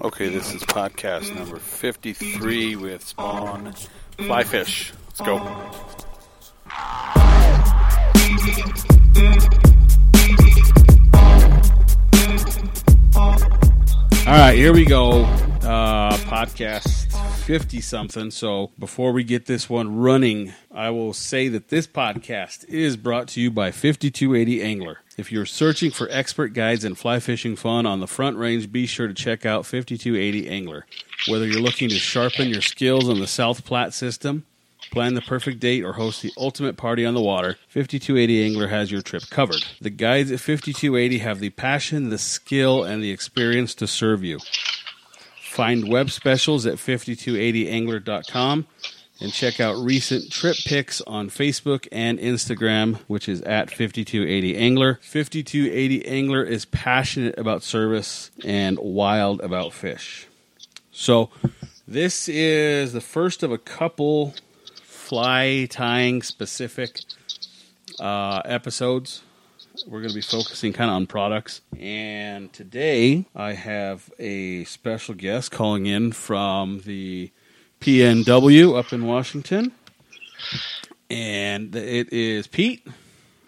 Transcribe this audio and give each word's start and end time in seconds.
Okay, 0.00 0.28
this 0.28 0.54
is 0.54 0.62
podcast 0.62 1.34
number 1.34 1.58
53 1.58 2.76
with 2.76 3.04
Spawn 3.04 3.72
Fly 4.18 4.44
Fish. 4.44 4.92
Let's 5.08 5.20
go. 5.20 5.38
All 14.26 14.38
right, 14.40 14.56
here 14.56 14.72
we 14.72 14.84
go. 14.84 15.24
Uh, 15.62 16.16
podcast 16.16 17.03
50 17.44 17.82
something. 17.82 18.30
So 18.30 18.70
before 18.78 19.12
we 19.12 19.22
get 19.22 19.44
this 19.44 19.68
one 19.68 19.98
running, 19.98 20.54
I 20.72 20.88
will 20.88 21.12
say 21.12 21.48
that 21.48 21.68
this 21.68 21.86
podcast 21.86 22.66
is 22.70 22.96
brought 22.96 23.28
to 23.28 23.40
you 23.40 23.50
by 23.50 23.70
5280 23.70 24.62
Angler. 24.62 25.00
If 25.18 25.30
you're 25.30 25.44
searching 25.44 25.90
for 25.90 26.08
expert 26.10 26.54
guides 26.54 26.84
and 26.84 26.96
fly 26.96 27.20
fishing 27.20 27.54
fun 27.54 27.84
on 27.84 28.00
the 28.00 28.06
front 28.06 28.38
range, 28.38 28.72
be 28.72 28.86
sure 28.86 29.08
to 29.08 29.12
check 29.12 29.44
out 29.44 29.66
5280 29.66 30.48
Angler. 30.48 30.86
Whether 31.28 31.46
you're 31.46 31.60
looking 31.60 31.90
to 31.90 31.98
sharpen 31.98 32.48
your 32.48 32.62
skills 32.62 33.10
on 33.10 33.20
the 33.20 33.26
South 33.26 33.66
Platte 33.66 33.92
system, 33.92 34.46
plan 34.90 35.12
the 35.12 35.20
perfect 35.20 35.60
date, 35.60 35.84
or 35.84 35.92
host 35.92 36.22
the 36.22 36.32
ultimate 36.38 36.78
party 36.78 37.04
on 37.04 37.12
the 37.12 37.20
water, 37.20 37.58
5280 37.68 38.42
Angler 38.42 38.68
has 38.68 38.90
your 38.90 39.02
trip 39.02 39.24
covered. 39.28 39.62
The 39.82 39.90
guides 39.90 40.32
at 40.32 40.40
5280 40.40 41.18
have 41.18 41.40
the 41.40 41.50
passion, 41.50 42.08
the 42.08 42.16
skill, 42.16 42.84
and 42.84 43.02
the 43.02 43.10
experience 43.10 43.74
to 43.74 43.86
serve 43.86 44.24
you. 44.24 44.38
Find 45.54 45.88
web 45.88 46.10
specials 46.10 46.66
at 46.66 46.78
5280angler.com 46.78 48.66
and 49.20 49.32
check 49.32 49.60
out 49.60 49.76
recent 49.76 50.32
trip 50.32 50.56
pics 50.66 51.00
on 51.02 51.30
Facebook 51.30 51.86
and 51.92 52.18
Instagram, 52.18 52.96
which 53.06 53.28
is 53.28 53.40
at 53.42 53.68
5280angler. 53.68 55.00
5280 55.00 56.08
Angler 56.08 56.42
is 56.42 56.64
passionate 56.64 57.38
about 57.38 57.62
service 57.62 58.32
and 58.44 58.80
wild 58.80 59.40
about 59.42 59.72
fish. 59.72 60.26
So, 60.90 61.30
this 61.86 62.28
is 62.28 62.92
the 62.92 63.00
first 63.00 63.44
of 63.44 63.52
a 63.52 63.58
couple 63.58 64.34
fly 64.82 65.68
tying 65.70 66.22
specific 66.22 66.98
uh, 68.00 68.42
episodes. 68.44 69.22
We're 69.86 70.00
going 70.00 70.10
to 70.10 70.14
be 70.14 70.20
focusing 70.22 70.72
kind 70.72 70.88
of 70.90 70.96
on 70.96 71.06
products. 71.06 71.60
And 71.78 72.52
today 72.52 73.24
I 73.34 73.52
have 73.54 74.08
a 74.18 74.64
special 74.64 75.14
guest 75.14 75.50
calling 75.50 75.86
in 75.86 76.12
from 76.12 76.80
the 76.80 77.32
PNW 77.80 78.78
up 78.78 78.92
in 78.92 79.04
Washington. 79.06 79.72
And 81.10 81.74
it 81.74 82.12
is 82.12 82.46
Pete 82.46 82.86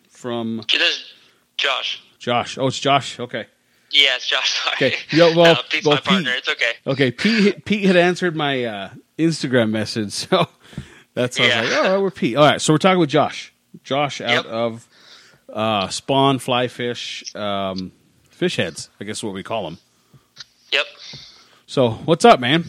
from 0.08 0.60
It 0.72 0.80
is 0.80 1.12
Josh. 1.56 2.02
Josh. 2.18 2.58
Oh, 2.58 2.66
it's 2.66 2.78
Josh. 2.80 3.20
Okay. 3.20 3.46
Yeah, 3.92 4.16
it's 4.16 4.27
Josh. 4.27 4.58
Sorry. 4.64 4.74
Okay. 4.74 4.96
Yeah, 5.12 5.34
well, 5.36 5.55
no, 5.55 5.61
Pete's 5.70 5.86
well, 5.86 5.94
my 5.96 6.00
partner. 6.00 6.30
Pete- 6.33 6.38
It's 6.38 6.48
okay. 6.48 6.72
Okay, 6.88 7.11
Pete 7.12 7.64
Pete 7.64 7.84
had 7.84 7.96
answered 7.96 8.34
my 8.34 8.64
uh, 8.64 8.90
Instagram 9.16 9.70
message, 9.70 10.12
so 10.12 10.48
that's 11.14 11.38
why 11.38 11.46
I 11.50 11.61
was 11.61 11.70
Yeah. 11.70 11.78
like, 11.80 11.88
oh, 11.90 12.02
we're 12.02 12.11
Pete. 12.11 12.36
All 12.36 12.44
right, 12.44 12.61
so 12.61 12.72
we're 12.74 12.78
talking 12.78 12.98
with 12.98 13.11
Josh. 13.11 13.55
Josh 13.84 14.20
out 14.20 14.44
Yep. 14.44 14.46
of 14.46 14.88
uh, 15.56 15.88
Spawn 15.88 16.38
Fly 16.38 16.68
Fish 16.68 17.34
um, 17.34 17.90
Fish 18.30 18.56
Heads, 18.56 18.90
I 19.00 19.04
guess 19.04 19.22
what 19.22 19.32
we 19.34 19.42
call 19.42 19.64
them. 19.64 19.78
Yep. 20.72 20.84
So, 21.66 21.90
what's 21.90 22.24
up, 22.24 22.38
man? 22.38 22.64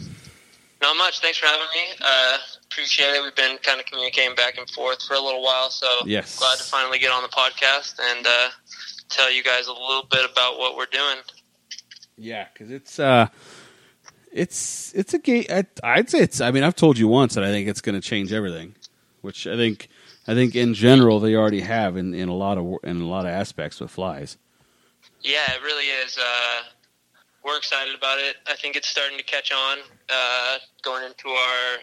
Not 0.80 0.96
much. 0.96 1.20
Thanks 1.20 1.38
for 1.38 1.46
having 1.46 1.66
me. 1.74 1.84
Uh, 2.00 2.38
appreciate 2.70 3.08
it. 3.10 3.22
We've 3.22 3.34
been 3.34 3.58
kind 3.58 3.78
of 3.80 3.86
communicating 3.86 4.34
back 4.34 4.56
and 4.58 4.68
forth 4.70 5.02
for 5.02 5.14
a 5.14 5.20
little 5.20 5.42
while, 5.42 5.70
so 5.70 5.86
Yes. 6.06 6.38
glad 6.38 6.56
to 6.58 6.64
finally 6.64 6.98
get 6.98 7.10
on 7.12 7.22
the 7.22 7.28
podcast 7.28 7.94
and 8.00 8.26
uh, 8.26 8.48
tell 9.10 9.30
you 9.32 9.42
guys 9.44 9.66
a 9.66 9.72
little 9.72 10.06
bit 10.10 10.28
about 10.30 10.58
what 10.58 10.76
we're 10.76 10.86
doing. 10.86 11.16
Yeah, 12.16 12.46
because 12.52 12.70
it's 12.70 12.98
uh, 12.98 13.28
it's 14.32 14.92
it's 14.94 15.14
a 15.14 15.18
game. 15.18 15.44
I'd 15.84 16.10
say 16.10 16.20
it's. 16.20 16.40
I 16.40 16.50
mean, 16.50 16.62
I've 16.64 16.76
told 16.76 16.98
you 16.98 17.08
once 17.08 17.34
that 17.34 17.44
I 17.44 17.48
think 17.48 17.68
it's 17.68 17.80
going 17.80 17.94
to 18.00 18.06
change 18.06 18.32
everything, 18.32 18.74
which 19.20 19.46
I 19.46 19.56
think 19.56 19.88
I 20.28 20.34
think 20.34 20.54
in 20.54 20.74
general 20.74 21.20
they 21.20 21.34
already 21.34 21.62
have 21.62 21.96
in, 21.96 22.12
in 22.12 22.28
a 22.28 22.34
lot 22.34 22.58
of 22.58 22.76
in 22.84 23.00
a 23.00 23.06
lot 23.06 23.24
of 23.24 23.32
aspects 23.32 23.80
with 23.80 23.90
flies. 23.90 24.36
Yeah, 25.22 25.50
it 25.54 25.62
really 25.62 25.86
is. 25.86 26.18
Uh, 26.18 26.62
we're 27.42 27.56
excited 27.56 27.94
about 27.94 28.18
it. 28.18 28.36
I 28.46 28.54
think 28.54 28.76
it's 28.76 28.88
starting 28.88 29.16
to 29.16 29.24
catch 29.24 29.50
on. 29.50 29.78
Uh, 30.10 30.58
going 30.82 31.02
into 31.04 31.30
our 31.30 31.78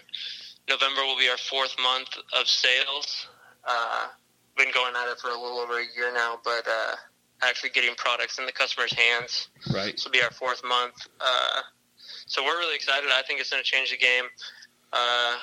November 0.69 1.01
will 1.01 1.17
be 1.17 1.27
our 1.27 1.37
fourth 1.37 1.75
month 1.81 2.09
of 2.39 2.47
sales. 2.47 3.27
Uh, 3.67 4.07
been 4.55 4.71
going 4.71 4.93
at 4.95 5.11
it 5.11 5.19
for 5.19 5.31
a 5.31 5.33
little 5.33 5.57
over 5.57 5.79
a 5.79 5.85
year 5.97 6.13
now, 6.13 6.39
but 6.43 6.67
uh, 6.67 6.95
actually 7.41 7.71
getting 7.71 7.95
products 7.95 8.37
in 8.37 8.45
the 8.45 8.51
customer's 8.51 8.93
hands. 8.93 9.49
Right. 9.73 9.93
This 9.93 10.05
will 10.05 10.11
be 10.11 10.21
our 10.21 10.31
fourth 10.31 10.61
month. 10.63 11.07
Uh, 11.19 11.61
so 12.27 12.43
we're 12.43 12.59
really 12.59 12.75
excited. 12.75 13.09
I 13.11 13.23
think 13.23 13.39
it's 13.39 13.49
going 13.49 13.63
to 13.63 13.69
change 13.69 13.89
the 13.89 13.97
game. 13.97 14.25
Uh, 14.93 15.35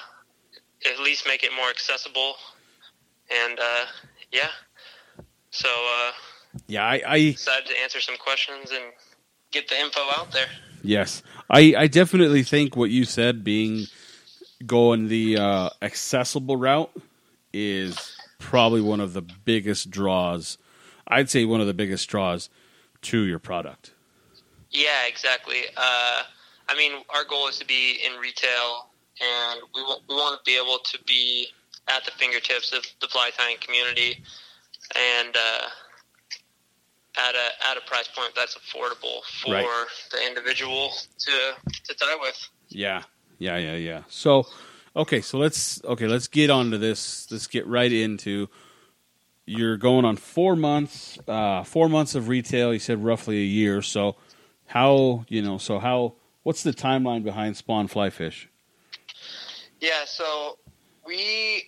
at 0.86 1.00
least 1.00 1.26
make 1.26 1.42
it 1.42 1.50
more 1.56 1.69
accessible. 1.69 2.34
And 3.44 3.59
uh, 3.59 3.87
yeah, 4.32 4.48
so 5.50 5.69
uh, 5.69 6.12
Yeah, 6.66 6.84
I, 6.84 7.03
I 7.06 7.16
excited 7.16 7.66
to 7.66 7.81
answer 7.82 8.00
some 8.00 8.16
questions 8.16 8.70
and 8.70 8.93
get 9.50 9.69
the 9.69 9.78
info 9.78 10.00
out 10.16 10.32
there. 10.32 10.47
Yes, 10.82 11.22
I, 11.50 11.75
I 11.78 11.87
definitely 11.87 12.43
think 12.43 12.76
what 12.76 12.91
you 12.91 13.04
said, 13.04 13.44
being 13.44 13.87
going 14.66 15.09
the 15.09 15.38
uh, 15.38 15.70
accessible 15.81 16.56
route, 16.56 16.91
is 17.53 18.16
probably 18.38 18.81
one 18.81 19.00
of 19.00 19.12
the 19.12 19.22
biggest 19.22 19.91
draws. 19.91 20.59
I'd 21.06 21.31
say 21.31 21.44
one 21.44 21.60
of 21.60 21.66
the 21.66 21.75
biggest 21.75 22.09
draws 22.09 22.49
to 23.03 23.20
your 23.22 23.38
product. 23.38 23.93
Yeah, 24.70 25.06
exactly. 25.06 25.62
Uh, 25.76 26.22
I 26.69 26.76
mean, 26.76 26.93
our 27.14 27.25
goal 27.25 27.49
is 27.49 27.59
to 27.59 27.66
be 27.66 27.99
in 28.06 28.19
retail, 28.19 28.88
and 29.20 29.60
we 29.75 29.82
want, 29.82 30.03
we 30.09 30.14
want 30.14 30.43
to 30.43 30.50
be 30.50 30.56
able 30.56 30.78
to 30.78 30.99
be 31.04 31.49
at 31.88 32.04
the 32.04 32.10
fingertips 32.12 32.72
of 32.72 32.84
the 33.00 33.09
fly 33.09 33.31
tying 33.37 33.56
community, 33.60 34.22
and 34.97 35.37
uh, 35.37 35.66
at 37.19 37.34
a 37.34 37.69
at 37.70 37.76
a 37.76 37.81
price 37.82 38.09
point 38.09 38.32
that's 38.34 38.56
affordable 38.56 39.22
for 39.43 39.53
Right. 39.54 39.66
the 40.10 40.26
individual 40.26 40.91
to 41.19 41.54
to 41.84 41.94
tie 41.94 42.16
with. 42.20 42.48
Yeah, 42.69 43.03
yeah, 43.38 43.59
yeah, 43.59 43.76
yeah. 43.76 44.03
So, 44.09 44.47
okay, 44.97 45.20
so 45.20 45.38
let's 45.38 45.82
okay, 45.84 46.06
let's 46.06 46.28
get 46.28 46.50
on 46.50 46.70
to 46.70 46.78
this. 46.78 47.31
Let's 47.31 47.47
get 47.47 47.66
right 47.66 47.93
into. 47.93 48.49
You're 49.44 49.76
going 49.76 50.04
on 50.04 50.16
four 50.16 50.54
months, 50.54 51.19
uh, 51.26 51.64
four 51.64 51.88
months 51.88 52.14
of 52.14 52.28
retail. 52.28 52.72
You 52.72 52.78
said 52.78 53.03
roughly 53.03 53.38
a 53.38 53.44
year. 53.47 53.82
So, 53.82 54.16
how 54.66 55.25
you 55.28 55.43
know? 55.43 55.59
So 55.59 55.78
how? 55.78 56.14
What's 56.44 56.62
the 56.62 56.72
timeline 56.72 57.22
behind 57.22 57.56
Spawn 57.56 57.87
Fly 57.88 58.10
Fish? 58.10 58.49
Yeah, 59.81 60.04
so 60.06 60.59
we 61.04 61.64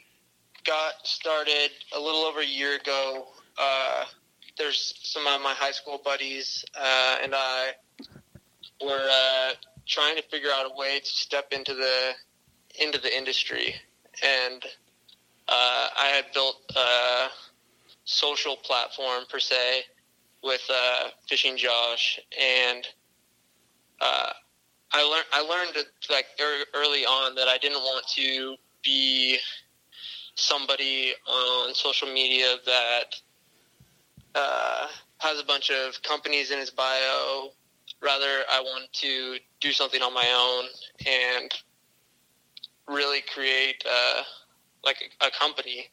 got 0.64 0.94
started 1.04 1.70
a 1.96 2.00
little 2.00 2.22
over 2.22 2.40
a 2.40 2.46
year 2.46 2.76
ago. 2.76 3.26
Uh, 3.58 4.04
there's 4.56 4.94
some 5.02 5.26
of 5.26 5.40
my 5.42 5.52
high 5.52 5.72
school 5.72 6.00
buddies 6.04 6.64
uh, 6.78 7.16
and 7.22 7.34
I 7.34 7.72
were 8.82 9.08
uh, 9.10 9.52
trying 9.86 10.16
to 10.16 10.22
figure 10.22 10.50
out 10.52 10.70
a 10.70 10.76
way 10.76 11.00
to 11.00 11.06
step 11.06 11.52
into 11.52 11.74
the 11.74 12.12
into 12.80 13.00
the 13.00 13.16
industry, 13.16 13.74
and 14.22 14.64
uh, 15.48 15.88
I 15.96 16.06
had 16.06 16.24
built 16.34 16.56
a 16.76 17.28
social 18.04 18.56
platform 18.56 19.24
per 19.30 19.38
se 19.38 19.82
with 20.42 20.62
uh, 20.68 21.08
Fishing 21.28 21.56
Josh, 21.56 22.18
and 22.40 22.84
uh, 24.00 24.30
I 24.92 25.02
learned 25.02 25.26
I 25.32 25.40
learned 25.40 25.86
like 26.10 26.26
ear- 26.40 26.66
early 26.74 27.04
on 27.04 27.34
that 27.36 27.48
I 27.48 27.58
didn't 27.58 27.82
want 27.82 28.06
to 28.16 28.56
be 28.84 29.38
somebody 30.36 31.12
on 31.26 31.74
social 31.74 32.08
media 32.12 32.56
that 32.66 33.14
uh, 34.34 34.86
has 35.18 35.40
a 35.40 35.44
bunch 35.44 35.70
of 35.70 36.02
companies 36.02 36.50
in 36.50 36.58
his 36.58 36.70
bio. 36.70 37.50
Rather, 38.02 38.42
I 38.50 38.60
want 38.60 38.92
to 38.92 39.36
do 39.60 39.72
something 39.72 40.02
on 40.02 40.12
my 40.12 40.28
own 40.36 40.64
and 41.06 41.50
really 42.88 43.22
create 43.32 43.82
uh, 43.90 44.22
like 44.84 45.12
a, 45.20 45.26
a 45.26 45.30
company. 45.30 45.86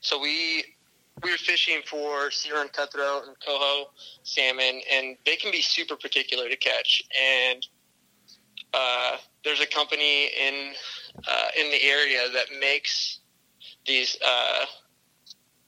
So 0.00 0.18
we 0.20 0.64
we 1.22 1.30
were 1.30 1.36
fishing 1.36 1.82
for 1.86 2.30
sea-run 2.30 2.68
cutthroat 2.68 3.24
and 3.26 3.36
coho 3.44 3.90
salmon, 4.22 4.80
and 4.90 5.16
they 5.26 5.36
can 5.36 5.50
be 5.50 5.60
super 5.60 5.96
particular 5.96 6.48
to 6.48 6.56
catch. 6.56 7.02
And 7.20 7.66
uh, 8.72 9.16
there's 9.44 9.60
a 9.60 9.66
company 9.66 10.26
in 10.26 10.72
uh, 11.26 11.48
in 11.58 11.70
the 11.70 11.82
area 11.82 12.28
that 12.32 12.46
makes 12.60 13.20
these 13.86 14.16
uh, 14.24 14.66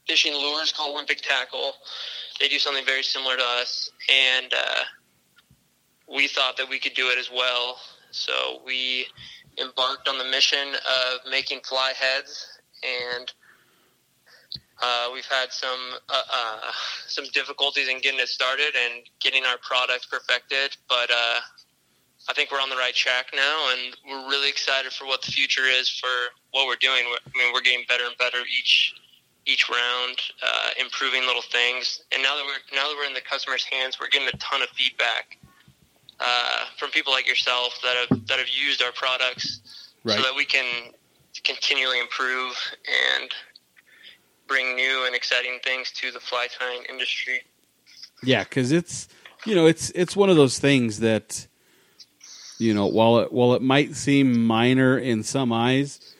fishing 0.06 0.34
lures 0.34 0.72
called 0.72 0.94
Olympic 0.94 1.20
Tackle. 1.20 1.72
They 2.40 2.48
do 2.48 2.58
something 2.58 2.84
very 2.84 3.02
similar 3.02 3.36
to 3.36 3.44
us, 3.60 3.90
and 4.08 4.52
uh, 4.52 4.82
we 6.12 6.28
thought 6.28 6.56
that 6.56 6.68
we 6.68 6.78
could 6.78 6.94
do 6.94 7.08
it 7.08 7.18
as 7.18 7.30
well. 7.30 7.78
So 8.10 8.62
we 8.66 9.06
embarked 9.60 10.08
on 10.08 10.18
the 10.18 10.24
mission 10.24 10.68
of 10.74 11.30
making 11.30 11.60
fly 11.60 11.92
heads, 11.98 12.58
and 12.82 13.32
uh, 14.82 15.08
we've 15.12 15.26
had 15.26 15.52
some 15.52 15.92
uh, 16.08 16.22
uh, 16.32 16.72
some 17.06 17.24
difficulties 17.32 17.88
in 17.88 18.00
getting 18.00 18.20
it 18.20 18.28
started 18.28 18.74
and 18.74 19.04
getting 19.20 19.44
our 19.44 19.58
product 19.58 20.10
perfected. 20.10 20.76
But 20.88 21.10
I 22.28 22.32
think 22.34 22.50
we're 22.52 22.60
on 22.60 22.70
the 22.70 22.76
right 22.76 22.94
track 22.94 23.26
now, 23.34 23.70
and 23.72 23.96
we're 24.08 24.28
really 24.30 24.48
excited 24.48 24.92
for 24.92 25.06
what 25.06 25.22
the 25.22 25.32
future 25.32 25.64
is 25.64 25.88
for 25.88 26.08
what 26.52 26.66
we're 26.66 26.76
doing. 26.80 27.02
I 27.04 27.38
mean, 27.38 27.52
we're 27.52 27.60
getting 27.62 27.84
better 27.88 28.04
and 28.04 28.16
better 28.18 28.38
each 28.46 28.94
each 29.44 29.68
round, 29.68 30.18
uh, 30.40 30.70
improving 30.80 31.22
little 31.26 31.42
things. 31.42 32.02
And 32.12 32.22
now 32.22 32.36
that 32.36 32.44
we're 32.44 32.76
now 32.76 32.88
that 32.88 32.94
we're 32.96 33.06
in 33.08 33.14
the 33.14 33.20
customer's 33.20 33.64
hands, 33.64 33.98
we're 34.00 34.08
getting 34.08 34.28
a 34.28 34.36
ton 34.38 34.62
of 34.62 34.68
feedback 34.68 35.36
uh, 36.20 36.66
from 36.78 36.90
people 36.90 37.12
like 37.12 37.26
yourself 37.26 37.78
that 37.82 37.96
have 38.08 38.26
that 38.28 38.38
have 38.38 38.48
used 38.48 38.82
our 38.82 38.92
products, 38.92 39.60
Right. 40.04 40.16
so 40.16 40.22
that 40.22 40.34
we 40.36 40.44
can 40.44 40.92
continually 41.44 41.98
improve 41.98 42.54
and 43.18 43.30
bring 44.46 44.76
new 44.76 45.06
and 45.06 45.14
exciting 45.14 45.58
things 45.64 45.90
to 45.92 46.10
the 46.12 46.20
fly 46.20 46.46
tying 46.58 46.84
industry. 46.88 47.42
Yeah, 48.22 48.44
because 48.44 48.70
it's 48.70 49.08
you 49.44 49.56
know 49.56 49.66
it's 49.66 49.90
it's 49.90 50.14
one 50.14 50.30
of 50.30 50.36
those 50.36 50.60
things 50.60 51.00
that 51.00 51.48
you 52.62 52.72
know 52.72 52.86
while 52.86 53.18
it 53.18 53.32
while 53.32 53.54
it 53.54 53.62
might 53.62 53.94
seem 53.96 54.46
minor 54.46 54.96
in 54.96 55.22
some 55.22 55.52
eyes, 55.52 56.14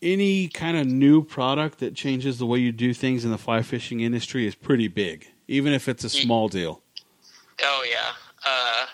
any 0.00 0.48
kind 0.48 0.76
of 0.76 0.86
new 0.86 1.22
product 1.22 1.80
that 1.80 1.94
changes 1.94 2.38
the 2.38 2.46
way 2.46 2.58
you 2.58 2.72
do 2.72 2.94
things 2.94 3.24
in 3.24 3.30
the 3.30 3.38
fly 3.38 3.62
fishing 3.62 4.00
industry 4.00 4.46
is 4.46 4.54
pretty 4.54 4.88
big, 4.88 5.26
even 5.48 5.72
if 5.72 5.88
it's 5.88 6.04
a 6.04 6.10
small 6.10 6.48
deal. 6.48 6.82
Oh 7.62 7.84
yeah, 7.88 8.12
uh, 8.46 8.86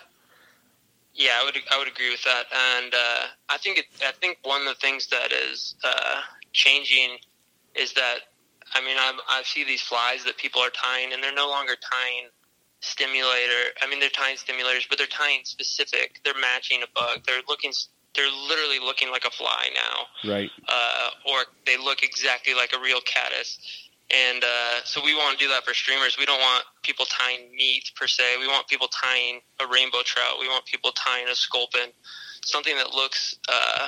yeah, 1.13 1.37
I 1.39 1.45
would 1.45 1.55
I 1.71 1.77
would 1.77 1.87
agree 1.87 2.09
with 2.09 2.23
that, 2.23 2.45
and 2.51 2.93
uh, 2.93 3.27
I 3.49 3.57
think 3.57 3.77
it, 3.77 3.85
I 4.01 4.11
think 4.11 4.39
one 4.43 4.61
of 4.61 4.67
the 4.67 4.75
things 4.75 5.07
that 5.07 5.31
is 5.31 5.75
uh, 5.83 6.21
changing 6.51 7.17
is 7.75 7.93
that 7.93 8.19
I 8.73 8.81
mean 8.81 8.97
I 8.97 9.17
I 9.29 9.43
see 9.43 9.63
these 9.63 9.81
flies 9.81 10.23
that 10.25 10.37
people 10.37 10.61
are 10.61 10.71
tying, 10.71 11.13
and 11.13 11.21
they're 11.21 11.33
no 11.33 11.47
longer 11.47 11.75
tying 11.91 12.29
stimulator. 12.85 13.73
I 13.81 13.89
mean 13.89 13.99
they're 13.99 14.09
tying 14.09 14.37
stimulators, 14.37 14.87
but 14.89 14.97
they're 14.97 15.07
tying 15.07 15.41
specific. 15.43 16.21
They're 16.23 16.39
matching 16.39 16.81
a 16.83 16.87
bug. 16.93 17.21
They're 17.25 17.41
looking. 17.47 17.71
They're 18.15 18.31
literally 18.47 18.79
looking 18.79 19.11
like 19.11 19.25
a 19.25 19.29
fly 19.31 19.67
now 19.75 20.31
Right. 20.31 20.49
uh, 20.69 21.09
or 21.29 21.39
they 21.65 21.75
look 21.75 22.01
exactly 22.01 22.53
like 22.53 22.71
a 22.73 22.79
real 22.79 23.01
caddis. 23.01 23.59
And 24.09 24.41
uh, 24.43 24.83
so 24.85 25.01
we 25.03 25.13
want 25.15 25.37
to 25.37 25.43
do 25.43 25.49
that 25.51 25.65
for 25.65 25.73
streamers. 25.73 26.15
We 26.17 26.25
don't 26.25 26.39
want 26.39 26.63
people 26.83 27.05
tying 27.05 27.51
meat 27.55 27.91
per 27.95 28.07
se. 28.07 28.37
We 28.39 28.47
want 28.47 28.67
people 28.67 28.87
tying 28.87 29.41
a 29.59 29.65
rainbow 29.67 30.01
trout. 30.05 30.37
We 30.39 30.47
want 30.47 30.63
people 30.65 30.91
tying 30.91 31.27
a 31.27 31.35
sculpin, 31.35 31.89
something 32.45 32.75
that 32.77 32.91
looks 32.93 33.37
uh, 33.49 33.87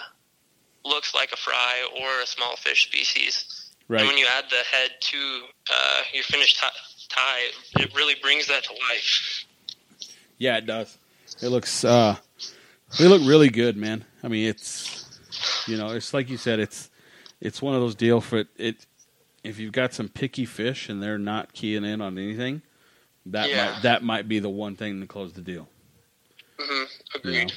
looks 0.84 1.14
like 1.14 1.32
a 1.32 1.38
fry 1.38 1.88
or 2.02 2.22
a 2.22 2.26
small 2.26 2.56
fish 2.58 2.88
species. 2.88 3.72
Right. 3.88 4.02
And 4.02 4.08
when 4.10 4.18
you 4.18 4.26
add 4.38 4.46
the 4.50 4.64
head 4.72 4.92
to 5.00 5.18
uh, 5.72 6.02
your 6.14 6.24
finished 6.24 6.60
tie, 6.60 6.68
tie, 7.09 7.48
it 7.80 7.94
really 7.95 8.15
brings 8.21 8.48
that 8.48 8.63
to 8.65 8.74
life. 8.74 9.45
Yeah, 10.38 10.57
it 10.57 10.65
does. 10.65 10.98
It 11.42 11.48
looks 11.50 11.83
uh 11.83 12.15
they 13.00 13.06
look 13.07 13.21
really 13.25 13.50
good, 13.50 13.75
man. 13.77 14.06
I 14.24 14.27
mean, 14.27 14.48
it's 14.48 15.19
you 15.68 15.77
know, 15.77 15.89
it's 15.89 16.13
like 16.13 16.30
you 16.30 16.38
said, 16.38 16.59
it's 16.59 16.89
it's 17.42 17.62
one 17.62 17.75
of 17.75 17.81
those 17.81 17.95
deal 17.95 18.21
for 18.21 18.38
it, 18.39 18.48
it 18.57 18.86
if 19.44 19.59
you've 19.59 19.71
got 19.74 19.94
some 19.94 20.09
picky 20.09 20.45
fish 20.45 20.89
and 20.89 21.01
they're 21.01 21.18
not 21.19 21.54
keying 21.54 21.86
in 21.86 22.01
on 22.01 22.18
anything, 22.18 22.62
that 23.27 23.50
Yeah. 23.50 23.71
might 23.74 23.81
that 23.83 24.03
might 24.03 24.27
be 24.27 24.39
the 24.39 24.50
one 24.50 24.75
thing 24.75 25.00
to 25.01 25.07
close 25.07 25.33
the 25.33 25.42
deal. 25.42 25.68
hmm 26.60 26.74
you 26.74 26.86
Agreed. 27.15 27.48
know. 27.48 27.53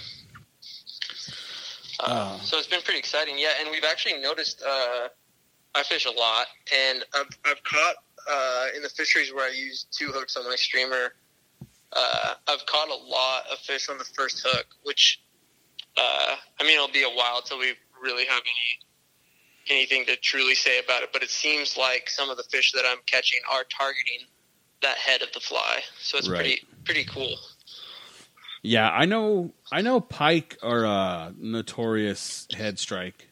Uh, 2.01 2.39
so 2.41 2.57
it's 2.57 2.67
been 2.67 2.81
pretty 2.81 2.99
exciting, 2.99 3.35
yeah. 3.39 3.51
And 3.61 3.71
we've 3.71 3.85
actually 3.85 4.21
noticed. 4.21 4.63
Uh, 4.67 5.09
I 5.75 5.83
fish 5.85 6.05
a 6.07 6.11
lot, 6.11 6.47
and 6.75 7.05
I've 7.15 7.29
I've 7.45 7.63
caught 7.63 7.97
uh, 8.31 8.67
in 8.77 8.83
the 8.83 8.89
fisheries 8.89 9.33
where 9.35 9.45
I 9.45 9.53
use 9.53 9.87
two 9.91 10.13
hooks 10.13 10.37
on 10.37 10.45
my 10.45 10.57
streamer. 10.57 11.15
Uh, 11.93 12.35
I've 12.49 12.65
caught 12.67 12.89
a 12.89 12.95
lot 12.95 13.45
of 13.53 13.59
fish 13.59 13.89
on 13.89 13.99
the 13.99 14.05
first 14.05 14.43
hook, 14.47 14.67
which 14.85 15.23
uh, 15.97 16.37
I 16.61 16.63
mean 16.63 16.75
it'll 16.75 16.89
be 16.89 17.03
a 17.03 17.09
while 17.11 17.43
till 17.43 17.59
we 17.59 17.75
really 18.03 18.25
have 18.27 18.43
any 18.43 19.77
anything 19.77 20.07
to 20.07 20.17
truly 20.17 20.55
say 20.55 20.79
about 20.79 21.03
it. 21.03 21.11
But 21.13 21.23
it 21.23 21.31
seems 21.31 21.77
like 21.77 22.09
some 22.09 22.31
of 22.31 22.37
the 22.37 22.45
fish 22.45 22.73
that 22.73 22.85
I'm 22.87 22.99
catching 23.07 23.41
are 23.53 23.65
targeting 23.77 24.27
that 24.83 24.97
head 24.97 25.23
of 25.23 25.33
the 25.33 25.41
fly, 25.41 25.81
so 26.01 26.19
it's 26.19 26.29
Right. 26.29 26.37
pretty 26.37 26.61
pretty 26.85 27.05
cool. 27.05 27.35
Yeah, 28.63 28.91
I 28.91 29.05
know 29.07 29.53
I 29.73 29.81
know 29.83 30.01
pike 30.01 30.59
are 30.63 30.85
a 30.85 31.35
notorious 31.37 32.47
head 32.57 32.79
strike, 32.79 33.29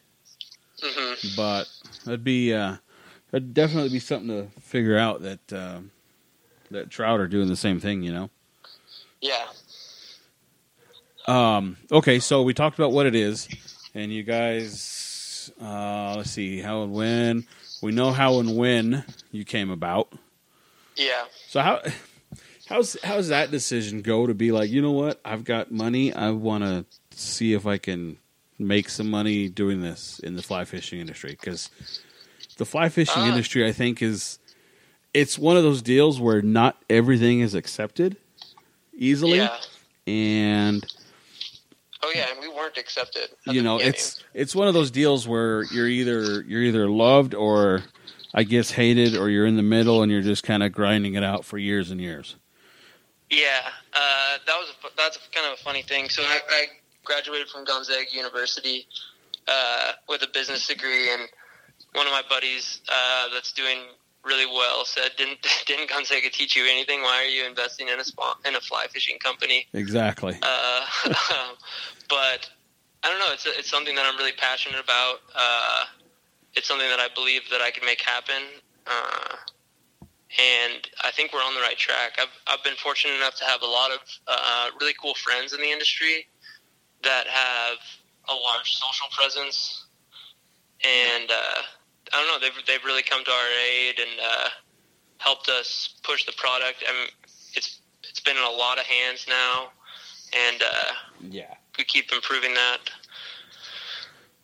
hmm 0.81 1.13
but 1.37 1.67
that'd 2.05 2.23
be 2.23 2.53
uh 2.53 2.77
that'd 3.31 3.53
definitely 3.53 3.89
be 3.89 3.99
something 3.99 4.29
to 4.29 4.61
figure 4.61 4.97
out 4.97 5.21
that 5.21 5.53
uh, 5.53 5.79
that 6.71 6.89
trout 6.89 7.19
are 7.19 7.27
doing 7.27 7.47
the 7.47 7.55
same 7.55 7.79
thing, 7.79 8.03
you 8.03 8.11
know. 8.11 8.29
Yeah. 9.21 9.45
Um, 11.27 11.77
okay, 11.91 12.19
so 12.19 12.41
we 12.41 12.53
talked 12.53 12.79
about 12.79 12.91
what 12.91 13.05
it 13.05 13.15
is, 13.15 13.47
and 13.93 14.11
you 14.11 14.23
guys, 14.23 15.51
uh, 15.61 16.15
let's 16.17 16.31
see 16.31 16.59
how 16.59 16.83
and 16.83 16.93
when. 16.93 17.45
We 17.81 17.91
know 17.91 18.11
how 18.11 18.39
and 18.39 18.57
when 18.57 19.03
you 19.31 19.45
came 19.45 19.69
about. 19.69 20.11
Yeah. 20.95 21.25
So 21.47 21.61
how 21.61 21.81
how's 22.67 22.97
how's 23.03 23.29
that 23.29 23.51
decision 23.51 24.01
go 24.01 24.27
to 24.27 24.33
be 24.33 24.51
like? 24.51 24.69
You 24.69 24.81
know 24.81 24.91
what? 24.91 25.19
I've 25.23 25.43
got 25.43 25.71
money. 25.71 26.13
I 26.13 26.31
want 26.31 26.63
to 26.63 26.85
see 27.11 27.53
if 27.53 27.65
I 27.65 27.77
can 27.77 28.17
make 28.57 28.89
some 28.89 29.09
money 29.09 29.47
doing 29.47 29.81
this 29.81 30.19
in 30.19 30.35
the 30.35 30.41
fly 30.41 30.65
fishing 30.65 30.99
industry 30.99 31.31
because 31.31 31.69
the 32.59 32.65
fly 32.65 32.89
fishing 32.89 33.23
Ah. 33.23 33.27
industry, 33.29 33.65
I 33.67 33.71
think, 33.71 34.01
is 34.03 34.37
it's 35.13 35.39
one 35.39 35.57
of 35.57 35.63
those 35.63 35.81
deals 35.81 36.19
where 36.19 36.41
not 36.43 36.77
everything 36.89 37.39
is 37.39 37.55
accepted 37.55 38.15
easily, 38.95 39.37
Yeah. 39.39 39.57
and 40.05 40.85
Oh 42.01 42.11
yeah, 42.15 42.27
and 42.31 42.39
we 42.39 42.47
weren't 42.47 42.77
accepted. 42.77 43.29
you 43.47 43.61
know 43.61 43.77
beginning. 43.77 43.93
it's 43.95 44.23
it's 44.33 44.55
one 44.55 44.67
of 44.67 44.73
those 44.73 44.91
deals 44.91 45.27
where 45.27 45.63
you're 45.73 45.87
either 45.87 46.41
you're 46.43 46.61
either 46.63 46.87
loved 46.89 47.33
or 47.33 47.83
i 48.33 48.43
guess 48.43 48.71
hated 48.71 49.17
or 49.17 49.29
you're 49.29 49.45
in 49.45 49.57
the 49.57 49.63
middle 49.63 50.01
and 50.01 50.09
you're 50.11 50.21
just 50.21 50.43
kind 50.43 50.63
of 50.63 50.71
grinding 50.71 51.15
it 51.15 51.23
out 51.23 51.43
for 51.43 51.57
years 51.57 51.91
and 51.91 51.99
years 51.99 52.35
yeah. 53.31 53.61
Uh, 53.93 54.37
that 54.47 54.55
was 54.57 54.69
a, 54.83 54.87
that's 54.97 55.17
a, 55.17 55.19
kind 55.35 55.45
of 55.47 55.53
a 55.59 55.63
funny 55.63 55.83
thing. 55.83 56.09
So 56.09 56.23
I, 56.23 56.39
I 56.49 56.65
graduated 57.03 57.47
from 57.49 57.63
Gonzaga 57.63 58.05
University 58.11 58.87
uh, 59.47 59.91
with 60.07 60.23
a 60.23 60.27
business 60.33 60.65
degree, 60.67 61.11
and 61.13 61.21
one 61.93 62.07
of 62.07 62.13
my 62.13 62.23
buddies 62.29 62.81
uh, 62.91 63.29
that's 63.33 63.51
doing 63.53 63.79
really 64.23 64.45
well 64.45 64.85
said, 64.85 65.11
"Didn't 65.17 65.39
didn't 65.65 65.89
Gonzaga 65.89 66.29
teach 66.29 66.55
you 66.55 66.65
anything? 66.65 67.01
Why 67.01 67.23
are 67.23 67.29
you 67.29 67.45
investing 67.45 67.87
in 67.89 67.99
a 67.99 68.03
spa, 68.03 68.35
in 68.45 68.55
a 68.55 68.61
fly 68.61 68.87
fishing 68.91 69.17
company?" 69.19 69.67
exactly 69.73 70.37
Uh, 70.41 70.85
but 72.09 72.49
I 73.03 73.09
don't 73.09 73.19
know. 73.19 73.31
It's 73.33 73.45
it's 73.45 73.69
something 73.69 73.95
that 73.95 74.05
I'm 74.05 74.17
really 74.17 74.33
passionate 74.33 74.79
about. 74.83 75.17
Uh, 75.35 75.85
it's 76.55 76.67
something 76.67 76.89
that 76.89 76.99
I 76.99 77.07
believe 77.13 77.41
that 77.51 77.61
I 77.61 77.71
can 77.71 77.85
make 77.85 78.01
happen. 78.01 78.43
Uh, 78.87 79.35
and 80.37 80.87
I 81.03 81.11
think 81.11 81.33
we're 81.33 81.39
on 81.39 81.55
the 81.55 81.61
right 81.61 81.77
track. 81.77 82.19
I've 82.19 82.35
I've 82.47 82.63
been 82.63 82.75
fortunate 82.75 83.15
enough 83.15 83.35
to 83.35 83.45
have 83.45 83.61
a 83.61 83.67
lot 83.67 83.91
of 83.91 83.99
uh, 84.27 84.69
really 84.79 84.93
cool 85.01 85.15
friends 85.15 85.53
in 85.53 85.61
the 85.61 85.71
industry 85.71 86.27
that 87.03 87.27
have 87.27 87.77
a 88.29 88.33
large 88.33 88.73
social 88.73 89.07
presence, 89.11 89.85
and 90.85 91.31
uh, 91.31 91.61
I 92.13 92.17
don't 92.17 92.27
know. 92.27 92.39
They've 92.39 92.65
they've 92.65 92.83
really 92.85 93.03
come 93.03 93.23
to 93.23 93.31
our 93.31 93.47
aid 93.69 93.99
and 93.99 94.19
uh, 94.19 94.49
helped 95.17 95.49
us 95.49 95.95
push 96.03 96.25
the 96.25 96.33
product. 96.33 96.83
I 96.87 96.91
mean, 96.93 97.09
it's 97.55 97.79
it's 98.03 98.19
been 98.19 98.37
in 98.37 98.43
a 98.43 98.49
lot 98.49 98.77
of 98.79 98.85
hands 98.85 99.25
now, 99.27 99.69
and 100.35 100.61
uh, 100.61 100.93
yeah 101.29 101.53
we 101.77 101.83
keep 101.85 102.11
improving 102.11 102.53
that. 102.55 102.77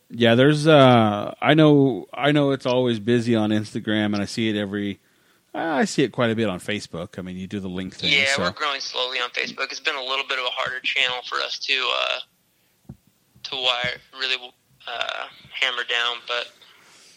yeah 0.08 0.34
there's 0.34 0.66
uh 0.66 1.34
i 1.42 1.52
know 1.52 2.06
i 2.14 2.32
know 2.32 2.52
it's 2.52 2.64
always 2.64 2.98
busy 3.00 3.34
on 3.34 3.50
instagram 3.50 4.06
and 4.06 4.22
i 4.22 4.24
see 4.24 4.48
it 4.48 4.56
every 4.56 5.00
i 5.52 5.84
see 5.84 6.02
it 6.02 6.12
quite 6.12 6.30
a 6.30 6.34
bit 6.36 6.48
on 6.48 6.58
facebook 6.60 7.18
i 7.18 7.22
mean 7.22 7.36
you 7.36 7.46
do 7.46 7.60
the 7.60 7.68
link 7.68 7.94
thing 7.94 8.12
Yeah, 8.12 8.24
so 8.36 8.42
we're 8.42 8.52
growing 8.52 8.80
slowly 8.80 9.18
on 9.18 9.30
Facebook. 9.30 9.70
It's 9.70 9.80
been 9.80 9.96
a 9.96 10.02
little 10.02 10.24
bit 10.26 10.38
of 10.38 10.44
a 10.46 10.50
harder 10.50 10.80
channel 10.80 11.18
for 11.28 11.36
us 11.40 11.58
to 11.58 11.74
uh, 11.74 12.92
to 13.44 13.56
wire 13.56 13.96
really 14.18 14.36
uh, 14.86 15.26
hammer 15.60 15.82
down, 15.84 16.16
but 16.28 16.52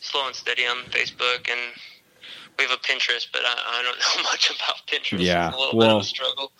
slow 0.09 0.25
and 0.27 0.35
steady 0.35 0.63
on 0.65 0.77
Facebook, 0.89 1.49
and 1.49 1.59
we 2.57 2.65
have 2.65 2.71
a 2.71 2.77
Pinterest, 2.81 3.27
but 3.31 3.41
I, 3.45 3.53
I 3.79 3.83
don't 3.83 3.97
know 4.23 4.23
much 4.29 4.49
about 4.49 4.75
Pinterest. 4.87 5.19
Yeah, 5.23 5.49
a 5.49 5.57
little 5.57 5.71
bit 5.73 5.77
well- 5.87 5.97
of 5.97 6.03
a 6.03 6.05
struggle. 6.05 6.51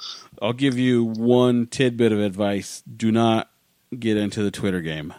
i'll 0.41 0.53
give 0.53 0.77
you 0.77 1.03
one 1.03 1.67
tidbit 1.67 2.11
of 2.13 2.19
advice 2.19 2.81
do 2.95 3.11
not 3.11 3.49
get 3.97 4.15
into 4.15 4.41
the 4.43 4.51
twitter 4.51 4.79
game 4.81 5.13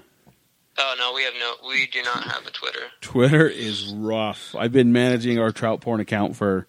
Oh 0.82 0.94
no, 0.98 1.12
we 1.14 1.24
have 1.24 1.34
no, 1.38 1.68
we 1.68 1.86
do 1.88 2.02
not 2.02 2.24
have 2.24 2.46
a 2.46 2.50
Twitter. 2.50 2.78
Twitter 3.02 3.46
is 3.46 3.92
rough. 3.92 4.54
I've 4.54 4.72
been 4.72 4.92
managing 4.94 5.38
our 5.38 5.52
trout 5.52 5.82
porn 5.82 6.00
account 6.00 6.36
for 6.36 6.66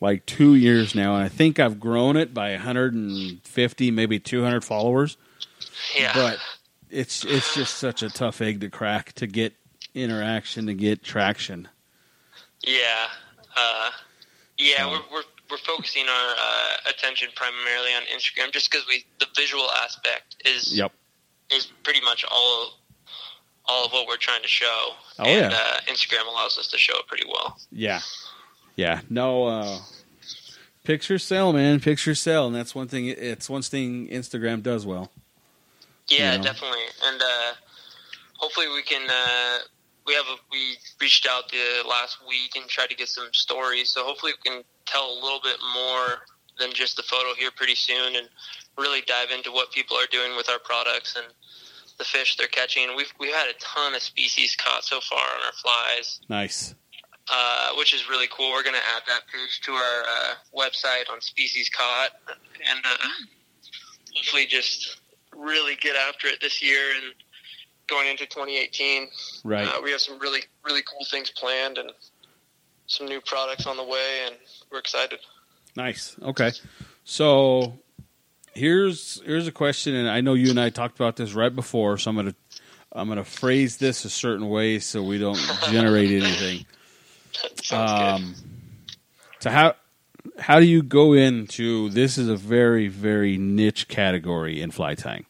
like 0.00 0.26
two 0.26 0.56
years 0.56 0.96
now, 0.96 1.14
and 1.14 1.22
I 1.22 1.28
think 1.28 1.60
I've 1.60 1.78
grown 1.78 2.16
it 2.16 2.34
by 2.34 2.50
150, 2.52 3.90
maybe 3.92 4.18
200 4.18 4.64
followers. 4.64 5.16
Yeah, 5.96 6.10
But 6.14 6.38
it's 6.90 7.24
it's 7.24 7.54
just 7.54 7.76
such 7.76 8.02
a 8.02 8.10
tough 8.10 8.40
egg 8.40 8.60
to 8.62 8.70
crack 8.70 9.12
to 9.14 9.28
get 9.28 9.54
interaction, 9.94 10.66
to 10.66 10.74
get 10.74 11.02
traction. 11.02 11.68
yeah, 12.66 13.06
uh, 13.56 13.90
yeah. 14.58 14.86
We're, 14.90 15.00
we're 15.12 15.22
we're 15.50 15.58
focusing 15.58 16.04
our 16.08 16.30
uh, 16.34 16.90
attention 16.90 17.28
primarily 17.36 17.90
on 17.94 18.02
Instagram, 18.14 18.52
just 18.52 18.70
because 18.70 18.86
we 18.88 19.04
the 19.20 19.26
visual 19.36 19.68
aspect 19.84 20.36
is 20.44 20.76
Yep. 20.76 20.92
is 21.52 21.66
pretty 21.82 22.00
much 22.00 22.24
all 22.30 22.78
all 23.66 23.86
of 23.86 23.92
what 23.92 24.06
we're 24.06 24.16
trying 24.16 24.42
to 24.42 24.48
show. 24.48 24.90
Oh, 25.18 25.24
and 25.24 25.52
yeah. 25.52 25.56
uh, 25.58 25.80
Instagram 25.92 26.26
allows 26.28 26.58
us 26.58 26.68
to 26.68 26.78
show 26.78 26.98
it 26.98 27.06
pretty 27.06 27.24
well. 27.26 27.58
Yeah. 27.72 28.00
Yeah. 28.76 29.00
No 29.08 29.44
uh 29.46 29.78
pictures 30.84 31.22
sell, 31.24 31.52
man. 31.52 31.80
Pictures 31.80 32.20
sell, 32.20 32.46
and 32.46 32.54
that's 32.54 32.74
one 32.74 32.88
thing 32.88 33.06
it's 33.06 33.48
one 33.48 33.62
thing 33.62 34.08
Instagram 34.08 34.62
does 34.62 34.84
well. 34.84 35.10
Yeah, 36.08 36.32
You 36.32 36.38
know? 36.38 36.44
definitely. 36.44 36.84
And 37.06 37.22
uh, 37.22 37.52
hopefully 38.36 38.66
we 38.68 38.82
can. 38.82 39.08
We 40.06 40.14
have 40.14 40.26
a, 40.26 40.36
we 40.52 40.76
reached 41.00 41.26
out 41.26 41.48
the 41.50 41.88
last 41.88 42.18
week 42.28 42.56
and 42.56 42.68
tried 42.68 42.90
to 42.90 42.96
get 42.96 43.08
some 43.08 43.28
stories. 43.32 43.88
So 43.88 44.04
hopefully 44.04 44.32
we 44.44 44.50
can 44.50 44.62
tell 44.86 45.10
a 45.10 45.18
little 45.22 45.40
bit 45.42 45.56
more 45.74 46.26
than 46.58 46.72
just 46.72 46.96
the 46.96 47.02
photo 47.02 47.34
here 47.38 47.50
pretty 47.56 47.74
soon, 47.74 48.16
and 48.16 48.28
really 48.76 49.02
dive 49.06 49.30
into 49.30 49.50
what 49.50 49.72
people 49.72 49.96
are 49.96 50.06
doing 50.10 50.36
with 50.36 50.48
our 50.48 50.58
products 50.58 51.16
and 51.16 51.26
the 51.98 52.04
fish 52.04 52.36
they're 52.36 52.48
catching. 52.48 52.94
We've 52.96 53.12
we've 53.18 53.34
had 53.34 53.48
a 53.48 53.58
ton 53.60 53.94
of 53.94 54.02
species 54.02 54.56
caught 54.56 54.84
so 54.84 55.00
far 55.00 55.18
on 55.18 55.40
our 55.46 55.52
flies. 55.52 56.20
Nice. 56.28 56.74
uh, 57.30 57.70
which 57.76 57.94
is 57.94 58.08
really 58.08 58.28
cool. 58.30 58.50
We're 58.50 58.62
going 58.62 58.74
to 58.76 58.88
add 58.96 59.02
that 59.06 59.22
page 59.32 59.60
to 59.62 59.72
our 59.72 60.02
uh, 60.02 60.34
website 60.56 61.10
on 61.10 61.20
species 61.20 61.70
caught, 61.70 62.10
and 62.28 62.80
uh, 62.84 63.08
hopefully 64.14 64.46
just 64.46 65.00
really 65.34 65.76
get 65.76 65.96
after 65.96 66.28
it 66.28 66.40
this 66.40 66.62
year 66.62 66.80
and 66.96 67.14
going 67.88 68.08
into 68.08 68.26
2018. 68.26 69.08
Right. 69.44 69.66
Uh, 69.66 69.80
we 69.82 69.90
have 69.90 70.00
some 70.00 70.18
really 70.18 70.40
really 70.64 70.82
cool 70.82 71.06
things 71.10 71.30
planned 71.30 71.78
and 71.78 71.90
some 72.86 73.06
new 73.06 73.20
products 73.20 73.66
on 73.66 73.76
the 73.76 73.84
way, 73.84 74.26
and 74.26 74.36
we're 74.70 74.78
excited. 74.78 75.18
Nice. 75.76 76.16
Okay. 76.22 76.52
So 77.04 77.78
here's 78.54 79.20
here's 79.22 79.46
a 79.46 79.52
question, 79.52 79.94
and 79.94 80.08
I 80.08 80.20
know 80.20 80.34
you 80.34 80.50
and 80.50 80.60
I 80.60 80.70
talked 80.70 80.98
about 80.98 81.16
this 81.16 81.32
right 81.34 81.54
before, 81.54 81.98
so 81.98 82.10
I'm 82.10 82.16
gonna 82.16 82.34
I'm 82.92 83.08
gonna 83.08 83.24
phrase 83.24 83.76
this 83.78 84.04
a 84.04 84.10
certain 84.10 84.48
way 84.48 84.78
so 84.78 85.02
we 85.02 85.18
don't 85.18 85.40
generate 85.70 86.10
anything. 86.10 86.66
Um, 87.72 88.34
so 89.40 89.50
how 89.50 89.74
how 90.38 90.60
do 90.60 90.66
you 90.66 90.82
go 90.82 91.12
into 91.12 91.90
this 91.90 92.16
is 92.18 92.28
a 92.28 92.36
very 92.36 92.88
very 92.88 93.36
niche 93.36 93.88
category 93.88 94.60
in 94.60 94.70
fly 94.70 94.94
tying. 94.94 95.26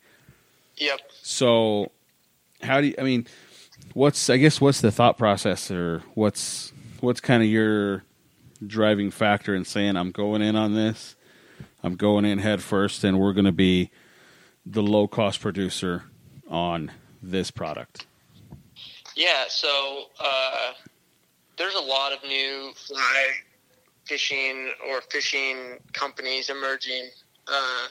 Yep. 0.76 1.00
So 1.22 1.92
how 2.64 2.80
do 2.80 2.88
you, 2.88 2.94
I 2.98 3.02
mean 3.02 3.26
what's 3.92 4.28
I 4.30 4.36
guess 4.36 4.60
what's 4.60 4.80
the 4.80 4.90
thought 4.90 5.18
process 5.18 5.70
or 5.70 6.02
what's 6.14 6.72
what's 7.00 7.20
kind 7.20 7.42
of 7.42 7.48
your 7.48 8.04
driving 8.66 9.10
factor 9.10 9.54
in 9.54 9.64
saying 9.64 9.96
I'm 9.96 10.10
going 10.10 10.42
in 10.42 10.56
on 10.56 10.74
this. 10.74 11.16
I'm 11.82 11.96
going 11.96 12.24
in 12.24 12.38
head 12.38 12.62
first 12.62 13.04
and 13.04 13.20
we're 13.20 13.34
going 13.34 13.44
to 13.44 13.52
be 13.52 13.90
the 14.64 14.82
low 14.82 15.06
cost 15.06 15.40
producer 15.40 16.04
on 16.48 16.90
this 17.22 17.50
product. 17.50 18.06
Yeah, 19.16 19.44
so 19.48 20.04
uh, 20.18 20.72
there's 21.56 21.74
a 21.74 21.80
lot 21.80 22.12
of 22.12 22.22
new 22.24 22.72
fly 22.74 23.30
fishing 24.04 24.72
or 24.88 25.00
fishing 25.02 25.78
companies 25.92 26.50
emerging 26.50 27.10
uh, 27.46 27.86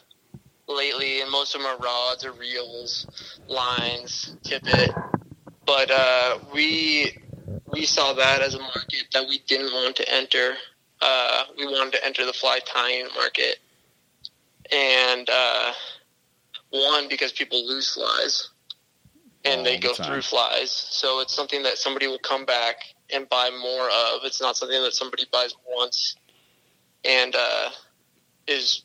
lately, 0.68 1.22
and 1.22 1.32
most 1.32 1.56
of 1.56 1.62
them 1.62 1.70
are 1.70 1.78
rods 1.80 2.26
or 2.26 2.32
reels, 2.34 3.08
lines, 3.48 4.36
tippet. 4.44 4.92
But 5.66 5.92
uh, 5.92 6.40
we 6.54 7.18
we 7.72 7.86
saw 7.86 8.14
that 8.14 8.42
as 8.42 8.56
a 8.56 8.60
market 8.60 9.06
that 9.14 9.28
we 9.28 9.40
didn't 9.48 9.74
want 9.74 9.96
to 9.98 10.14
enter. 10.14 10.54
Uh, 11.02 11.44
we 11.58 11.66
wanted 11.66 11.94
to 11.94 12.06
enter 12.06 12.26
the 12.26 12.34
fly 12.34 12.60
tying 12.66 13.08
market, 13.16 13.58
and 14.72 15.30
uh, 15.30 15.74
one 16.70 17.08
because 17.10 17.32
people 17.32 17.66
lose 17.68 17.94
flies 17.94 18.50
and 19.46 19.66
they 19.66 19.76
All 19.76 19.82
the 19.82 19.88
go 19.88 19.94
time. 19.94 20.08
through 20.08 20.22
flies. 20.22 20.72
So 20.72 21.20
it's 21.20 21.34
something 21.34 21.64
that 21.64 21.78
somebody 21.78 22.08
will 22.08 22.20
come 22.20 22.46
back 22.46 22.78
and 23.14 23.28
buy 23.30 23.50
more 23.50 23.88
of. 23.88 24.24
It's 24.24 24.42
not 24.42 24.56
something 24.56 24.82
that 24.82 24.94
somebody 24.94 25.26
buys 25.32 25.54
once 25.68 26.16
and 27.04 27.36
uh, 27.36 27.70
is 28.48 28.84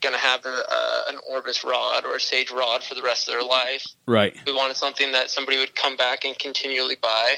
going 0.00 0.14
to 0.14 0.20
have 0.20 0.44
a, 0.44 0.48
uh, 0.48 1.02
an 1.08 1.18
Orvis 1.30 1.64
rod 1.64 2.04
or 2.04 2.16
a 2.16 2.20
Sage 2.20 2.50
rod 2.50 2.82
for 2.82 2.94
the 2.94 3.02
rest 3.02 3.28
of 3.28 3.34
their 3.34 3.42
life. 3.42 3.86
Right. 4.06 4.36
We 4.46 4.52
wanted 4.52 4.76
something 4.76 5.12
that 5.12 5.30
somebody 5.30 5.58
would 5.58 5.74
come 5.74 5.96
back 5.96 6.24
and 6.24 6.38
continually 6.38 6.96
buy. 7.00 7.34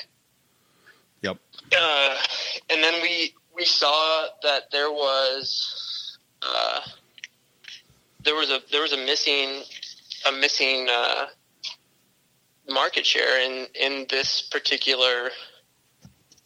Yep. 1.22 1.38
Uh, 1.78 2.16
and 2.70 2.82
then 2.82 3.00
we 3.02 3.34
we 3.54 3.64
saw 3.64 4.26
that 4.42 4.70
there 4.72 4.90
was 4.90 6.18
uh, 6.42 6.80
there 8.22 8.34
was 8.34 8.50
a 8.50 8.60
there 8.70 8.82
was 8.82 8.92
a 8.92 8.98
missing 8.98 9.62
a 10.28 10.32
missing 10.32 10.88
uh, 10.90 11.26
market 12.68 13.06
share 13.06 13.40
in 13.40 13.66
in 13.74 14.06
this 14.10 14.42
particular 14.42 15.30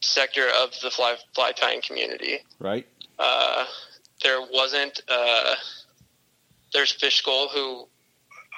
sector 0.01 0.47
of 0.63 0.71
the 0.83 0.91
fly 0.91 1.17
fly 1.35 1.53
tying 1.53 1.83
community. 1.83 2.39
Right? 2.61 2.87
Uh, 3.19 3.65
there 4.23 4.41
wasn't. 4.41 5.01
Uh, 5.09 5.55
there's 6.73 6.93
Fish-Skull 6.93 7.89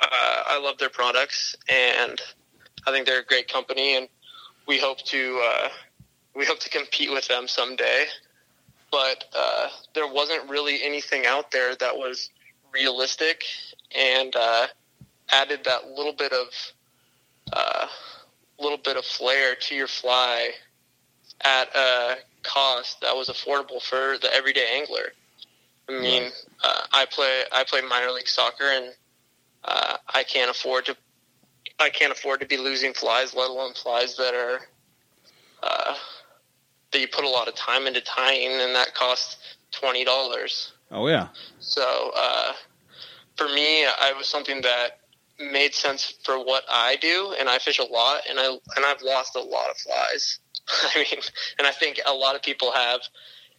uh, 0.02 0.43
I 0.47 0.59
love 0.59 0.79
their 0.79 0.88
products, 0.88 1.55
and 1.69 2.21
I 2.87 2.90
think 2.90 3.07
they're 3.07 3.21
a 3.21 3.25
great 3.25 3.52
company, 3.52 3.97
and 3.97 4.09
we 4.67 4.79
hope 4.79 4.99
to 5.07 5.43
uh, 5.45 5.69
we 6.35 6.47
hope 6.47 6.61
to 6.61 6.71
compete 6.71 7.11
with 7.11 7.29
them 7.29 7.47
someday. 7.47 8.07
But 8.90 9.25
uh, 9.37 9.69
there 9.95 10.09
wasn't 10.09 10.49
really 10.49 10.83
anything 10.83 11.26
out 11.26 11.50
there 11.50 11.76
that 11.76 11.97
was 11.97 12.31
realistic 12.73 13.45
and 13.97 14.35
uh, 14.35 14.67
added 15.31 15.61
that 15.64 15.88
little 15.90 16.12
bit 16.12 16.33
of 16.33 16.47
uh, 17.52 17.87
little 18.59 18.79
bit 18.79 18.97
of 18.97 19.05
flair 19.05 19.55
to 19.55 19.75
your 19.75 19.87
fly 19.87 20.50
at 21.43 21.75
a 21.75 22.17
cost 22.43 23.00
that 23.00 23.14
was 23.14 23.29
affordable 23.29 23.83
for 23.83 24.17
the 24.19 24.33
everyday 24.35 24.67
angler. 24.75 25.12
I 25.99 26.02
mean, 26.02 26.23
Right. 26.25 26.32
uh, 26.64 26.82
I 26.92 27.06
play 27.06 27.42
I 27.52 27.64
play 27.64 27.80
minor 27.82 28.11
league 28.11 28.28
soccer, 28.28 28.64
and 28.64 28.94
uh, 29.64 29.97
I 30.14 30.23
can't 30.25 30.50
afford 30.50 30.87
to 30.87 30.97
I 31.78 31.90
can't 31.90 32.12
afford 32.12 32.40
to 32.40 32.47
be 32.47 32.56
losing 32.56 32.92
flies, 32.94 33.35
let 33.35 33.50
alone 33.50 33.75
flies 33.75 34.16
that 34.16 34.35
are 34.35 34.61
uh, 35.62 35.94
that 36.92 37.00
you 37.00 37.09
put 37.09 37.25
a 37.25 37.28
lot 37.28 37.49
of 37.49 37.54
time 37.54 37.87
into 37.87 38.00
tying, 38.00 38.50
and 38.52 38.75
that 38.75 38.94
costs 38.94 39.37
twenty 39.73 40.04
dollars. 40.04 40.73
Oh 40.90 41.06
yeah. 41.09 41.28
So 41.61 42.12
uh, 42.16 42.52
for 43.37 43.49
me, 43.49 43.85
I 43.87 44.12
was 44.16 44.26
something 44.28 44.61
that 44.62 44.99
made 45.38 45.75
sense 45.75 46.14
for 46.25 46.38
what 46.44 46.64
I 46.68 46.97
do, 46.97 47.35
and 47.38 47.49
I 47.49 47.59
fish 47.59 47.78
a 47.78 47.85
lot, 47.85 48.23
and 48.28 48.38
I 48.38 48.47
and 48.76 48.85
I've 48.87 49.02
lost 49.02 49.37
a 49.37 49.40
lot 49.40 49.70
of 49.70 49.76
flies. 49.78 50.38
I 50.94 50.99
mean, 50.99 51.20
and 51.59 51.66
I 51.66 51.73
think 51.73 52.00
a 52.06 52.12
lot 52.12 52.37
of 52.37 52.42
people 52.42 52.73
have 52.73 53.00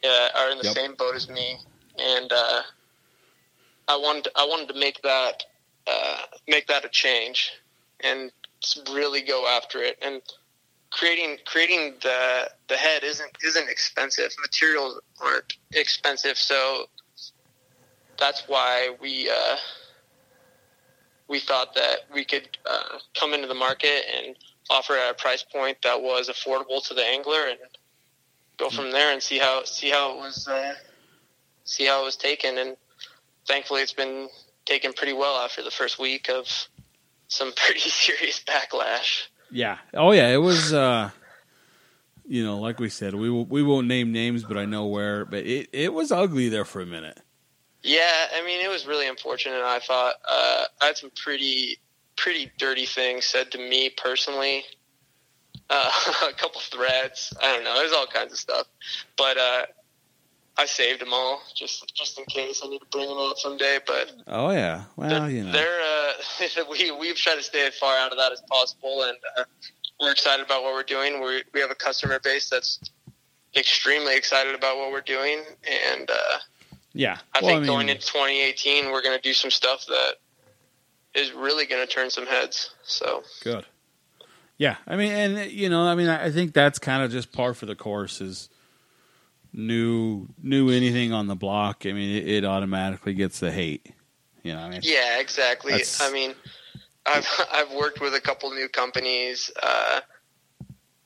uh, 0.03 0.29
are 0.35 0.51
in 0.51 0.57
the 0.57 0.63
Yep. 0.63 0.73
same 0.75 0.95
boat 0.95 1.15
as 1.15 1.29
me, 1.29 1.57
and 2.01 2.31
uh, 2.31 2.61
I 3.87 3.97
wanted 3.97 4.27
I 4.35 4.45
wanted 4.45 4.73
to 4.73 4.79
make 4.79 5.01
that 5.03 5.43
uh, 5.87 6.17
make 6.47 6.67
that 6.67 6.85
a 6.85 6.89
change, 6.89 7.51
and 8.01 8.31
really 8.91 9.21
go 9.21 9.47
after 9.47 9.81
it. 9.81 9.97
And 10.01 10.21
creating 10.91 11.37
creating 11.45 11.95
the 12.01 12.49
the 12.67 12.75
head 12.75 13.03
isn't 13.03 13.31
isn't 13.43 13.69
expensive. 13.69 14.31
Materials 14.41 14.99
aren't 15.21 15.53
expensive, 15.73 16.37
so 16.37 16.85
that's 18.17 18.43
why 18.47 18.95
we 19.01 19.29
uh, 19.29 19.57
we 21.27 21.39
thought 21.39 21.73
that 21.75 22.01
we 22.13 22.23
could 22.23 22.57
uh, 22.69 22.99
come 23.19 23.33
into 23.33 23.47
the 23.47 23.55
market 23.55 24.03
and 24.17 24.35
offer 24.69 24.93
at 24.93 25.11
a 25.11 25.13
price 25.13 25.43
point 25.43 25.77
that 25.83 26.01
was 26.01 26.29
affordable 26.29 26.85
to 26.87 26.93
the 26.93 27.03
angler 27.03 27.47
and 27.49 27.59
go 28.57 28.69
from 28.69 28.91
there 28.91 29.11
and 29.11 29.21
see 29.21 29.37
how 29.37 29.63
see 29.63 29.89
how 29.89 30.11
it 30.11 30.17
was 30.17 30.47
uh, 30.47 30.73
see 31.63 31.85
how 31.85 32.01
it 32.01 32.05
was 32.05 32.15
taken 32.17 32.57
and 32.57 32.75
thankfully 33.47 33.81
it's 33.81 33.93
been 33.93 34.29
taken 34.65 34.93
pretty 34.93 35.13
well 35.13 35.37
after 35.37 35.63
the 35.63 35.71
first 35.71 35.99
week 35.99 36.29
of 36.29 36.47
some 37.27 37.51
pretty 37.55 37.79
serious 37.79 38.41
backlash. 38.43 39.27
Yeah. 39.51 39.77
Oh 39.93 40.11
yeah. 40.11 40.27
It 40.29 40.37
was. 40.37 40.73
uh 40.73 41.09
You 42.25 42.45
know, 42.45 42.59
like 42.59 42.79
we 42.79 42.89
said, 42.89 43.13
we 43.15 43.29
we 43.29 43.61
won't 43.63 43.87
name 43.87 44.11
names, 44.13 44.43
but 44.43 44.57
I 44.57 44.65
know 44.65 44.85
where. 44.85 45.25
But 45.25 45.45
it 45.45 45.69
it 45.73 45.93
was 45.93 46.11
ugly 46.11 46.47
there 46.49 46.63
for 46.65 46.81
a 46.81 46.85
minute. 46.85 47.19
Yeah, 47.83 48.27
I 48.35 48.45
mean, 48.45 48.63
it 48.63 48.69
was 48.69 48.85
really 48.85 49.07
unfortunate. 49.07 49.63
I 49.63 49.79
thought 49.79 50.13
uh, 50.29 50.65
I 50.81 50.85
had 50.85 50.97
some 50.97 51.09
pretty, 51.15 51.79
pretty 52.15 52.51
dirty 52.59 52.85
things 52.85 53.25
said 53.25 53.51
to 53.51 53.57
me 53.57 53.89
personally. 53.89 54.63
Uh, 55.69 55.91
a 56.29 56.33
couple 56.33 56.61
threats. 56.61 57.33
I 57.41 57.51
don't 57.53 57.63
know. 57.63 57.75
There's 57.79 57.91
all 57.91 58.05
kinds 58.05 58.33
of 58.33 58.39
stuff, 58.39 58.67
but 59.17 59.37
uh, 59.37 59.65
I 60.57 60.65
saved 60.65 61.01
them 61.01 61.13
all 61.13 61.41
just 61.55 61.93
just 61.95 62.19
in 62.19 62.25
case 62.25 62.61
I 62.63 62.67
need 62.67 62.79
to 62.79 62.85
bring 62.91 63.07
them 63.07 63.17
up 63.17 63.37
someday. 63.37 63.79
But 63.85 64.11
Oh 64.27 64.51
yeah. 64.51 64.83
Well, 64.95 65.09
they're, 65.09 65.29
you 65.29 65.43
know. 65.45 65.51
they're 65.51 65.81
uh, 65.81 66.63
we 66.69 66.91
we've 66.91 67.15
tried 67.15 67.35
to 67.35 67.43
stay 67.43 67.65
as 67.67 67.77
far 67.77 67.97
out 67.97 68.11
of 68.11 68.17
that 68.17 68.31
as 68.31 68.41
possible, 68.49 69.03
and 69.03 69.17
uh, 69.37 69.43
we're 69.99 70.11
excited 70.11 70.45
about 70.45 70.63
what 70.63 70.73
we're 70.73 70.83
doing. 70.83 71.21
We 71.21 71.43
we 71.53 71.61
have 71.61 71.71
a 71.71 71.75
customer 71.75 72.19
base 72.23 72.49
that's 72.49 72.79
extremely 73.55 74.15
excited 74.15 74.55
about 74.55 74.77
what 74.77 74.91
we're 74.91 75.01
doing, 75.01 75.41
and 75.89 76.09
uh, 76.09 76.37
Yeah, 76.93 77.17
I 77.33 77.39
Well, 77.41 77.49
think 77.49 77.61
mean, 77.61 77.67
going 77.67 77.89
into 77.89 78.05
2018, 78.07 78.91
we're 78.91 79.01
going 79.01 79.15
to 79.17 79.21
do 79.21 79.33
some 79.33 79.51
stuff 79.51 79.85
that 79.87 80.15
is 81.15 81.31
really 81.33 81.65
going 81.65 81.85
to 81.85 81.91
turn 81.91 82.09
some 82.09 82.25
heads. 82.25 82.71
So 82.83 83.23
Good. 83.43 83.65
Yeah, 84.57 84.75
I 84.85 84.95
mean, 84.95 85.11
and 85.11 85.51
you 85.51 85.69
know, 85.69 85.81
I 85.81 85.95
mean, 85.95 86.07
I 86.07 86.25
I 86.25 86.31
think 86.31 86.53
that's 86.53 86.77
kind 86.77 87.03
of 87.03 87.11
just 87.11 87.31
par 87.31 87.53
for 87.53 87.65
the 87.65 87.75
course. 87.75 88.21
Is 88.21 88.47
new, 89.53 90.27
new 90.41 90.69
anything 90.69 91.13
on 91.13 91.27
the 91.27 91.35
block? 91.35 91.85
I 91.85 91.91
mean, 91.91 92.15
it, 92.15 92.27
it 92.27 92.45
automatically 92.45 93.13
gets 93.13 93.39
the 93.39 93.51
hate. 93.51 93.93
You 94.43 94.53
know, 94.53 94.59
I 94.59 94.69
mean, 94.69 94.81
yeah, 94.83 95.19
exactly. 95.19 95.73
I 95.99 96.11
mean, 96.11 96.33
I've 97.05 97.27
I've 97.53 97.71
worked 97.73 98.01
with 98.01 98.13
a 98.15 98.21
couple 98.21 98.51
new 98.51 98.67
companies. 98.67 99.51
Uh, 99.61 100.01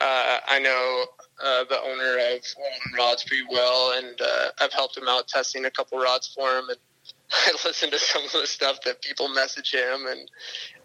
uh, 0.01 0.37
I 0.47 0.59
know 0.59 1.05
uh, 1.43 1.63
the 1.69 1.81
owner 1.81 2.17
of 2.17 2.41
Walton 2.57 2.91
Rods 2.97 3.23
pretty 3.23 3.43
well, 3.49 3.93
and 3.97 4.19
uh, 4.21 4.49
I've 4.59 4.73
helped 4.73 4.97
him 4.97 5.07
out 5.07 5.27
testing 5.27 5.65
a 5.65 5.71
couple 5.71 5.99
rods 5.99 6.27
for 6.27 6.57
him. 6.57 6.69
And 6.69 6.77
I 7.31 7.51
listen 7.65 7.91
to 7.91 7.99
some 7.99 8.23
of 8.23 8.31
the 8.31 8.47
stuff 8.47 8.81
that 8.85 9.01
people 9.01 9.29
message 9.29 9.73
him, 9.73 10.05
and 10.07 10.29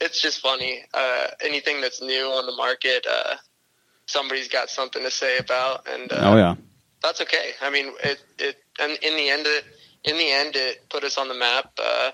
it's 0.01 0.21
just 0.21 0.41
funny. 0.41 0.85
Uh, 0.95 1.29
anything 1.45 1.81
that's 1.81 2.01
new 2.01 2.27
on 2.27 2.47
the 2.47 2.53
market, 2.53 3.07
uh, 3.11 3.37
somebody's 4.07 4.49
got 4.49 4.71
something 4.71 5.03
to 5.03 5.11
say 5.11 5.39
about, 5.39 5.87
and 5.89 6.13
uh, 6.13 6.21
oh 6.23 6.37
yeah, 6.37 6.55
that's 7.03 7.21
okay. 7.21 7.53
I 7.61 7.71
mean, 7.71 7.93
it 8.03 8.23
it 8.39 8.57
and 8.81 8.93
in 9.03 9.17
the 9.17 9.29
end, 9.31 9.47
it 9.47 9.65
in 10.05 10.17
the 10.17 10.31
end, 10.31 10.57
it 10.57 10.89
put 10.89 11.05
us 11.05 11.19
on 11.19 11.29
the 11.29 11.35
map. 11.35 11.73
Uh, 11.83 12.11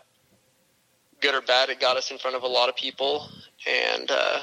good 1.21 1.35
or 1.35 1.41
bad, 1.41 1.71
it 1.71 1.81
got 1.81 1.97
us 1.97 2.11
in 2.11 2.19
front 2.19 2.37
of 2.37 2.43
a 2.43 2.47
lot 2.47 2.69
of 2.69 2.77
people, 2.77 3.29
and 3.67 4.11
uh, 4.11 4.41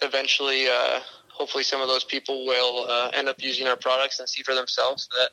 eventually, 0.00 0.68
uh, 0.68 1.00
hopefully, 1.28 1.64
some 1.64 1.80
of 1.80 1.88
those 1.88 2.04
people 2.04 2.46
will 2.46 2.86
uh, 2.88 3.10
end 3.12 3.28
up 3.28 3.42
using 3.42 3.66
our 3.66 3.76
products 3.76 4.20
and 4.20 4.28
see 4.28 4.42
for 4.42 4.54
themselves 4.54 5.08
that 5.12 5.30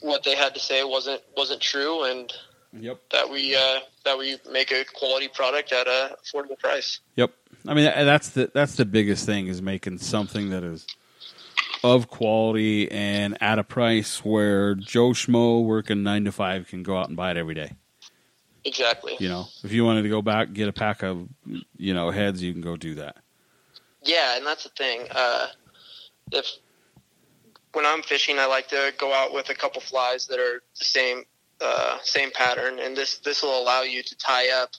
what 0.00 0.22
they 0.22 0.36
had 0.36 0.54
to 0.54 0.60
say 0.60 0.84
wasn't 0.84 1.22
wasn't 1.36 1.60
true, 1.60 2.04
and 2.04 2.32
yep, 2.72 3.00
that 3.10 3.28
we 3.28 3.54
uh, 3.56 3.80
that 4.04 4.16
we 4.16 4.38
make 4.50 4.70
a 4.70 4.84
quality 4.84 5.28
product 5.28 5.72
at 5.72 5.86
a 5.86 6.16
affordable 6.24 6.58
price. 6.58 7.00
yep. 7.16 7.32
I 7.66 7.74
mean, 7.74 7.84
that's 7.84 8.30
the 8.30 8.50
that's 8.54 8.76
the 8.76 8.84
biggest 8.84 9.26
thing 9.26 9.48
is 9.48 9.60
making 9.60 9.98
something 9.98 10.50
that 10.50 10.62
is 10.62 10.86
of 11.82 12.08
quality 12.08 12.90
and 12.90 13.36
at 13.40 13.58
a 13.58 13.64
price 13.64 14.24
where 14.24 14.74
Joe 14.74 15.10
Schmo 15.10 15.64
working 15.64 16.02
nine 16.02 16.24
to 16.24 16.32
five 16.32 16.68
can 16.68 16.82
go 16.82 16.96
out 16.96 17.08
and 17.08 17.16
buy 17.16 17.30
it 17.30 17.36
every 17.36 17.54
day. 17.54 17.72
Exactly. 18.64 19.16
You 19.18 19.28
know, 19.28 19.46
if 19.62 19.72
you 19.72 19.84
wanted 19.84 20.02
to 20.02 20.08
go 20.08 20.20
back 20.20 20.52
get 20.52 20.68
a 20.68 20.72
pack 20.72 21.02
of 21.02 21.28
you 21.76 21.94
know 21.94 22.10
heads, 22.10 22.42
you 22.42 22.52
can 22.52 22.60
go 22.60 22.76
do 22.76 22.96
that. 22.96 23.16
Yeah, 24.02 24.36
and 24.36 24.46
that's 24.46 24.64
the 24.64 24.70
thing. 24.70 25.06
Uh, 25.10 25.46
if 26.32 26.46
when 27.72 27.86
I'm 27.86 28.02
fishing, 28.02 28.38
I 28.38 28.46
like 28.46 28.68
to 28.68 28.92
go 28.98 29.12
out 29.12 29.32
with 29.32 29.50
a 29.50 29.54
couple 29.54 29.80
flies 29.80 30.26
that 30.26 30.38
are 30.38 30.62
the 30.78 30.84
same 30.84 31.24
uh, 31.60 31.98
same 32.02 32.30
pattern, 32.32 32.78
and 32.78 32.96
this 32.96 33.18
this 33.18 33.42
will 33.42 33.60
allow 33.60 33.82
you 33.82 34.02
to 34.02 34.16
tie 34.16 34.50
up 34.50 34.70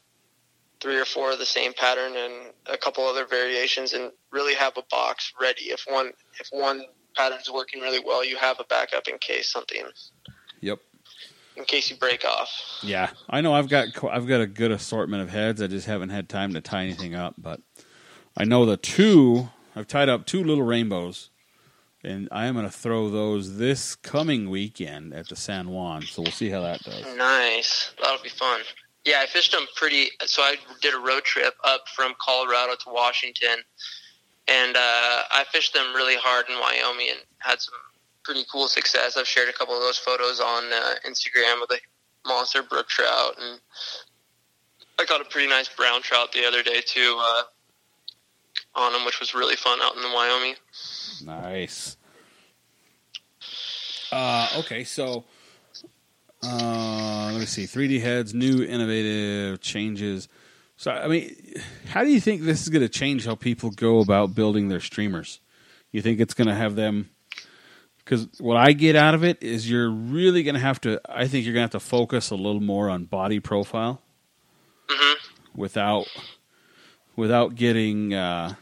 three 0.81 0.97
or 0.97 1.05
four 1.05 1.31
of 1.31 1.39
the 1.39 1.45
same 1.45 1.73
pattern 1.73 2.15
and 2.15 2.33
a 2.67 2.77
couple 2.77 3.05
other 3.05 3.25
variations, 3.25 3.93
and 3.93 4.11
really 4.31 4.53
have 4.55 4.77
a 4.77 4.83
box 4.89 5.33
ready. 5.41 5.63
If 5.65 5.85
one 5.87 6.11
if 6.39 6.47
one 6.51 6.83
pattern's 7.15 7.49
working 7.51 7.81
really 7.81 7.99
well, 8.03 8.23
you 8.23 8.37
have 8.37 8.59
a 8.59 8.63
backup 8.65 9.07
in 9.07 9.17
case 9.17 9.51
something 9.51 9.83
Yep. 10.61 10.79
in 11.57 11.65
case 11.65 11.89
you 11.89 11.97
break 11.97 12.23
off. 12.25 12.49
Yeah, 12.83 13.09
I 13.29 13.41
know. 13.41 13.53
I've 13.53 13.69
got 13.69 13.87
I've 14.09 14.27
got 14.27 14.41
a 14.41 14.47
good 14.47 14.71
assortment 14.71 15.23
of 15.23 15.29
heads. 15.29 15.61
I 15.61 15.67
just 15.67 15.87
haven't 15.87 16.09
had 16.09 16.29
time 16.29 16.53
to 16.53 16.61
tie 16.61 16.83
anything 16.83 17.15
up. 17.15 17.35
But 17.37 17.61
I 18.37 18.45
know 18.45 18.65
the 18.65 18.77
two. 18.77 19.49
I've 19.75 19.87
tied 19.87 20.09
up 20.09 20.25
two 20.25 20.43
little 20.43 20.63
rainbows, 20.65 21.29
and 22.03 22.27
I 22.31 22.47
am 22.47 22.55
going 22.55 22.65
to 22.65 22.71
throw 22.71 23.09
those 23.09 23.57
this 23.57 23.95
coming 23.95 24.49
weekend 24.49 25.13
at 25.13 25.27
the 25.29 25.35
San 25.35 25.69
Juan. 25.69 26.01
So 26.03 26.21
we'll 26.23 26.31
see 26.31 26.49
how 26.49 26.61
that 26.61 26.81
does. 26.83 27.05
Nice. 27.15 27.93
That'll 28.01 28.21
be 28.23 28.29
fun. 28.29 28.61
Yeah, 29.09 29.21
I 29.21 29.25
fished 29.25 29.53
them 29.53 29.65
pretty. 29.75 30.11
So 30.27 30.43
I 30.43 30.55
did 30.83 30.93
a 30.93 30.99
road 30.99 31.23
trip 31.23 31.55
up 31.63 31.87
from 31.95 32.13
Colorado 32.21 32.75
to 32.75 32.89
Washington, 32.91 33.57
and 34.47 34.75
uh, 34.75 35.21
I 35.31 35.45
fished 35.51 35.73
them 35.73 35.95
really 35.95 36.13
hard 36.15 36.45
in 36.47 36.53
Wyoming 36.59 37.07
and 37.09 37.19
had 37.39 37.59
some 37.59 37.73
pretty 38.21 38.43
cool 38.51 38.67
success. 38.67 39.17
I've 39.17 39.27
shared 39.27 39.49
a 39.49 39.53
couple 39.53 39.73
of 39.73 39.81
those 39.81 39.97
photos 39.97 40.39
on 40.39 40.65
uh, 40.71 40.93
Instagram 41.07 41.59
with 41.59 41.71
a 41.71 41.79
monster 42.27 42.61
brook 42.61 42.87
trout, 42.87 43.33
and 43.41 43.59
I 44.99 45.05
got 45.05 45.21
a 45.21 45.25
pretty 45.25 45.47
nice 45.47 45.69
brown 45.69 46.03
trout 46.03 46.31
the 46.31 46.45
other 46.45 46.61
day 46.61 46.81
too 46.85 47.19
uh, 47.19 47.41
on 48.75 48.93
them, 48.93 49.05
which 49.05 49.19
was 49.19 49.33
really 49.33 49.55
fun 49.55 49.79
out 49.81 49.95
in 49.95 50.03
the 50.03 50.09
Wyoming. 50.13 50.53
Nice. 51.25 51.97
Uh, 54.11 54.49
okay, 54.59 54.83
so 54.83 55.23
uh, 56.43 57.29
let 57.31 57.39
me 57.39 57.45
see. 57.45 57.63
3D 57.65 58.01
heads, 58.01 58.33
new 58.33 58.63
innovative 58.63 59.61
changes. 59.61 60.27
So, 60.77 60.91
I 60.91 61.07
mean, 61.07 61.35
how 61.87 62.03
do 62.03 62.09
you 62.09 62.21
think 62.21 62.41
this 62.43 62.61
is 62.61 62.69
going 62.69 62.81
to 62.81 62.89
change 62.89 63.25
how 63.25 63.35
people 63.35 63.69
go 63.71 63.99
about 63.99 64.33
building 64.33 64.69
their 64.69 64.79
streamers? 64.79 65.39
You 65.91 66.01
think 66.01 66.19
it's 66.19 66.33
going 66.33 66.47
to 66.47 66.55
have 66.55 66.75
them? 66.75 67.09
Because 67.97 68.27
what 68.39 68.57
I 68.57 68.71
get 68.71 68.95
out 68.95 69.13
of 69.13 69.23
it 69.23 69.43
is 69.43 69.69
you're 69.69 69.89
really 69.89 70.43
going 70.43 70.55
to 70.55 70.61
have 70.61 70.79
to. 70.81 71.01
I 71.07 71.27
think 71.27 71.45
you're 71.45 71.53
going 71.53 71.67
to 71.67 71.75
have 71.75 71.83
to 71.83 71.87
focus 71.87 72.31
a 72.31 72.35
little 72.35 72.61
more 72.61 72.89
on 72.89 73.05
body 73.05 73.39
profile 73.39 74.01
hmm 74.89 75.13
without 75.55 76.07
without 77.15 77.55
getting 77.55 78.13
uh, 78.13 78.55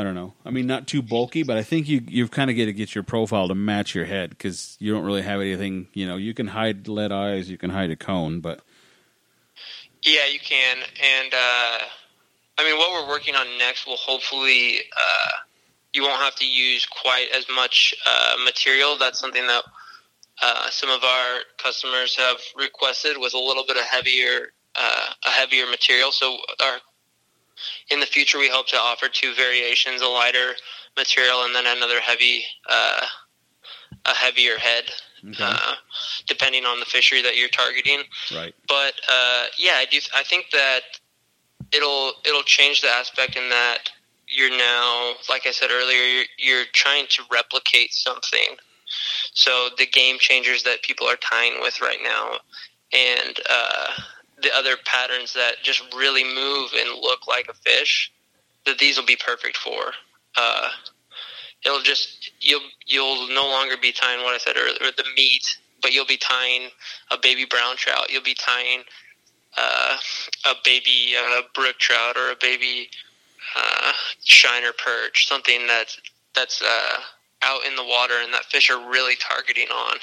I 0.00 0.02
don't 0.02 0.14
know. 0.14 0.32
I 0.46 0.50
mean, 0.50 0.66
not 0.66 0.86
too 0.86 1.02
bulky, 1.02 1.42
but 1.42 1.58
I 1.58 1.62
think 1.62 1.86
you 1.86 2.02
you've 2.08 2.30
kind 2.30 2.50
of 2.50 2.56
got 2.56 2.64
to 2.64 2.72
get 2.72 2.94
your 2.94 3.04
profile 3.04 3.48
to 3.48 3.54
match 3.54 3.94
your 3.94 4.06
head 4.06 4.30
because 4.30 4.78
you 4.80 4.92
don't 4.94 5.04
really 5.04 5.20
have 5.20 5.42
anything. 5.42 5.88
You 5.92 6.06
know, 6.06 6.16
you 6.16 6.32
can 6.32 6.46
hide 6.46 6.88
lead 6.88 7.12
eyes, 7.12 7.50
you 7.50 7.58
can 7.58 7.68
hide 7.68 7.90
a 7.90 7.96
cone, 7.96 8.40
but 8.40 8.62
Yeah, 10.02 10.26
you 10.32 10.40
can. 10.40 10.78
And 10.78 11.34
uh, 11.34 11.78
I 12.58 12.64
mean, 12.64 12.78
what 12.78 12.92
we're 12.92 13.10
working 13.10 13.34
on 13.34 13.46
next 13.58 13.86
will 13.86 13.98
hopefully 13.98 14.78
uh, 14.96 15.30
you 15.92 16.02
won't 16.02 16.22
have 16.22 16.36
to 16.36 16.46
use 16.46 16.86
quite 16.86 17.28
as 17.36 17.44
much 17.54 17.94
uh, 18.06 18.36
material. 18.42 18.96
That's 18.98 19.18
something 19.18 19.46
that 19.46 19.64
uh, 20.42 20.70
some 20.70 20.88
of 20.88 21.04
our 21.04 21.40
customers 21.58 22.16
have 22.16 22.38
requested 22.56 23.16
with 23.18 23.34
a 23.34 23.38
little 23.38 23.64
bit 23.66 23.76
of 23.76 23.82
heavier 23.82 24.54
uh, 24.76 25.12
a 25.26 25.30
heavier 25.30 25.66
material. 25.66 26.12
So 26.12 26.38
our 26.64 26.78
in 27.90 28.00
the 28.00 28.06
future, 28.06 28.38
we 28.38 28.48
hope 28.48 28.66
to 28.68 28.76
offer 28.76 29.08
two 29.08 29.34
variations: 29.34 30.00
a 30.00 30.06
lighter 30.06 30.54
material 30.96 31.44
and 31.44 31.54
then 31.54 31.64
another 31.66 32.00
heavy, 32.00 32.42
uh, 32.68 33.00
a 34.06 34.14
heavier 34.14 34.58
head, 34.58 34.84
okay, 35.28 35.44
uh, 35.44 35.74
depending 36.26 36.64
on 36.64 36.80
the 36.80 36.86
fishery 36.86 37.22
that 37.22 37.36
you're 37.36 37.48
targeting 37.48 38.02
right, 38.34 38.54
but 38.68 38.94
uh, 39.08 39.46
yeah, 39.58 39.74
I 39.74 39.86
do. 39.90 39.98
I 40.14 40.22
think 40.22 40.46
that 40.52 40.80
it'll 41.72 42.12
it'll 42.24 42.42
change 42.42 42.80
the 42.80 42.88
aspect 42.88 43.36
in 43.36 43.48
that 43.50 43.90
you're 44.30 44.56
now, 44.56 45.14
like 45.28 45.46
I 45.46 45.50
said 45.50 45.70
earlier, 45.70 46.02
you're, 46.02 46.24
you're 46.38 46.64
trying 46.72 47.06
to 47.10 47.22
replicate 47.30 47.92
something. 47.92 48.56
So 49.32 49.70
the 49.78 49.86
game 49.86 50.16
changers 50.18 50.62
that 50.64 50.82
people 50.82 51.06
are 51.06 51.16
tying 51.16 51.60
with 51.60 51.80
right 51.80 51.98
now, 52.02 52.38
and 52.92 53.36
uh, 53.48 53.88
the 54.42 54.54
other 54.54 54.76
patterns 54.84 55.32
that 55.34 55.56
just 55.62 55.82
really 55.94 56.24
move 56.24 56.70
and 56.78 57.00
look 57.00 57.26
like 57.26 57.48
a 57.48 57.54
fish, 57.54 58.12
that 58.66 58.78
these 58.78 58.98
will 58.98 59.06
be 59.06 59.16
perfect 59.16 59.56
for. 59.56 59.92
Uh, 60.36 60.68
it'll 61.64 61.82
just 61.82 62.30
you'll 62.40 62.60
you'll 62.86 63.28
no 63.28 63.46
longer 63.46 63.76
be 63.80 63.92
tying 63.92 64.22
what 64.22 64.34
I 64.34 64.38
said 64.38 64.56
earlier, 64.56 64.92
the 64.96 65.04
meat, 65.16 65.44
but 65.82 65.92
you'll 65.92 66.06
be 66.06 66.16
tying 66.16 66.68
a 67.10 67.18
baby 67.18 67.44
brown 67.44 67.76
trout. 67.76 68.10
You'll 68.10 68.22
be 68.22 68.34
tying 68.34 68.82
uh, 69.56 69.96
a 70.46 70.54
baby 70.64 71.14
uh, 71.18 71.42
brook 71.54 71.78
trout 71.78 72.16
or 72.16 72.30
a 72.30 72.36
baby 72.40 72.88
uh, 73.56 73.92
shiner 74.24 74.72
perch, 74.72 75.26
something 75.28 75.66
that's 75.66 76.00
that's 76.34 76.62
uh, 76.62 77.00
out 77.42 77.64
in 77.66 77.76
the 77.76 77.84
water 77.84 78.14
and 78.22 78.32
that 78.32 78.44
fish 78.44 78.70
are 78.70 78.90
really 78.90 79.16
targeting 79.16 79.68
on. 79.68 79.96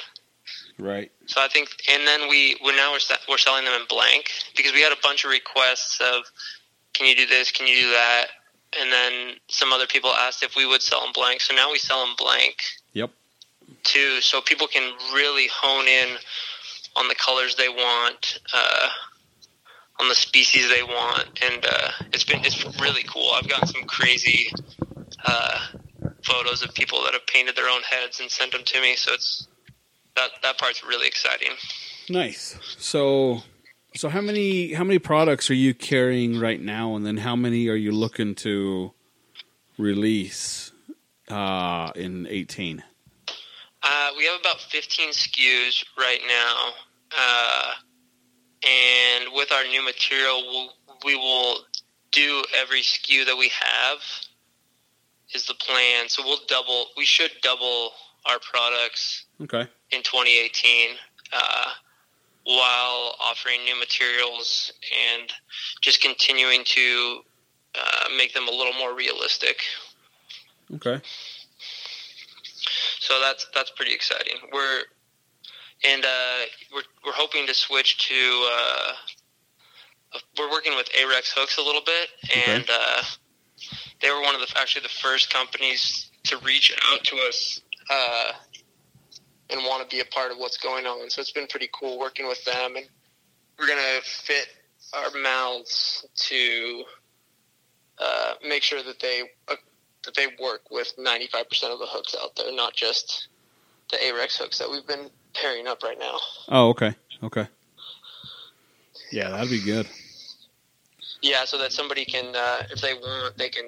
Right, 0.79 1.11
So 1.25 1.41
I 1.41 1.47
think, 1.47 1.69
and 1.89 2.07
then 2.07 2.29
we 2.29 2.57
we're 2.63 2.75
now 2.75 2.91
we're, 2.91 2.99
we're 3.29 3.37
selling 3.37 3.65
them 3.65 3.73
in 3.79 3.87
blank 3.87 4.31
because 4.55 4.73
we 4.73 4.81
had 4.81 4.91
a 4.91 5.01
bunch 5.01 5.25
of 5.25 5.31
requests 5.31 5.99
of, 6.01 6.23
can 6.93 7.07
you 7.07 7.15
do 7.15 7.25
this? 7.25 7.51
Can 7.51 7.67
you 7.67 7.75
do 7.75 7.89
that? 7.91 8.25
And 8.79 8.91
then 8.91 9.35
some 9.47 9.71
other 9.71 9.87
people 9.87 10.11
asked 10.11 10.43
if 10.43 10.55
we 10.55 10.65
would 10.65 10.81
sell 10.81 11.01
them 11.01 11.11
blank. 11.13 11.41
So 11.41 11.55
now 11.55 11.71
we 11.71 11.79
sell 11.79 12.05
them 12.05 12.15
blank 12.17 12.57
yep, 12.93 13.11
too, 13.83 14.21
so 14.21 14.41
people 14.41 14.67
can 14.67 14.93
really 15.13 15.47
hone 15.47 15.87
in 15.87 16.17
on 16.95 17.07
the 17.07 17.15
colors 17.15 17.55
they 17.55 17.69
want, 17.69 18.39
uh, 18.53 18.89
on 19.99 20.09
the 20.09 20.15
species 20.15 20.69
they 20.69 20.83
want, 20.83 21.27
and 21.41 21.65
uh, 21.65 21.89
it's 22.13 22.23
been 22.23 22.43
it's 22.45 22.63
really 22.79 23.03
cool. 23.03 23.31
I've 23.35 23.47
gotten 23.47 23.67
some 23.67 23.83
crazy 23.83 24.51
uh, 25.23 25.59
photos 26.23 26.63
of 26.63 26.73
people 26.73 27.03
that 27.03 27.13
have 27.13 27.25
painted 27.25 27.55
their 27.55 27.69
own 27.69 27.81
heads 27.83 28.19
and 28.19 28.29
sent 28.29 28.51
them 28.51 28.63
to 28.63 28.81
me. 28.81 28.95
So 28.95 29.13
it's 29.13 29.47
that 30.17 30.31
that 30.43 30.57
part's 30.57 30.83
really 30.83 31.07
exciting. 31.07 31.51
nice. 32.09 32.57
So, 32.77 33.43
so 33.95 34.09
how 34.09 34.21
many 34.21 34.73
how 34.73 34.83
many 34.83 34.99
products 34.99 35.49
are 35.49 35.55
you 35.55 35.73
carrying 35.73 36.39
right 36.39 36.61
now, 36.61 36.95
and 36.95 37.05
then 37.05 37.17
how 37.17 37.35
many 37.35 37.69
are 37.69 37.75
you 37.75 37.91
looking 37.91 38.35
to 38.35 38.93
release 39.77 40.71
uh, 41.29 41.91
in 41.95 42.27
eighteen? 42.27 42.83
Uh, 43.83 44.09
we 44.17 44.25
have 44.25 44.39
about 44.41 44.59
15 44.59 45.11
SKUs 45.11 45.85
right 45.97 46.19
now, 46.27 46.71
uh, 47.17 47.71
and 48.67 49.29
with 49.33 49.51
our 49.51 49.63
new 49.65 49.85
material, 49.85 50.41
we'll, 50.47 50.97
we 51.05 51.15
will 51.15 51.59
do 52.11 52.43
every 52.59 52.81
SKU 52.81 53.25
that 53.27 53.37
we 53.37 53.49
have. 53.49 53.99
Is 55.33 55.45
the 55.45 55.53
plan? 55.53 56.09
So 56.09 56.23
we'll 56.25 56.39
double. 56.47 56.87
We 56.97 57.05
should 57.05 57.31
double 57.41 57.91
our 58.27 58.39
products 58.39 59.25
Okay. 59.41 59.67
in 59.91 60.03
2018 60.03 60.89
uh, 61.33 61.65
while 62.43 63.15
offering 63.19 63.63
new 63.65 63.77
materials 63.79 64.71
and 65.11 65.31
just 65.81 66.01
continuing 66.01 66.63
to 66.65 67.19
uh, 67.75 68.09
make 68.17 68.33
them 68.33 68.47
a 68.47 68.51
little 68.51 68.73
more 68.73 68.95
realistic. 68.95 69.61
Okay. 70.75 70.99
So 72.99 73.19
that's 73.21 73.47
that's 73.53 73.71
pretty 73.71 73.93
exciting. 73.93 74.35
We're 74.51 74.81
and 75.85 76.03
uh, 76.03 76.39
we're 76.73 76.81
we're 77.05 77.13
hoping 77.13 77.47
to 77.47 77.53
switch 77.53 77.97
to. 78.09 78.49
Uh, 78.53 78.91
we're 80.37 80.49
working 80.49 80.75
with 80.75 80.87
Ahrex 80.93 81.31
hooks 81.35 81.57
a 81.57 81.61
little 81.61 81.81
bit, 81.85 82.09
and 82.47 82.65
uh, 82.69 83.03
they 84.01 84.09
were 84.09 84.21
one 84.21 84.35
of 84.35 84.41
the 84.41 84.47
actually 84.57 84.81
the 84.83 84.89
first 84.89 85.31
companies 85.31 86.09
to 86.23 86.37
reach 86.39 86.75
out 86.91 87.03
to 87.05 87.17
us 87.27 87.61
uh, 87.89 88.31
and 89.49 89.61
want 89.61 89.87
to 89.87 89.95
be 89.95 90.01
a 90.01 90.05
part 90.05 90.31
of 90.31 90.37
what's 90.37 90.57
going 90.57 90.85
on. 90.85 91.09
So 91.09 91.21
it's 91.21 91.31
been 91.31 91.47
pretty 91.47 91.69
cool 91.73 91.99
working 91.99 92.27
with 92.27 92.43
them, 92.45 92.75
and 92.75 92.85
we're 93.59 93.67
gonna 93.67 94.01
fit 94.03 94.47
our 94.93 95.11
mouths 95.21 96.05
to 96.15 96.83
uh, 97.99 98.33
make 98.47 98.63
sure 98.63 98.83
that 98.83 98.99
they 98.99 99.23
uh, 99.47 99.55
that 100.05 100.15
they 100.15 100.27
work 100.41 100.71
with 100.71 100.93
95% 100.97 101.43
of 101.73 101.79
the 101.79 101.85
hooks 101.85 102.15
out 102.21 102.35
there, 102.35 102.53
not 102.53 102.73
just 102.73 103.27
the 103.91 103.97
Ahrex 103.97 104.37
hooks 104.37 104.57
that 104.59 104.69
we've 104.69 104.87
been 104.87 105.09
pairing 105.33 105.67
up 105.67 105.83
right 105.83 105.99
now. 105.99 106.17
Oh, 106.49 106.69
okay. 106.69 106.95
Okay. 107.23 107.47
Yeah, 109.11 109.29
that'd 109.29 109.49
be 109.49 109.61
good. 109.61 109.87
Yeah, 111.21 111.45
so 111.45 111.57
that 111.57 111.71
somebody 111.71 112.05
can, 112.05 112.35
uh, 112.35 112.63
if 112.69 112.81
they 112.81 112.93
want, 112.93 113.37
they 113.37 113.49
can 113.49 113.65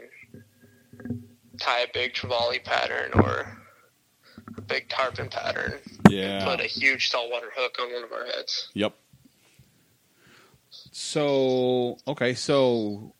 tie 1.59 1.81
a 1.81 1.87
big 1.93 2.13
trevally 2.13 2.63
pattern 2.63 3.11
or 3.15 3.57
a 4.59 4.61
big 4.61 4.89
tarpon 4.89 5.29
pattern, 5.29 5.79
Yeah. 6.09 6.43
put 6.45 6.59
a 6.59 6.65
huge 6.67 7.09
saltwater 7.09 7.49
hook 7.55 7.77
on 7.81 7.91
one 7.93 8.03
of 8.03 8.11
our 8.11 8.25
heads. 8.25 8.67
Yep. 8.73 8.93
So 10.91 11.97
okay, 12.07 12.33
so 12.33 13.13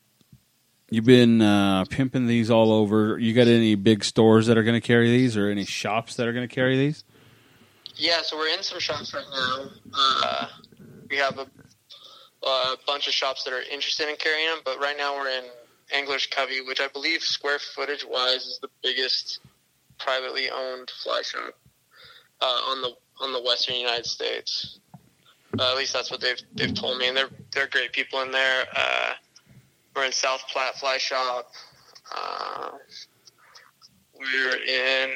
you've 0.90 1.06
been 1.06 1.42
uh, 1.42 1.86
pimping 1.90 2.28
these 2.28 2.52
all 2.52 2.72
over. 2.72 3.18
You 3.18 3.34
got 3.34 3.48
any 3.48 3.76
big 3.76 4.04
stores 4.04 4.48
that 4.48 4.58
are 4.58 4.64
going 4.64 4.80
to 4.80 4.86
carry 4.86 5.10
these, 5.10 5.38
or 5.38 5.50
any 5.50 5.66
shops 5.66 6.16
that 6.16 6.28
are 6.28 6.34
going 6.34 6.48
to 6.48 6.54
carry 6.54 6.78
these? 6.78 7.04
Yeah, 7.96 8.22
so 8.22 8.38
we're 8.38 8.50
in 8.54 8.64
some 8.64 8.80
shops 8.80 9.14
right 9.14 9.26
now. 9.32 9.70
Uh, 9.94 10.48
we 11.10 11.18
have 11.18 11.38
a, 11.40 11.48
a 12.48 12.76
bunch 12.88 13.08
of 13.08 13.14
shops 13.14 13.44
that 13.44 13.54
are 13.54 13.62
interested 13.62 14.08
in 14.10 14.16
carrying 14.18 14.48
them, 14.50 14.60
but 14.64 14.80
right 14.80 14.96
now 14.98 15.16
we're 15.16 15.30
in 15.30 15.44
Anglers 15.94 16.26
Covey, 16.28 16.62
which 16.62 16.80
I 16.82 16.88
believe 16.88 17.22
square 17.22 17.60
footage 17.60 18.06
wise 18.08 18.46
is 18.46 18.60
the 18.62 18.70
biggest 18.84 19.40
privately 20.00 20.50
owned 20.50 20.90
fly 21.04 21.22
shop 21.22 21.54
uh, 22.42 22.46
on 22.46 22.82
the 22.82 22.92
on 23.22 23.34
the 23.34 23.42
western 23.42 23.76
United 23.76 24.06
States. 24.06 24.80
Uh, 25.60 25.72
at 25.72 25.78
least 25.78 25.94
that's 25.94 26.12
what 26.12 26.22
they've 26.22 26.42
they've 26.56 26.74
told 26.74 26.98
me, 26.98 27.08
and 27.08 27.18
they're 27.18 27.30
they're 27.54 27.68
great 27.68 27.92
people 27.92 28.22
in 28.22 28.32
there. 28.32 28.66
Uh, 28.76 29.12
we're 29.96 30.06
in 30.06 30.12
South 30.12 30.42
Platte 30.52 30.76
Fly 30.76 30.98
Shop. 30.98 31.52
Uh, 32.16 32.72
we're 34.18 34.58
in 34.64 35.12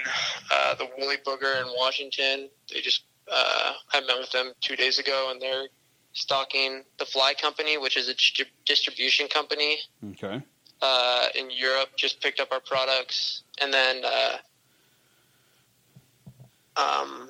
uh, 0.52 0.76
the 0.76 0.88
Woolly 0.98 1.18
Booger 1.26 1.62
in 1.62 1.68
Washington. 1.78 2.50
They 2.72 2.82
just 2.82 3.04
uh, 3.32 3.74
I 3.94 4.02
met 4.02 4.18
with 4.20 4.32
them 4.32 4.52
two 4.62 4.76
days 4.76 5.00
ago, 5.00 5.30
and 5.32 5.42
they're 5.42 5.68
stocking 6.14 6.84
the 7.00 7.06
Fly 7.06 7.34
Company, 7.40 7.78
which 7.78 7.98
is 7.98 8.10
a 8.10 8.14
distri- 8.14 8.46
distribution 8.66 9.28
company 9.28 9.78
Okay. 10.12 10.42
uh, 10.82 11.26
in 11.36 11.50
Europe. 11.52 11.90
Just 11.96 12.22
picked 12.22 12.40
up 12.40 12.50
our 12.52 12.60
products, 12.60 13.44
and 13.62 13.74
then 13.74 14.04
uh, 14.06 14.38
um, 16.78 17.30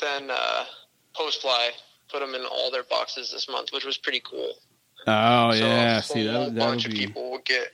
then 0.00 0.30
uh, 0.30 0.64
Post 1.14 1.42
Fly 1.42 1.70
put 2.10 2.20
them 2.20 2.34
in 2.34 2.42
all 2.44 2.70
their 2.70 2.84
boxes 2.84 3.30
this 3.32 3.48
month, 3.48 3.70
which 3.72 3.84
was 3.84 3.96
pretty 3.96 4.20
cool. 4.20 4.52
Oh 5.06 5.52
so 5.52 5.58
yeah, 5.58 5.98
a 5.98 6.02
see 6.02 6.26
that 6.26 6.54
bunch 6.54 6.84
that 6.84 6.92
of 6.92 6.98
people 6.98 7.30
will 7.30 7.38
get 7.44 7.68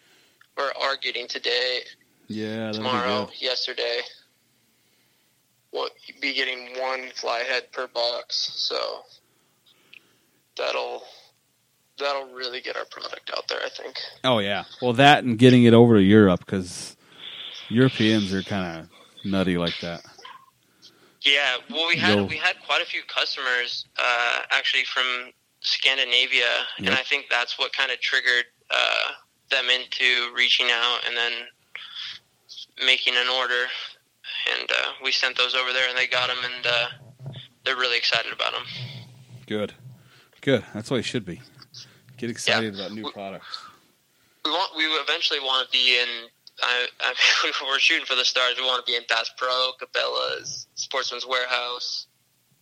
or 0.57 0.65
are 0.81 0.97
getting 0.97 1.29
today 1.29 1.81
yeah 2.27 2.71
be 2.71 2.77
tomorrow, 2.77 3.29
yesterday. 3.39 4.01
We'll 5.73 5.91
be 6.23 6.33
getting 6.33 6.81
one 6.81 7.11
fly 7.15 7.41
head 7.41 7.71
per 7.73 7.87
box, 7.89 8.53
so 8.55 8.77
that'll 10.57 11.03
that'll 11.99 12.33
really 12.33 12.63
get 12.63 12.77
our 12.77 12.87
product 12.87 13.31
out 13.37 13.47
there. 13.49 13.61
I 13.65 13.69
think. 13.69 13.97
Oh 14.25 14.39
yeah, 14.39 14.65
well 14.81 14.95
that 14.95 15.25
and 15.25 15.39
getting 15.39 15.65
it 15.65 15.75
over 15.75 15.97
to 15.97 16.03
Europe 16.03 16.41
because 16.41 16.97
Europeans 17.69 18.33
are 18.33 18.43
kind 18.43 18.81
of 18.81 18.89
nutty 19.25 19.59
like 19.59 19.79
that. 19.81 20.03
Yeah, 21.23 21.57
well, 21.71 21.89
we 21.89 21.97
had 21.97 22.17
Yo. 22.17 22.25
we 22.25 22.37
had 22.37 22.57
quite 22.65 22.81
a 22.81 22.87
few 22.87 23.03
customers 23.09 23.85
uh, 23.99 24.41
actually 24.51 24.85
from 24.85 25.33
Scandinavia, 25.61 26.47
and 26.79 26.91
I 26.91 27.03
think 27.03 27.27
that's 27.31 27.59
what 27.59 27.73
kind 27.73 27.91
of 27.91 28.01
triggered 28.01 28.45
uh, 28.71 29.13
them 29.51 29.65
into 29.69 30.33
reaching 30.35 30.69
out 30.71 31.01
and 31.07 31.17
then 31.17 31.33
making 32.87 33.15
an 33.17 33.29
order. 33.29 33.65
And 34.61 34.71
uh, 34.71 34.93
we 35.03 35.11
sent 35.11 35.37
those 35.37 35.55
over 35.55 35.73
there, 35.73 35.89
and 35.89 35.99
they 35.99 36.07
got 36.07 36.29
them, 36.29 36.39
and 36.45 36.67
uh, 36.67 36.87
they're 37.65 37.77
really 37.77 37.97
excited 37.99 38.33
about 38.33 38.53
them. 38.53 38.63
Good, 39.47 39.75
good. 40.41 40.65
That's 40.75 40.91
what 40.91 41.01
it 41.01 41.05
should 41.05 41.25
be. 41.25 41.41
Get 42.17 42.31
excited 42.31 42.75
about 42.75 42.93
new 42.93 43.05
We- 43.05 43.13
products. 43.13 43.59
We 44.45 44.53
want 44.53 44.77
we 44.77 44.85
eventually 44.85 45.41
want 45.41 45.67
to 45.67 45.73
be 45.73 46.01
in. 46.01 46.09
I, 46.63 46.87
I 47.01 47.15
mean, 47.45 47.53
we're 47.69 47.79
shooting 47.79 48.07
for 48.07 48.15
the 48.15 48.25
stars. 48.25 48.55
We 48.59 48.65
want 48.65 48.85
to 48.85 48.91
be 48.91 48.97
in 48.97 49.03
Bass 49.09 49.31
Pro, 49.37 49.73
Cabela's, 49.81 50.67
Sportsman's 50.75 51.27
Warehouse. 51.27 52.07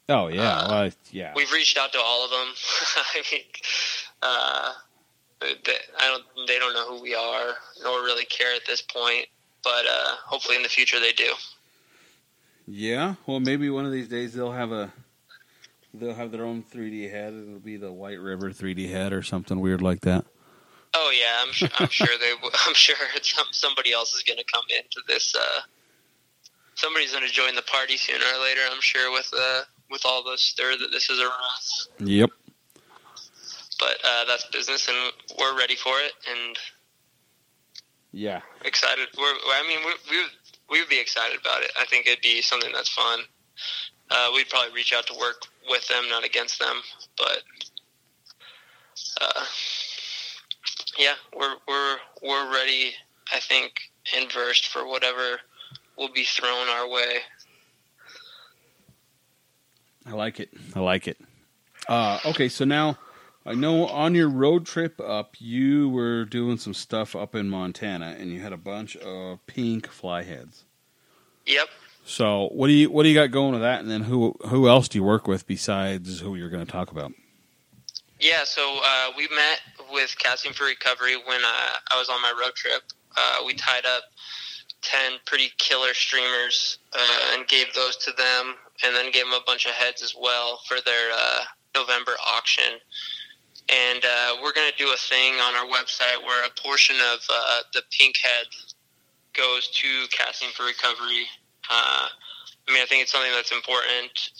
Oh 0.09 0.29
yeah, 0.29 0.59
Uh, 0.59 0.69
well, 0.71 0.91
yeah. 1.11 1.33
We've 1.35 1.51
reached 1.51 1.77
out 1.79 1.93
to 1.93 1.99
all 2.01 2.25
of 2.25 2.31
them. 2.31 2.49
I 3.15 3.23
mean, 3.33 3.43
uh, 4.23 4.73
they, 5.41 5.77
I 5.99 6.07
don't. 6.07 6.47
They 6.47 6.59
don't 6.59 6.75
know 6.75 6.97
who 6.97 7.03
we 7.03 7.15
are, 7.15 7.55
nor 7.83 8.03
really 8.05 8.25
care 8.25 8.55
at 8.55 8.67
this 8.67 8.83
point. 8.83 9.27
But 9.65 9.85
uh, 9.85 10.15
hopefully, 10.25 10.57
in 10.57 10.63
the 10.63 10.69
future, 10.69 11.01
they 11.01 11.13
do. 11.13 11.33
Yeah, 12.69 13.15
well, 13.27 13.41
maybe 13.41 13.69
one 13.71 13.85
of 13.85 13.93
these 13.93 14.09
days 14.09 14.33
they'll 14.33 14.53
have 14.53 14.71
a 14.73 14.93
they'll 15.95 16.15
have 16.15 16.31
their 16.31 16.45
own 16.45 16.63
3D 16.63 17.11
head. 17.11 17.33
It'll 17.33 17.59
be 17.59 17.77
the 17.77 17.93
White 17.93 18.21
River 18.21 18.51
3D 18.51 18.91
head 18.91 19.13
or 19.13 19.23
something 19.23 19.59
weird 19.61 19.83
like 19.83 20.03
that. 20.03 20.25
Oh 21.07 21.11
yeah, 21.13 21.43
I'm 21.47 21.53
sure. 21.53 21.69
I'm 21.79 21.89
sure 21.89 22.09
they. 22.19 22.33
I'm 22.67 22.75
sure 22.75 22.97
some, 23.23 23.47
somebody 23.53 23.93
else 23.93 24.13
is 24.15 24.23
going 24.25 24.39
to 24.39 24.45
come 24.53 24.65
into 24.77 25.01
this. 25.07 25.35
Uh, 25.35 25.61
somebody's 26.75 27.13
going 27.13 27.27
to 27.27 27.33
join 27.33 27.55
the 27.55 27.63
party 27.63 27.97
sooner 27.97 28.25
or 28.37 28.43
later. 28.43 28.61
I'm 28.73 28.81
sure 28.81 29.13
with 29.13 29.31
uh, 29.39 29.63
with 29.91 30.03
all 30.05 30.25
the 30.25 30.37
stir 30.37 30.77
that 30.79 30.89
this 30.91 31.09
is 31.11 31.21
around. 31.21 32.09
Yep. 32.09 32.31
But 33.79 33.99
uh, 34.05 34.25
that's 34.27 34.47
business, 34.47 34.89
and 34.89 34.97
we're 35.39 35.57
ready 35.57 35.77
for 35.77 35.93
it 36.01 36.13
and 36.31 36.57
Yeah. 38.13 38.41
excited. 38.65 39.07
We're. 39.17 39.25
I 39.25 39.65
mean, 39.69 39.79
we 39.85 39.93
we 40.11 40.23
would- 40.23 40.33
we 40.69 40.81
would 40.81 40.89
be 40.89 40.99
excited 40.99 41.39
about 41.41 41.63
it. 41.63 41.71
I 41.79 41.85
think 41.85 42.07
it'd 42.09 42.23
be 42.23 42.43
something 42.43 42.73
that's 42.73 42.89
fun. 42.89 43.21
Uh, 44.11 44.31
we'd 44.35 44.49
probably 44.49 44.73
reach 44.75 44.93
out 44.93 45.07
to 45.07 45.15
work 45.17 45.43
with 45.71 45.87
them, 45.87 46.09
not 46.11 46.25
against 46.25 46.59
them. 46.59 46.83
But 47.17 47.43
uh, 49.21 49.45
yeah, 50.99 51.15
we're 51.37 51.57
we're 51.67 51.97
we're 52.23 52.53
ready. 52.53 52.93
I 53.33 53.41
think 53.41 53.73
and 54.17 54.31
versed 54.31 54.69
for 54.69 54.87
whatever 54.87 55.41
will 55.99 56.13
be 56.13 56.25
thrown 56.25 56.69
our 56.69 56.89
way. 56.89 57.19
I 60.07 60.13
like 60.13 60.39
it. 60.39 60.51
I 60.75 60.81
like 60.81 61.09
it. 61.09 61.19
Uh, 61.89 62.19
okay, 62.25 62.49
so 62.49 62.65
now 62.65 62.99
I 63.45 63.55
know 63.55 63.87
on 63.87 64.15
your 64.15 64.29
road 64.29 64.67
trip 64.67 65.01
up, 65.01 65.37
you 65.39 65.89
were 65.89 66.25
doing 66.25 66.59
some 66.59 66.75
stuff 66.75 67.17
up 67.17 67.35
in 67.35 67.49
Montana, 67.49 68.17
and 68.19 68.31
you 68.31 68.41
had 68.41 68.53
a 68.53 68.57
bunch 68.57 68.97
of 68.97 69.45
pink 69.47 69.89
fly 69.89 70.23
heads. 70.23 70.65
Yep. 71.47 71.69
So 72.05 72.49
what 72.53 72.69
do 72.69 72.73
you 72.73 72.91
what 72.91 73.03
do 73.03 73.09
you 73.09 73.15
got 73.15 73.33
going 73.33 73.53
with 73.53 73.63
that? 73.63 73.81
And 73.81 73.91
then 73.91 74.03
who 74.03 74.37
who 74.47 74.69
else 74.69 74.89
do 74.89 74.99
you 74.99 75.05
work 75.05 75.27
with 75.27 75.47
besides 75.47 76.21
who 76.21 76.37
you're 76.37 76.51
going 76.51 76.65
to 76.65 76.71
talk 76.71 76.91
about? 76.91 77.13
Yeah, 78.19 78.45
so 78.45 78.81
uh, 78.83 79.11
we 79.17 79.29
met 79.29 79.61
with 79.93 80.17
Casting 80.19 80.55
for 80.55 80.65
Recovery 80.65 81.17
when 81.17 81.41
uh, 81.45 81.77
I 81.93 81.99
was 81.99 82.09
on 82.09 82.23
my 82.23 82.33
road 82.41 82.55
trip. 82.55 82.83
Uh, 83.15 83.43
we 83.45 83.53
tied 83.53 83.85
up 83.85 84.05
10 84.81 85.19
pretty 85.27 85.51
killer 85.59 85.93
streamers 85.93 86.79
uh, 86.95 87.35
and 87.35 87.47
gave 87.47 87.67
those 87.75 87.97
to 87.99 88.13
them, 88.13 88.55
and 88.85 88.97
then 88.97 89.13
gave 89.13 89.25
them 89.25 89.35
a 89.35 89.45
bunch 89.47 89.67
of 89.67 89.73
heads 89.73 90.03
as 90.03 90.15
well 90.19 90.61
for 90.67 90.79
their 90.87 91.11
uh, 91.13 91.41
November 91.75 92.13
auction. 92.27 92.81
And 93.69 94.03
uh, 94.03 94.37
we're 94.43 94.55
going 94.55 94.71
to 94.71 94.79
do 94.79 94.91
a 94.95 94.97
thing 94.97 95.35
on 95.35 95.55
our 95.55 95.67
website 95.67 96.23
where 96.25 96.47
a 96.47 96.51
portion 96.63 96.97
of 97.13 97.21
the 97.75 97.83
pink 97.91 98.17
head 98.17 98.47
goes 99.35 99.69
to 99.69 100.07
Casting 100.11 100.49
for 100.55 100.65
Recovery. 100.65 101.27
I 101.69 102.09
mean, 102.69 102.81
I 102.81 102.87
think 102.87 103.03
it's 103.03 103.13
something 103.13 103.33
that's 103.33 103.53
important. 103.53 104.31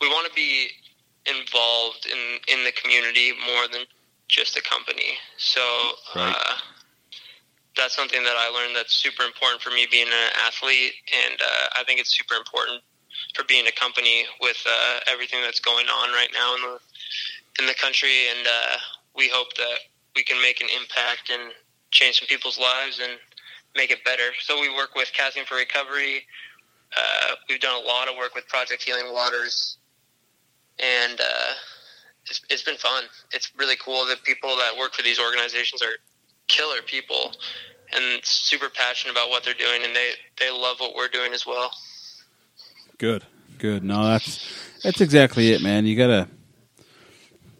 We 0.00 0.08
want 0.08 0.28
to 0.28 0.34
be 0.34 0.68
involved 1.28 2.06
in 2.06 2.38
in 2.48 2.64
the 2.64 2.72
community 2.72 3.32
more 3.46 3.68
than 3.68 3.82
just 4.28 4.56
a 4.56 4.62
company. 4.62 5.16
So. 5.36 5.60
Right. 6.14 6.34
Uh, 6.34 6.54
that's 7.76 7.94
something 7.94 8.24
that 8.24 8.34
I 8.36 8.50
learned 8.50 8.74
that's 8.74 8.92
super 8.92 9.22
important 9.22 9.62
for 9.62 9.70
me 9.70 9.86
being 9.88 10.08
an 10.08 10.30
athlete, 10.44 10.94
and 11.14 11.40
uh, 11.40 11.78
I 11.78 11.84
think 11.84 12.00
it's 12.00 12.10
super 12.10 12.34
important 12.34 12.82
for 13.34 13.44
being 13.44 13.66
a 13.68 13.72
company 13.72 14.24
with 14.40 14.58
uh, 14.66 15.00
everything 15.06 15.40
that's 15.42 15.60
going 15.60 15.86
on 15.86 16.10
right 16.10 16.28
now 16.34 16.56
in 16.56 16.62
the 16.62 16.78
in 17.60 17.66
the 17.66 17.74
country. 17.74 18.28
And 18.30 18.46
uh, 18.46 18.76
we 19.16 19.28
hope 19.28 19.54
that 19.54 19.78
we 20.14 20.22
can 20.22 20.40
make 20.42 20.60
an 20.60 20.68
impact 20.74 21.30
and 21.30 21.52
change 21.90 22.18
some 22.18 22.28
people's 22.28 22.58
lives 22.58 23.00
and 23.00 23.18
make 23.76 23.90
it 23.90 24.04
better. 24.04 24.34
So 24.40 24.60
we 24.60 24.74
work 24.74 24.94
with 24.94 25.10
Casting 25.12 25.44
for 25.44 25.56
Recovery. 25.56 26.26
Uh, 26.96 27.34
we've 27.48 27.60
done 27.60 27.80
a 27.80 27.86
lot 27.86 28.08
of 28.08 28.16
work 28.16 28.34
with 28.34 28.48
Project 28.48 28.82
Healing 28.82 29.12
Waters, 29.12 29.77
and 30.80 31.20
uh, 31.20 31.52
it's, 32.26 32.40
it's 32.50 32.62
been 32.62 32.76
fun. 32.76 33.04
It's 33.32 33.52
really 33.56 33.76
cool 33.76 34.06
that 34.06 34.22
people 34.24 34.56
that 34.56 34.76
work 34.76 34.94
for 34.94 35.02
these 35.02 35.18
organizations 35.18 35.82
are 35.82 35.96
killer 36.46 36.82
people 36.82 37.32
and 37.94 38.24
super 38.24 38.68
passionate 38.68 39.12
about 39.12 39.30
what 39.30 39.44
they're 39.44 39.54
doing, 39.54 39.82
and 39.84 39.94
they 39.94 40.12
they 40.38 40.50
love 40.50 40.80
what 40.80 40.94
we're 40.94 41.08
doing 41.08 41.32
as 41.32 41.46
well. 41.46 41.70
Good, 42.98 43.24
good. 43.58 43.82
No, 43.82 44.04
that's 44.04 44.46
that's 44.82 45.00
exactly 45.00 45.52
it, 45.52 45.62
man. 45.62 45.86
You 45.86 45.96
gotta 45.96 46.28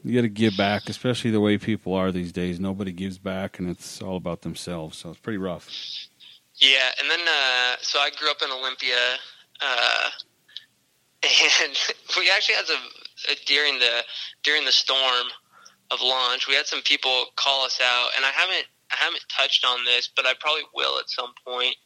you 0.04 0.14
gotta 0.14 0.28
give 0.28 0.56
back, 0.56 0.88
especially 0.88 1.30
the 1.30 1.40
way 1.40 1.58
people 1.58 1.94
are 1.94 2.12
these 2.12 2.32
days. 2.32 2.60
Nobody 2.60 2.92
gives 2.92 3.18
back, 3.18 3.58
and 3.58 3.68
it's 3.68 4.02
all 4.02 4.16
about 4.16 4.42
themselves. 4.42 4.98
So 4.98 5.10
it's 5.10 5.18
pretty 5.18 5.38
rough. 5.38 5.68
Yeah, 6.56 6.90
and 7.00 7.10
then 7.10 7.20
uh, 7.20 7.76
so 7.80 7.98
I 8.00 8.10
grew 8.18 8.30
up 8.30 8.42
in 8.42 8.50
Olympia, 8.50 8.96
uh, 9.60 10.10
and 11.62 11.72
we 12.18 12.30
actually 12.34 12.56
had 12.56 12.66
some 12.66 12.82
during 13.46 13.78
the 13.78 14.04
during 14.42 14.64
the 14.64 14.72
storm 14.72 15.26
of 15.90 16.00
launch. 16.02 16.46
We 16.46 16.54
had 16.54 16.66
some 16.66 16.82
people 16.82 17.26
call 17.36 17.64
us 17.64 17.80
out, 17.82 18.10
and 18.16 18.24
I 18.24 18.30
haven't 18.30 18.66
I 18.92 18.96
haven't 18.96 19.24
touched 19.28 19.64
on 19.64 19.84
this, 19.84 20.08
but 20.14 20.26
I 20.26 20.34
probably 20.38 20.62
will 20.74 20.98
at 20.98 21.08
some 21.10 21.32
point 21.46 21.76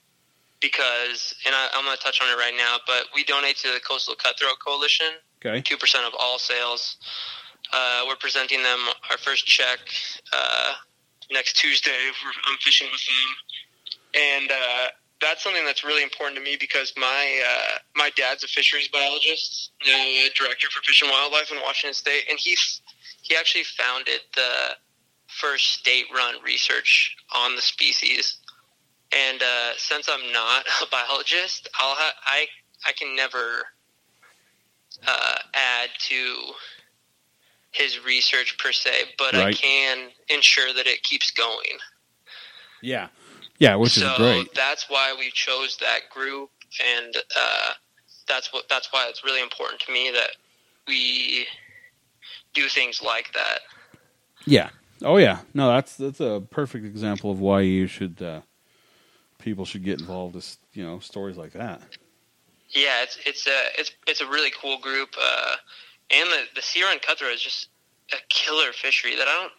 because, 0.60 1.34
and 1.44 1.54
I, 1.54 1.68
I'm 1.74 1.84
going 1.84 1.96
to 1.96 2.02
touch 2.02 2.20
on 2.22 2.28
it 2.28 2.36
right 2.36 2.54
now. 2.56 2.76
But 2.86 3.06
we 3.14 3.24
donate 3.24 3.56
to 3.58 3.72
the 3.72 3.80
Coastal 3.80 4.14
Cutthroat 4.14 4.58
Coalition. 4.64 5.18
Okay. 5.44 5.60
Two 5.60 5.76
percent 5.76 6.06
of 6.06 6.12
all 6.18 6.38
sales. 6.38 6.96
Uh, 7.72 8.04
we're 8.06 8.16
presenting 8.16 8.62
them 8.62 8.78
our 9.10 9.18
first 9.18 9.46
check 9.46 9.78
uh, 10.32 10.74
next 11.30 11.56
Tuesday. 11.56 12.10
I'm 12.44 12.58
fishing 12.58 12.88
with 12.92 13.00
them, 13.06 14.22
and 14.22 14.50
uh, 14.50 14.86
that's 15.22 15.42
something 15.42 15.64
that's 15.64 15.84
really 15.84 16.02
important 16.02 16.36
to 16.36 16.42
me 16.42 16.56
because 16.58 16.92
my 16.96 17.42
uh, 17.46 17.78
my 17.94 18.10
dad's 18.16 18.44
a 18.44 18.48
fisheries 18.48 18.88
biologist, 18.88 19.70
uh, 19.82 20.28
director 20.36 20.68
for 20.70 20.82
Fish 20.82 21.00
and 21.00 21.10
Wildlife 21.10 21.50
in 21.52 21.58
Washington 21.62 21.94
State, 21.94 22.24
and 22.28 22.38
he 22.38 22.56
he 23.22 23.36
actually 23.36 23.64
founded 23.64 24.20
the 24.34 24.76
first 25.28 25.72
state-run 25.72 26.34
research 26.44 27.16
on 27.34 27.56
the 27.56 27.62
species. 27.62 28.38
And 29.12 29.42
uh, 29.42 29.72
since 29.76 30.08
I'm 30.08 30.32
not 30.32 30.66
a 30.82 30.86
biologist, 30.90 31.68
I'll 31.78 31.94
ha- 31.94 32.14
I 32.26 32.46
I 32.86 32.92
can 32.92 33.14
never 33.14 33.66
uh, 35.06 35.38
add 35.54 35.90
to 36.08 36.36
his 37.70 38.04
research 38.04 38.58
per 38.58 38.72
se, 38.72 39.14
but 39.16 39.34
I 39.34 39.52
can 39.52 40.10
ensure 40.28 40.74
that 40.74 40.86
it 40.86 41.02
keeps 41.04 41.30
going. 41.30 41.78
Yeah, 42.82 43.08
yeah, 43.58 43.76
which 43.76 43.92
so 43.92 44.10
is 44.10 44.16
great. 44.16 44.54
that's 44.54 44.88
why 44.88 45.14
we 45.18 45.30
chose 45.30 45.76
that 45.78 46.10
group, 46.12 46.50
and 46.96 47.16
uh, 47.16 47.72
that's 48.26 48.52
what 48.52 48.68
that's 48.68 48.92
why 48.92 49.06
it's 49.08 49.24
really 49.24 49.42
important 49.42 49.80
to 49.82 49.92
me 49.92 50.10
that 50.12 50.30
we 50.86 51.46
do 52.54 52.68
things 52.68 53.02
like 53.02 53.32
that. 53.34 53.60
Yeah. 54.46 54.70
Oh 55.04 55.16
yeah. 55.16 55.40
No, 55.54 55.68
that's 55.68 55.96
that's 55.96 56.20
a 56.20 56.42
perfect 56.50 56.84
example 56.84 57.30
of 57.30 57.40
why 57.40 57.60
you 57.60 57.86
should 57.86 58.20
uh, 58.22 58.40
people 59.38 59.64
should 59.64 59.84
get 59.84 60.00
involved 60.00 60.34
with 60.34 60.56
you 60.72 60.84
know 60.84 60.98
stories 60.98 61.36
like 61.36 61.52
that. 61.52 61.82
Yeah, 62.70 63.02
it's 63.02 63.18
it's 63.26 63.46
a 63.46 63.60
it's 63.78 63.92
it's 64.06 64.20
a 64.20 64.26
really 64.26 64.50
cool 64.60 64.78
group, 64.78 65.10
uh, 65.20 65.56
and 66.10 66.30
the 66.30 66.42
the 66.54 66.62
sea 66.62 66.82
run 66.82 66.98
cutthroat 67.06 67.32
is 67.32 67.42
just 67.42 67.68
a 68.12 68.16
killer 68.28 68.72
fishery 68.72 69.16
that 69.16 69.28
I 69.28 69.32
don't. 69.32 69.52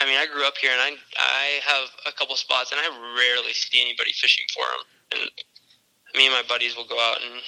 I 0.00 0.06
mean, 0.06 0.16
I 0.16 0.26
grew 0.26 0.46
up 0.46 0.56
here, 0.56 0.72
and 0.72 0.80
I 0.80 0.96
I 1.18 1.60
have 1.66 1.88
a 2.06 2.16
couple 2.16 2.36
spots, 2.36 2.72
and 2.72 2.80
I 2.80 2.88
rarely 3.16 3.52
see 3.52 3.80
anybody 3.80 4.12
fishing 4.12 4.46
for 4.52 4.64
them. 4.64 4.86
And 5.12 5.30
me 6.16 6.26
and 6.26 6.34
my 6.34 6.42
buddies 6.48 6.76
will 6.76 6.86
go 6.86 6.98
out 6.98 7.18
and 7.22 7.42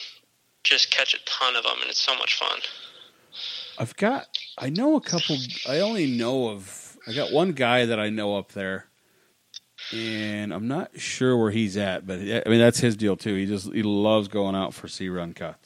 just 0.63 0.91
catch 0.91 1.15
a 1.15 1.19
ton 1.25 1.57
of 1.57 1.65
them, 1.65 1.77
and 1.81 1.91
it's 1.91 2.01
so 2.01 2.15
much 2.17 2.39
fun. 2.39 2.61
I've 3.79 3.97
got 3.97 4.27
I 4.59 4.71
know 4.71 4.97
a 4.97 5.01
couple 5.01 5.37
I 5.69 5.81
only 5.81 6.07
know 6.07 6.51
of 6.51 6.97
I 7.07 7.15
got 7.15 7.33
one 7.33 7.53
guy 7.53 7.87
that 7.87 7.99
I 7.99 8.11
know 8.11 8.37
up 8.37 8.53
there 8.53 8.89
and 9.93 10.53
I'm 10.53 10.69
not 10.69 11.01
sure 11.01 11.37
where 11.37 11.51
he's 11.51 11.77
at 11.77 12.07
but 12.07 12.19
I 12.19 12.43
mean 12.47 12.59
that's 12.59 12.81
his 12.81 12.97
deal 12.97 13.17
too. 13.17 13.35
He 13.35 13.47
just 13.47 13.73
he 13.73 13.83
loves 13.83 14.29
going 14.29 14.55
out 14.55 14.75
for 14.75 14.89
sea 14.89 15.09
run 15.09 15.33
cuts. 15.33 15.62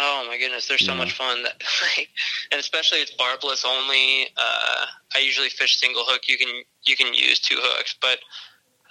Oh 0.00 0.24
my 0.28 0.38
goodness, 0.38 0.68
they're 0.68 0.78
so 0.78 0.92
Yeah. 0.92 0.98
much 0.98 1.12
fun. 1.12 1.42
That, 1.42 1.60
and 2.52 2.60
especially 2.60 2.98
it's 3.00 3.10
barbless 3.10 3.64
only. 3.64 4.28
Uh, 4.36 4.86
I 5.14 5.18
usually 5.18 5.48
fish 5.48 5.78
single 5.80 6.04
hook. 6.06 6.28
You 6.28 6.38
can 6.38 6.62
you 6.84 6.96
can 6.96 7.12
use 7.12 7.40
two 7.40 7.56
hooks, 7.58 7.96
but 8.00 8.20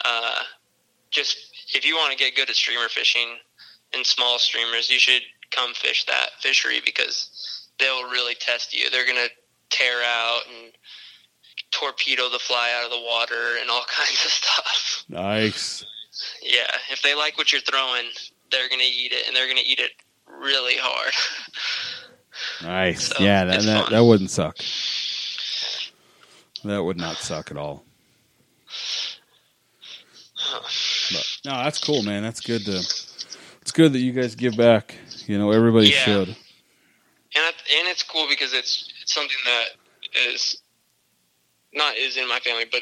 uh, 0.04 0.40
just 1.12 1.38
if 1.74 1.86
you 1.86 1.96
want 1.96 2.12
to 2.12 2.18
get 2.18 2.36
good 2.36 2.50
at 2.50 2.56
streamer 2.56 2.90
fishing 2.90 3.38
in 3.94 4.04
small 4.04 4.38
streamers, 4.38 4.90
you 4.90 5.00
should 5.00 5.22
come 5.52 5.74
fish 5.74 6.06
that 6.06 6.32
fishery 6.42 6.82
because 6.84 7.70
they'll 7.80 8.10
really 8.10 8.36
test 8.36 8.74
you. 8.74 8.90
They're 8.90 9.08
gonna 9.08 9.30
tear 9.70 10.02
out 10.04 10.42
and 10.48 10.74
torpedo 11.72 12.30
the 12.30 12.40
fly 12.40 12.72
out 12.78 12.86
of 12.86 12.92
the 12.92 13.02
water 13.02 13.58
and 13.62 13.70
all 13.70 13.86
kinds 13.90 14.26
of 14.26 14.32
stuff. 14.32 15.06
Nice. 15.08 15.86
Yeah, 16.42 16.68
if 16.92 17.02
they 17.02 17.16
like 17.16 17.38
what 17.38 17.52
you're 17.54 17.62
throwing, 17.62 18.06
they're 18.52 18.68
gonna 18.70 18.84
eat 18.84 19.14
it, 19.14 19.26
and 19.28 19.36
they're 19.36 19.48
gonna 19.48 19.62
eat 19.66 19.80
it 19.80 19.92
really 20.40 20.76
hard. 20.78 21.14
Nice. 22.64 23.08
So, 23.08 23.16
yeah, 23.24 23.46
that, 23.46 23.64
that 23.64 23.90
that 23.90 24.04
wouldn't 24.04 24.32
suck. 24.32 24.58
That 26.64 26.84
would 26.84 26.98
not 26.98 27.18
suck 27.18 27.52
at 27.52 27.58
all. 27.58 27.84
But 31.12 31.26
no, 31.46 31.64
that's 31.64 31.84
cool, 31.84 32.04
man. 32.04 32.24
That's 32.24 32.40
good 32.40 32.66
to 32.66 32.78
it's 33.62 33.72
good 33.72 33.94
that 33.94 34.00
you 34.00 34.12
guys 34.12 34.36
give 34.36 34.56
back. 34.58 34.96
You 35.26 35.38
know, 35.38 35.52
everybody 35.52 35.90
Yeah. 35.90 36.04
should. 36.04 36.28
and 36.30 36.36
it, 37.36 37.56
and 37.80 37.88
it's 37.88 38.04
cool 38.04 38.28
because 38.30 38.54
it's 38.54 38.92
it's 39.02 39.14
something 39.14 39.38
that 39.46 39.66
is 40.32 40.62
not 41.74 41.96
is 41.96 42.18
in 42.18 42.28
my 42.28 42.40
family, 42.40 42.66
but 42.72 42.82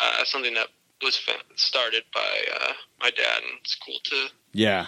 uh, 0.00 0.24
something 0.24 0.54
that 0.54 0.68
was 1.02 1.20
started 1.56 2.02
by 2.14 2.44
uh, 2.60 2.72
my 3.00 3.10
dad, 3.10 3.42
and 3.42 3.58
it's 3.60 3.74
cool 3.74 3.98
to 4.04 4.28
Yeah. 4.52 4.86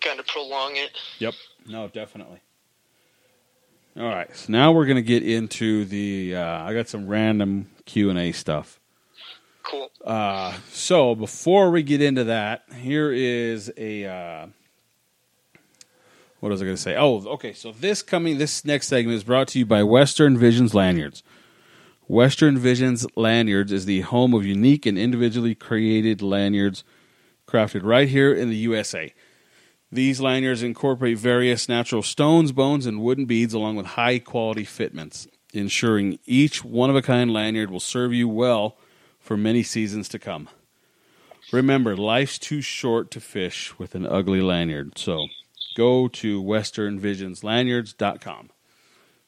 Kind 0.00 0.20
of 0.20 0.26
prolong 0.26 0.76
it. 0.76 0.90
Yep. 1.18 1.34
No, 1.66 1.88
definitely. 1.88 2.40
All 3.96 4.04
right. 4.04 4.34
So 4.36 4.52
now 4.52 4.72
we're 4.72 4.86
going 4.86 4.96
to 4.96 5.02
get 5.02 5.22
into 5.24 5.84
the. 5.84 6.36
Uh, 6.36 6.62
I 6.64 6.74
got 6.74 6.88
some 6.88 7.08
random 7.08 7.68
Q 7.84 8.10
and 8.10 8.18
A 8.18 8.32
stuff. 8.32 8.78
Cool. 9.62 9.90
Uh, 10.04 10.54
so 10.70 11.14
before 11.14 11.70
we 11.70 11.82
get 11.82 12.00
into 12.00 12.24
that, 12.24 12.62
here 12.74 13.12
is 13.12 13.72
a. 13.76 14.04
Uh, 14.04 14.46
what 16.40 16.50
was 16.50 16.62
I 16.62 16.64
going 16.64 16.76
to 16.76 16.82
say? 16.82 16.96
Oh, 16.96 17.18
okay. 17.26 17.52
So 17.52 17.72
this 17.72 18.02
coming, 18.02 18.38
this 18.38 18.64
next 18.64 18.86
segment 18.86 19.16
is 19.16 19.24
brought 19.24 19.48
to 19.48 19.58
you 19.58 19.66
by 19.66 19.82
Western 19.82 20.38
Visions 20.38 20.74
Lanyards. 20.74 21.24
Western 22.06 22.56
Visions 22.56 23.06
Lanyards 23.16 23.72
is 23.72 23.84
the 23.84 24.02
home 24.02 24.32
of 24.32 24.46
unique 24.46 24.86
and 24.86 24.96
individually 24.96 25.54
created 25.54 26.22
lanyards 26.22 26.84
crafted 27.46 27.82
right 27.82 28.08
here 28.08 28.32
in 28.32 28.48
the 28.48 28.56
USA. 28.56 29.12
These 29.90 30.20
lanyards 30.20 30.62
incorporate 30.62 31.16
various 31.16 31.66
natural 31.68 32.02
stones, 32.02 32.52
bones, 32.52 32.84
and 32.84 33.00
wooden 33.00 33.24
beads 33.24 33.54
along 33.54 33.76
with 33.76 33.86
high 33.86 34.18
quality 34.18 34.64
fitments, 34.64 35.26
ensuring 35.54 36.18
each 36.26 36.62
one 36.62 36.90
of 36.90 36.96
a 36.96 37.02
kind 37.02 37.32
lanyard 37.32 37.70
will 37.70 37.80
serve 37.80 38.12
you 38.12 38.28
well 38.28 38.76
for 39.18 39.34
many 39.36 39.62
seasons 39.62 40.08
to 40.10 40.18
come. 40.18 40.50
Remember, 41.52 41.96
life's 41.96 42.38
too 42.38 42.60
short 42.60 43.10
to 43.12 43.20
fish 43.20 43.78
with 43.78 43.94
an 43.94 44.06
ugly 44.06 44.42
lanyard, 44.42 44.98
so 44.98 45.28
go 45.74 46.06
to 46.08 46.42
westernvisionslanyards.com. 46.42 48.50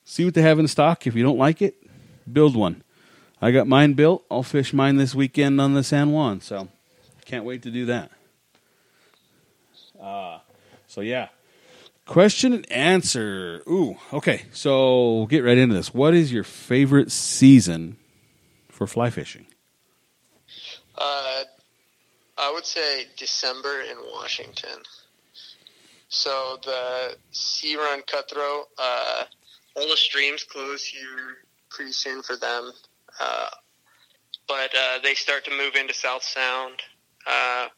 See 0.04 0.24
what 0.26 0.34
they 0.34 0.42
have 0.42 0.58
in 0.58 0.68
stock. 0.68 1.06
If 1.06 1.14
you 1.14 1.22
don't 1.22 1.38
like 1.38 1.62
it, 1.62 1.82
build 2.30 2.54
one. 2.54 2.82
I 3.40 3.52
got 3.52 3.66
mine 3.66 3.94
built. 3.94 4.26
I'll 4.30 4.42
fish 4.42 4.74
mine 4.74 4.96
this 4.96 5.14
weekend 5.14 5.58
on 5.58 5.72
the 5.72 5.82
San 5.82 6.12
Juan, 6.12 6.42
so 6.42 6.68
can't 7.24 7.46
wait 7.46 7.62
to 7.62 7.70
do 7.70 7.86
that. 7.86 8.10
Uh, 9.98 10.40
so 10.90 11.02
yeah. 11.02 11.28
Question 12.04 12.52
and 12.52 12.72
answer. 12.72 13.62
Ooh, 13.68 13.96
okay. 14.12 14.42
So 14.52 15.14
we'll 15.14 15.26
get 15.28 15.44
right 15.44 15.56
into 15.56 15.74
this. 15.74 15.94
What 15.94 16.14
is 16.14 16.32
your 16.32 16.42
favorite 16.42 17.12
season 17.12 17.96
for 18.68 18.88
fly 18.88 19.10
fishing? 19.10 19.46
Uh, 20.98 21.44
I 22.36 22.50
would 22.52 22.66
say 22.66 23.06
December 23.16 23.82
in 23.82 23.98
Washington. 24.12 24.82
So 26.08 26.58
the 26.64 27.16
Sea 27.30 27.76
Run 27.76 28.02
Cutthroat, 28.02 28.66
uh, 28.76 29.22
all 29.76 29.88
the 29.88 29.96
streams 29.96 30.42
close 30.42 30.84
here 30.84 31.36
pretty 31.68 31.92
soon 31.92 32.22
for 32.22 32.34
them. 32.34 32.72
Uh, 33.20 33.50
but 34.48 34.74
uh, 34.76 34.98
they 35.04 35.14
start 35.14 35.44
to 35.44 35.52
move 35.52 35.76
into 35.76 35.94
South 35.94 36.24
Sound 36.24 36.82
uh, 37.28 37.68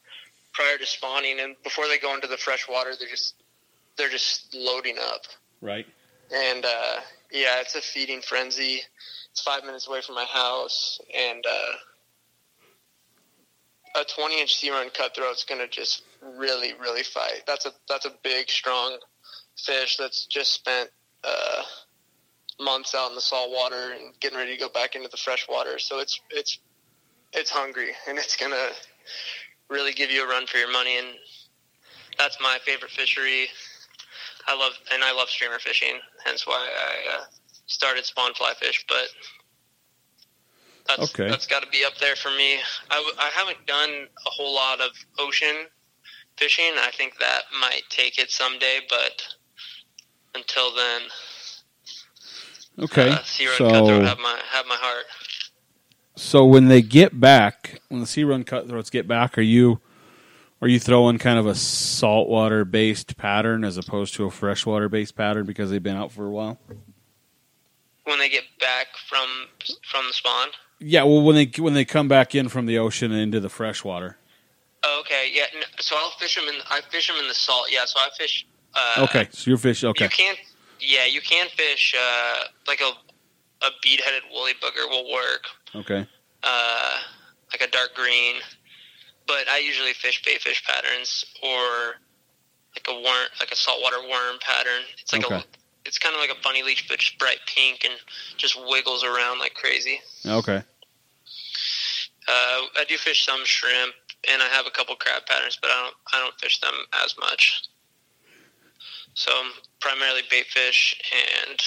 prior 0.52 0.78
to 0.78 0.86
spawning, 0.86 1.40
and 1.40 1.56
before 1.62 1.88
they 1.88 1.98
go 1.98 2.14
into 2.14 2.26
the 2.26 2.36
fresh 2.36 2.68
water, 2.68 2.92
they're 2.98 3.08
just 3.08 3.34
they're 3.96 4.10
just 4.10 4.54
loading 4.54 4.96
up. 4.98 5.22
Right. 5.60 5.86
And 6.34 6.64
uh, 6.64 7.00
yeah, 7.30 7.60
it's 7.60 7.74
a 7.74 7.80
feeding 7.80 8.20
frenzy. 8.20 8.80
It's 9.30 9.42
five 9.42 9.64
minutes 9.64 9.88
away 9.88 10.00
from 10.02 10.14
my 10.14 10.24
house, 10.24 11.00
and 11.14 11.44
uh, 11.46 11.72
a 14.00 14.04
20 14.04 14.40
inch 14.40 14.56
sea 14.56 14.70
run 14.70 14.88
cutthroat's 14.90 15.44
gonna 15.44 15.68
just 15.68 16.02
really, 16.22 16.72
really 16.74 17.02
fight. 17.02 17.42
That's 17.46 17.66
a 17.66 17.72
that's 17.88 18.06
a 18.06 18.12
big, 18.22 18.48
strong 18.50 18.98
fish 19.56 19.96
that's 19.96 20.26
just 20.26 20.52
spent 20.52 20.90
uh, 21.24 21.62
months 22.60 22.94
out 22.94 23.10
in 23.10 23.14
the 23.14 23.20
salt 23.20 23.50
water 23.50 23.92
and 23.92 24.18
getting 24.20 24.38
ready 24.38 24.54
to 24.54 24.60
go 24.60 24.68
back 24.68 24.94
into 24.94 25.08
the 25.08 25.16
fresh 25.16 25.46
water. 25.48 25.78
So 25.78 25.98
it's 25.98 26.20
it's 26.30 26.58
it's 27.32 27.50
hungry 27.50 27.92
and 28.08 28.18
it's 28.18 28.36
gonna 28.36 28.70
really 29.72 29.92
give 29.92 30.10
you 30.10 30.24
a 30.24 30.28
run 30.28 30.46
for 30.46 30.58
your 30.58 30.70
money. 30.70 30.98
And 30.98 31.08
that's 32.18 32.38
my 32.40 32.58
favorite 32.64 32.90
fishery. 32.90 33.46
I 34.46 34.56
love 34.56 34.72
and 34.92 35.02
I 35.02 35.12
love 35.12 35.28
streamer 35.28 35.58
fishing. 35.58 35.98
Hence 36.24 36.46
why 36.46 36.68
I 36.68 37.18
uh, 37.18 37.24
started 37.66 38.04
spawn 38.04 38.34
fly 38.34 38.52
fish, 38.58 38.84
but. 38.88 39.06
That's, 40.88 41.14
Okay. 41.14 41.28
that's 41.28 41.46
got 41.46 41.62
to 41.62 41.68
be 41.68 41.84
up 41.86 41.96
there 42.00 42.16
for 42.16 42.30
me. 42.30 42.58
I, 42.90 42.96
w- 42.96 43.14
I 43.16 43.30
haven't 43.32 43.64
done 43.68 43.88
a 44.26 44.30
whole 44.30 44.52
lot 44.52 44.80
of 44.80 44.90
ocean 45.16 45.68
fishing. 46.36 46.72
I 46.76 46.90
think 46.90 47.18
that 47.20 47.42
might 47.60 47.82
take 47.88 48.18
it 48.18 48.32
someday, 48.32 48.80
but 48.90 49.22
until 50.34 50.74
then, 50.74 51.02
Okay. 52.80 53.10
uh, 53.10 53.22
sea 53.22 53.46
run 53.46 53.58
cutthroat 53.58 53.86
so 53.86 54.00
have 54.02 54.18
my 54.18 54.40
have 54.50 54.66
my 54.66 54.76
heart. 54.76 55.04
so 56.16 56.44
when 56.44 56.68
they 56.68 56.82
get 56.82 57.20
back, 57.20 57.61
when 57.92 58.00
the 58.00 58.06
sea 58.06 58.24
run 58.24 58.42
cutthroats 58.42 58.90
get 58.90 59.06
back, 59.06 59.38
are 59.38 59.42
you 59.42 59.80
are 60.60 60.68
you 60.68 60.80
throwing 60.80 61.18
kind 61.18 61.38
of 61.38 61.46
a 61.46 61.54
saltwater 61.54 62.64
based 62.64 63.16
pattern 63.16 63.64
as 63.64 63.76
opposed 63.76 64.14
to 64.14 64.24
a 64.24 64.30
freshwater 64.30 64.88
based 64.88 65.14
pattern 65.14 65.44
because 65.44 65.70
they've 65.70 65.82
been 65.82 65.96
out 65.96 66.10
for 66.10 66.26
a 66.26 66.30
while? 66.30 66.58
When 68.04 68.18
they 68.18 68.28
get 68.28 68.44
back 68.58 68.86
from 69.08 69.28
from 69.88 70.06
the 70.08 70.12
spawn. 70.12 70.48
Yeah. 70.80 71.04
Well, 71.04 71.22
when 71.22 71.36
they 71.36 71.50
when 71.62 71.74
they 71.74 71.84
come 71.84 72.08
back 72.08 72.34
in 72.34 72.48
from 72.48 72.66
the 72.66 72.78
ocean 72.78 73.12
and 73.12 73.20
into 73.20 73.38
the 73.40 73.48
freshwater. 73.48 74.16
Oh, 74.84 75.00
okay, 75.00 75.30
yeah. 75.32 75.44
so 75.78 75.94
I'll 75.96 76.10
fish 76.18 76.34
them 76.34 76.48
in. 76.48 76.60
I 76.68 76.80
fish 76.90 77.06
them 77.06 77.16
in 77.20 77.28
the 77.28 77.34
salt. 77.34 77.68
Yeah. 77.70 77.84
So 77.84 78.00
I 78.00 78.08
fish. 78.18 78.44
Uh, 78.74 79.04
Okay. 79.04 79.28
So 79.30 79.48
you're 79.50 79.58
fish. 79.58 79.84
Okay. 79.84 80.04
You 80.04 80.10
can't. 80.10 80.38
Yeah, 80.80 81.04
you 81.06 81.20
can 81.20 81.46
fish 81.50 81.94
uh, 81.96 82.44
like 82.66 82.80
a 82.80 82.90
a 83.64 83.70
bead 83.82 84.00
headed 84.00 84.22
woolly 84.32 84.52
bugger 84.54 84.88
will 84.90 85.12
work. 85.12 85.44
Okay. 85.74 86.06
uh, 86.42 86.96
like 87.52 87.66
a 87.66 87.70
dark 87.70 87.94
green. 87.94 88.36
But 89.26 89.48
I 89.48 89.58
usually 89.58 89.92
fish 89.92 90.22
bait 90.24 90.40
fish 90.40 90.64
patterns 90.66 91.24
or 91.42 91.96
like 92.74 92.86
a 92.88 92.94
worm, 92.94 93.28
like 93.40 93.52
a 93.52 93.56
saltwater 93.56 94.00
worm 94.00 94.38
pattern. 94.40 94.82
It's 94.98 95.12
like 95.12 95.28
a, 95.30 95.44
it's 95.84 95.98
kind 95.98 96.14
of 96.14 96.20
like 96.20 96.30
a 96.30 96.40
bunny 96.42 96.62
leech, 96.62 96.88
but 96.88 96.98
just 96.98 97.18
bright 97.18 97.38
pink 97.46 97.84
and 97.84 97.94
just 98.36 98.58
wiggles 98.68 99.04
around 99.04 99.38
like 99.38 99.54
crazy. 99.54 100.00
Okay. 100.26 100.62
Uh, 102.28 102.60
I 102.78 102.84
do 102.88 102.96
fish 102.96 103.26
some 103.26 103.44
shrimp, 103.44 103.94
and 104.30 104.42
I 104.42 104.46
have 104.46 104.66
a 104.66 104.70
couple 104.70 104.94
crab 104.96 105.26
patterns, 105.26 105.58
but 105.60 105.70
I 105.70 105.82
don't 105.82 105.94
I 106.12 106.18
don't 106.20 106.40
fish 106.40 106.60
them 106.60 106.74
as 107.04 107.16
much. 107.18 107.68
So 109.14 109.30
primarily 109.80 110.22
bait 110.30 110.46
fish 110.46 110.98
and 111.46 111.60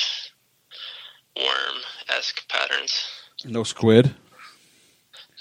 worm 1.37 1.81
esque 2.09 2.47
patterns. 2.49 3.03
No 3.43 3.63
squid. 3.63 4.15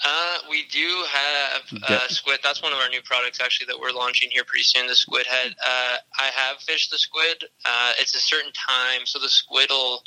Uh, 0.03 0.37
we 0.49 0.65
do 0.71 1.03
have 1.09 1.83
uh, 1.83 2.07
squid. 2.09 2.39
That's 2.43 2.61
one 2.61 2.73
of 2.73 2.79
our 2.79 2.89
new 2.89 3.01
products 3.01 3.39
actually 3.41 3.67
that 3.67 3.79
we're 3.79 3.91
launching 3.91 4.29
here 4.31 4.43
pretty 4.43 4.63
soon. 4.63 4.87
The 4.87 4.95
squid 4.95 5.25
head. 5.25 5.55
Uh, 5.65 5.97
I 6.19 6.29
have 6.35 6.57
fished 6.59 6.91
the 6.91 6.97
squid. 6.97 7.45
Uh, 7.63 7.93
it's 7.99 8.15
a 8.15 8.19
certain 8.19 8.51
time, 8.51 9.05
so 9.05 9.19
the 9.19 9.29
squid 9.29 9.67
will 9.69 10.03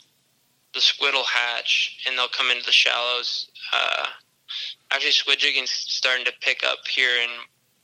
the 0.74 0.80
squid 0.80 1.14
will 1.14 1.24
hatch 1.24 2.04
and 2.06 2.18
they'll 2.18 2.28
come 2.28 2.50
into 2.50 2.64
the 2.66 2.72
shallows. 2.72 3.50
Uh, 3.72 4.06
actually, 4.90 5.12
squid 5.12 5.38
jigging's 5.38 5.70
starting 5.70 6.24
to 6.26 6.32
pick 6.40 6.62
up 6.64 6.78
here 6.88 7.22
in 7.22 7.30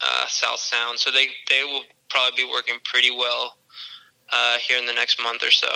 uh, 0.02 0.26
South 0.26 0.60
Sound, 0.60 0.98
so 0.98 1.10
they 1.10 1.28
they 1.48 1.64
will 1.64 1.84
probably 2.10 2.44
be 2.44 2.50
working 2.50 2.76
pretty 2.84 3.10
well 3.10 3.56
uh, 4.30 4.58
here 4.58 4.78
in 4.78 4.84
the 4.84 4.92
next 4.92 5.22
month 5.22 5.42
or 5.42 5.50
so. 5.50 5.72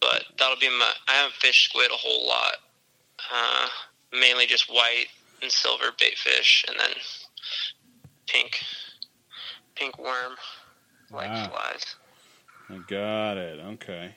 But 0.00 0.24
that'll 0.36 0.58
be 0.58 0.68
my. 0.68 0.90
I 1.06 1.12
haven't 1.12 1.34
fished 1.34 1.70
squid 1.70 1.92
a 1.92 1.96
whole 1.96 2.26
lot. 2.26 2.54
Mainly 4.12 4.46
just 4.46 4.68
white 4.68 5.06
and 5.42 5.50
silver 5.50 5.92
bait 5.98 6.18
fish, 6.18 6.64
and 6.68 6.78
then 6.78 6.90
pink, 8.26 8.60
pink 9.76 9.98
worm, 9.98 10.36
white 11.10 11.28
Wow. 11.30 11.50
flies. 11.50 11.96
I 12.68 12.78
got 12.78 13.36
it. 13.36 13.60
Okay. 13.60 14.14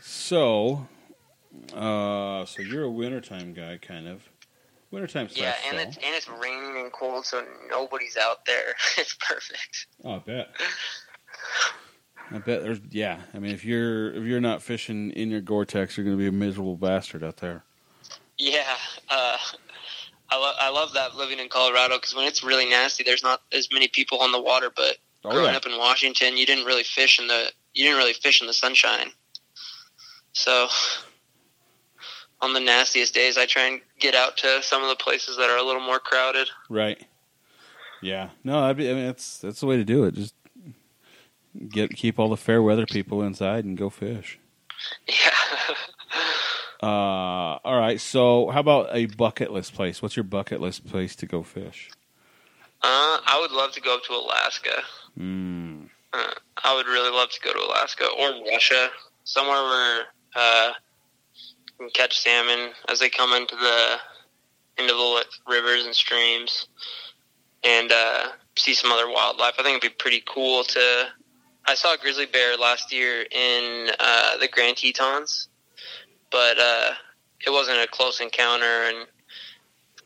So, 0.00 0.88
uh, 1.74 2.44
so 2.44 2.62
you're 2.62 2.84
a 2.84 2.90
wintertime 2.90 3.52
guy, 3.54 3.78
kind 3.78 4.08
of. 4.08 4.28
Wintertime 4.90 5.28
Yeah, 5.32 5.54
and 5.66 5.78
fall. 5.78 5.88
it's 5.88 5.96
and 5.96 6.14
it's 6.14 6.28
raining 6.28 6.76
and 6.82 6.92
cold, 6.92 7.24
so 7.24 7.42
nobody's 7.70 8.16
out 8.18 8.44
there. 8.44 8.74
it's 8.98 9.14
perfect. 9.26 9.86
Oh, 10.04 10.16
I 10.16 10.18
bet. 10.18 10.48
I 12.34 12.38
bet 12.38 12.62
there's 12.62 12.80
yeah. 12.90 13.20
I 13.34 13.38
mean, 13.38 13.52
if 13.52 13.64
you're 13.64 14.12
if 14.12 14.24
you're 14.24 14.40
not 14.40 14.62
fishing 14.62 15.10
in 15.10 15.30
your 15.30 15.40
Gore-Tex, 15.40 15.96
you're 15.96 16.04
going 16.04 16.16
to 16.16 16.20
be 16.20 16.28
a 16.28 16.32
miserable 16.32 16.76
bastard 16.76 17.22
out 17.22 17.38
there. 17.38 17.64
Yeah, 18.38 18.76
uh, 19.10 19.36
I 20.30 20.38
love 20.38 20.54
I 20.58 20.70
love 20.70 20.94
that 20.94 21.14
living 21.14 21.38
in 21.38 21.48
Colorado 21.48 21.96
because 21.96 22.14
when 22.14 22.26
it's 22.26 22.42
really 22.42 22.68
nasty, 22.68 23.04
there's 23.04 23.22
not 23.22 23.42
as 23.52 23.68
many 23.72 23.88
people 23.88 24.18
on 24.18 24.32
the 24.32 24.40
water. 24.40 24.70
But 24.74 24.96
Oh 25.24 25.30
growing 25.30 25.50
yeah, 25.50 25.56
up 25.56 25.66
in 25.66 25.76
Washington, 25.78 26.36
you 26.36 26.46
didn't 26.46 26.64
really 26.64 26.82
fish 26.82 27.18
in 27.20 27.26
the 27.26 27.50
you 27.74 27.84
didn't 27.84 27.98
really 27.98 28.14
fish 28.14 28.40
in 28.40 28.46
the 28.46 28.52
sunshine. 28.52 29.10
So 30.32 30.68
on 32.40 32.54
the 32.54 32.60
nastiest 32.60 33.14
days, 33.14 33.36
I 33.38 33.46
try 33.46 33.64
and 33.64 33.80
get 34.00 34.14
out 34.14 34.36
to 34.38 34.62
some 34.62 34.82
of 34.82 34.88
the 34.88 34.96
places 34.96 35.36
that 35.36 35.50
are 35.50 35.58
a 35.58 35.62
little 35.62 35.82
more 35.82 36.00
crowded. 36.00 36.48
right. 36.68 37.00
Yeah, 38.00 38.30
no, 38.42 38.58
I 38.58 38.72
mean 38.72 39.06
that's 39.06 39.38
that's 39.38 39.60
the 39.60 39.66
way 39.66 39.76
to 39.76 39.84
do 39.84 40.04
it. 40.04 40.14
Just 40.14 40.34
get 41.68 41.90
keep 41.90 42.18
all 42.18 42.28
the 42.28 42.36
fair 42.36 42.62
weather 42.62 42.86
people 42.86 43.22
inside 43.22 43.64
and 43.64 43.76
go 43.76 43.90
fish. 43.90 44.38
Yeah. 45.06 45.14
Uh, 46.82 47.58
all 47.64 47.78
right. 47.78 48.00
So, 48.00 48.48
how 48.50 48.58
about 48.58 48.88
a 48.90 49.06
bucket 49.06 49.52
list 49.52 49.72
place? 49.72 50.02
What's 50.02 50.16
your 50.16 50.24
bucket 50.24 50.60
list 50.60 50.84
place 50.84 51.14
to 51.14 51.26
go 51.26 51.44
fish? 51.44 51.88
Uh, 52.82 53.18
I 53.24 53.38
would 53.40 53.52
love 53.52 53.70
to 53.74 53.80
go 53.80 53.94
up 53.94 54.02
to 54.04 54.12
Alaska. 54.14 54.82
Mm, 55.16 55.88
Uh, 56.12 56.32
I 56.64 56.74
would 56.74 56.86
really 56.86 57.10
love 57.10 57.30
to 57.30 57.40
go 57.40 57.52
to 57.52 57.58
Alaska 57.60 58.04
or 58.18 58.32
Russia, 58.50 58.88
somewhere 59.22 59.62
where 59.62 60.02
uh, 60.34 60.72
you 61.78 61.86
can 61.86 61.90
catch 61.90 62.18
salmon 62.18 62.70
as 62.88 62.98
they 62.98 63.08
come 63.08 63.32
into 63.32 63.54
the 63.54 63.98
into 64.82 64.92
the 64.92 65.24
rivers 65.46 65.84
and 65.86 65.94
streams, 65.94 66.66
and 67.62 67.92
uh, 67.92 68.30
see 68.56 68.74
some 68.74 68.90
other 68.90 69.08
wildlife. 69.08 69.54
I 69.58 69.62
think 69.62 69.76
it'd 69.84 69.92
be 69.92 70.02
pretty 70.02 70.24
cool 70.26 70.64
to. 70.64 71.06
I 71.66 71.74
saw 71.74 71.94
a 71.94 71.98
grizzly 71.98 72.26
bear 72.26 72.56
last 72.56 72.92
year 72.92 73.22
in 73.30 73.90
uh, 74.00 74.36
the 74.38 74.48
Grand 74.48 74.76
Tetons, 74.76 75.48
but 76.30 76.58
uh, 76.58 76.90
it 77.46 77.50
wasn't 77.50 77.78
a 77.78 77.86
close 77.86 78.20
encounter, 78.20 78.64
and 78.64 79.06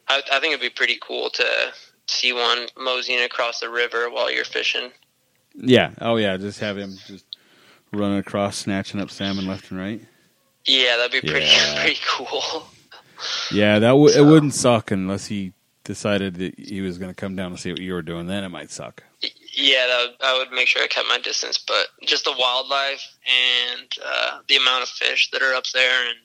I, 0.08 0.22
I 0.32 0.38
think 0.40 0.52
it'd 0.52 0.60
be 0.60 0.68
pretty 0.70 0.98
cool 1.00 1.30
to 1.30 1.44
see 2.08 2.32
one 2.32 2.66
moseying 2.78 3.24
across 3.24 3.60
the 3.60 3.68
river 3.70 4.10
while 4.10 4.30
you're 4.30 4.44
fishing. 4.44 4.90
yeah. 5.54 5.90
Oh 6.00 6.16
yeah. 6.16 6.36
Just 6.36 6.60
have 6.60 6.76
him 6.76 6.92
just 7.06 7.24
running 7.92 8.18
across, 8.18 8.58
snatching 8.58 9.00
up 9.00 9.10
salmon 9.10 9.46
left 9.46 9.70
and 9.70 9.80
right. 9.80 10.00
Yeah, 10.66 10.96
that'd 10.98 11.10
be 11.22 11.26
pretty 11.28 11.46
Yeah. 11.46 11.80
pretty 11.80 11.98
cool. 12.06 12.66
Yeah, 13.50 13.78
that 13.78 13.88
w- 13.88 14.14
it 14.14 14.24
wouldn't 14.24 14.54
suck 14.54 14.90
unless 14.90 15.26
he 15.26 15.52
decided 15.84 16.34
that 16.36 16.58
he 16.58 16.80
was 16.82 16.98
going 16.98 17.10
to 17.10 17.14
come 17.14 17.34
down 17.34 17.50
to 17.52 17.56
see 17.58 17.70
what 17.72 17.80
you 17.80 17.94
were 17.94 18.02
doing. 18.02 18.26
Then 18.26 18.44
it 18.44 18.50
might 18.50 18.70
suck. 18.70 19.02
Yeah, 19.58 19.86
that 19.86 20.08
I 20.20 20.38
would 20.38 20.52
make 20.52 20.68
sure 20.68 20.82
I 20.82 20.86
kept 20.86 21.08
my 21.08 21.18
distance, 21.18 21.56
but 21.56 21.86
just 22.04 22.24
the 22.24 22.34
wildlife 22.38 23.02
and 23.24 23.88
uh, 24.04 24.38
the 24.48 24.56
amount 24.56 24.82
of 24.82 24.88
fish 24.90 25.30
that 25.32 25.40
are 25.40 25.54
up 25.54 25.64
there 25.72 26.08
and 26.08 26.18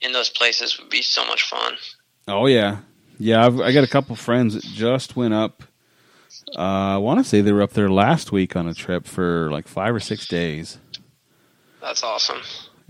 in 0.00 0.12
those 0.12 0.30
places 0.30 0.78
would 0.78 0.88
be 0.88 1.02
so 1.02 1.26
much 1.26 1.42
fun. 1.42 1.74
Oh 2.26 2.46
yeah, 2.46 2.78
yeah. 3.18 3.44
I've, 3.44 3.60
I 3.60 3.72
got 3.72 3.84
a 3.84 3.88
couple 3.88 4.16
friends 4.16 4.54
that 4.54 4.64
just 4.64 5.16
went 5.16 5.34
up. 5.34 5.62
Uh, 6.56 6.94
I 6.94 6.96
want 6.96 7.20
to 7.20 7.24
say 7.24 7.42
they 7.42 7.52
were 7.52 7.62
up 7.62 7.72
there 7.72 7.90
last 7.90 8.32
week 8.32 8.56
on 8.56 8.66
a 8.66 8.74
trip 8.74 9.06
for 9.06 9.50
like 9.50 9.68
five 9.68 9.94
or 9.94 10.00
six 10.00 10.26
days. 10.26 10.78
That's 11.82 12.02
awesome. 12.02 12.40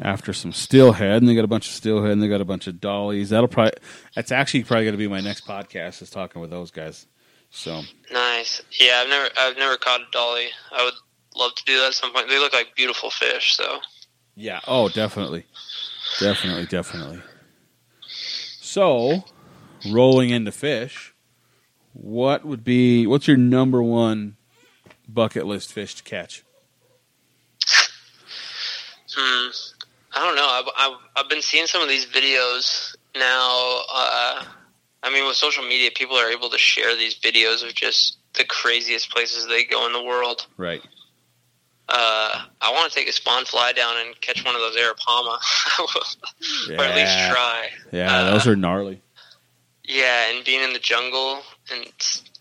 After 0.00 0.32
some 0.32 0.52
steelhead, 0.52 1.22
and 1.22 1.28
they 1.28 1.34
got 1.34 1.44
a 1.44 1.48
bunch 1.48 1.66
of 1.66 1.74
steelhead, 1.74 2.12
and 2.12 2.22
they 2.22 2.28
got 2.28 2.40
a 2.40 2.44
bunch 2.44 2.68
of 2.68 2.80
dollies. 2.80 3.30
That'll 3.30 3.48
probably 3.48 3.72
that's 4.14 4.30
actually 4.30 4.62
probably 4.62 4.84
going 4.84 4.94
to 4.94 4.98
be 4.98 5.08
my 5.08 5.20
next 5.20 5.44
podcast 5.44 6.02
is 6.02 6.10
talking 6.10 6.40
with 6.40 6.50
those 6.50 6.70
guys. 6.70 7.06
So 7.50 7.82
Nice. 8.12 8.62
Yeah, 8.78 9.02
I've 9.02 9.08
never 9.08 9.28
I've 9.38 9.56
never 9.56 9.76
caught 9.76 10.00
a 10.00 10.06
dolly. 10.12 10.48
I 10.72 10.84
would 10.84 10.94
love 11.36 11.54
to 11.54 11.64
do 11.64 11.78
that 11.78 11.88
at 11.88 11.94
some 11.94 12.12
point. 12.12 12.28
They 12.28 12.38
look 12.38 12.52
like 12.52 12.74
beautiful 12.76 13.10
fish, 13.10 13.56
so 13.56 13.80
yeah, 14.34 14.60
oh, 14.68 14.88
definitely, 14.88 15.46
definitely, 16.20 16.66
definitely. 16.66 17.20
So, 18.00 19.24
rolling 19.90 20.30
into 20.30 20.52
fish, 20.52 21.12
what 21.92 22.44
would 22.44 22.62
be 22.62 23.06
what's 23.06 23.26
your 23.26 23.36
number 23.36 23.82
one 23.82 24.36
bucket 25.08 25.44
list 25.44 25.72
fish 25.72 25.96
to 25.96 26.04
catch? 26.04 26.44
hmm, 29.12 29.50
I 30.14 30.24
don't 30.24 30.36
know. 30.36 30.46
I've, 30.46 30.68
I've 30.76 30.98
I've 31.16 31.28
been 31.28 31.42
seeing 31.42 31.66
some 31.66 31.82
of 31.82 31.88
these 31.88 32.06
videos 32.06 32.94
now. 33.16 33.82
Uh, 33.92 34.44
I 35.02 35.10
mean, 35.12 35.26
with 35.26 35.36
social 35.36 35.64
media, 35.64 35.90
people 35.94 36.16
are 36.16 36.30
able 36.30 36.50
to 36.50 36.58
share 36.58 36.96
these 36.96 37.18
videos 37.18 37.66
of 37.66 37.74
just 37.74 38.18
the 38.34 38.44
craziest 38.44 39.10
places 39.10 39.46
they 39.46 39.64
go 39.64 39.86
in 39.86 39.92
the 39.92 40.02
world. 40.02 40.46
Right. 40.56 40.82
Uh, 41.88 42.42
I 42.60 42.70
want 42.72 42.92
to 42.92 42.98
take 42.98 43.08
a 43.08 43.12
spawn 43.12 43.44
fly 43.46 43.72
down 43.72 43.94
and 44.04 44.20
catch 44.20 44.44
one 44.44 44.54
of 44.54 44.60
those 44.60 44.76
Arapaima, 44.76 45.38
or 46.78 46.84
at 46.84 46.94
least 46.96 47.30
try. 47.30 47.68
Yeah, 47.92 48.14
Uh, 48.14 48.30
those 48.32 48.46
are 48.46 48.56
gnarly. 48.56 49.00
Yeah, 49.84 50.30
and 50.30 50.44
being 50.44 50.62
in 50.62 50.74
the 50.74 50.78
jungle 50.78 51.40
and 51.72 51.86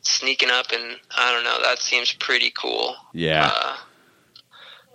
sneaking 0.02 0.50
up, 0.50 0.68
and 0.74 0.98
I 1.18 1.32
don't 1.32 1.46
know, 1.46 1.62
that 1.64 1.80
seems 1.80 2.12
pretty 2.12 2.52
cool. 2.60 2.96
Yeah. 3.14 3.50
Uh, 3.54 3.78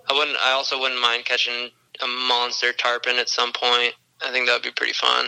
I 0.09 0.13
wouldn't. 0.13 0.37
I 0.37 0.51
also 0.51 0.79
wouldn't 0.79 1.01
mind 1.01 1.25
catching 1.25 1.71
a 2.03 2.07
monster 2.07 2.73
tarpon 2.73 3.17
at 3.17 3.29
some 3.29 3.53
point. 3.53 3.95
I 4.23 4.31
think 4.31 4.45
that 4.47 4.53
would 4.53 4.61
be 4.63 4.71
pretty 4.71 4.93
fun. 4.93 5.27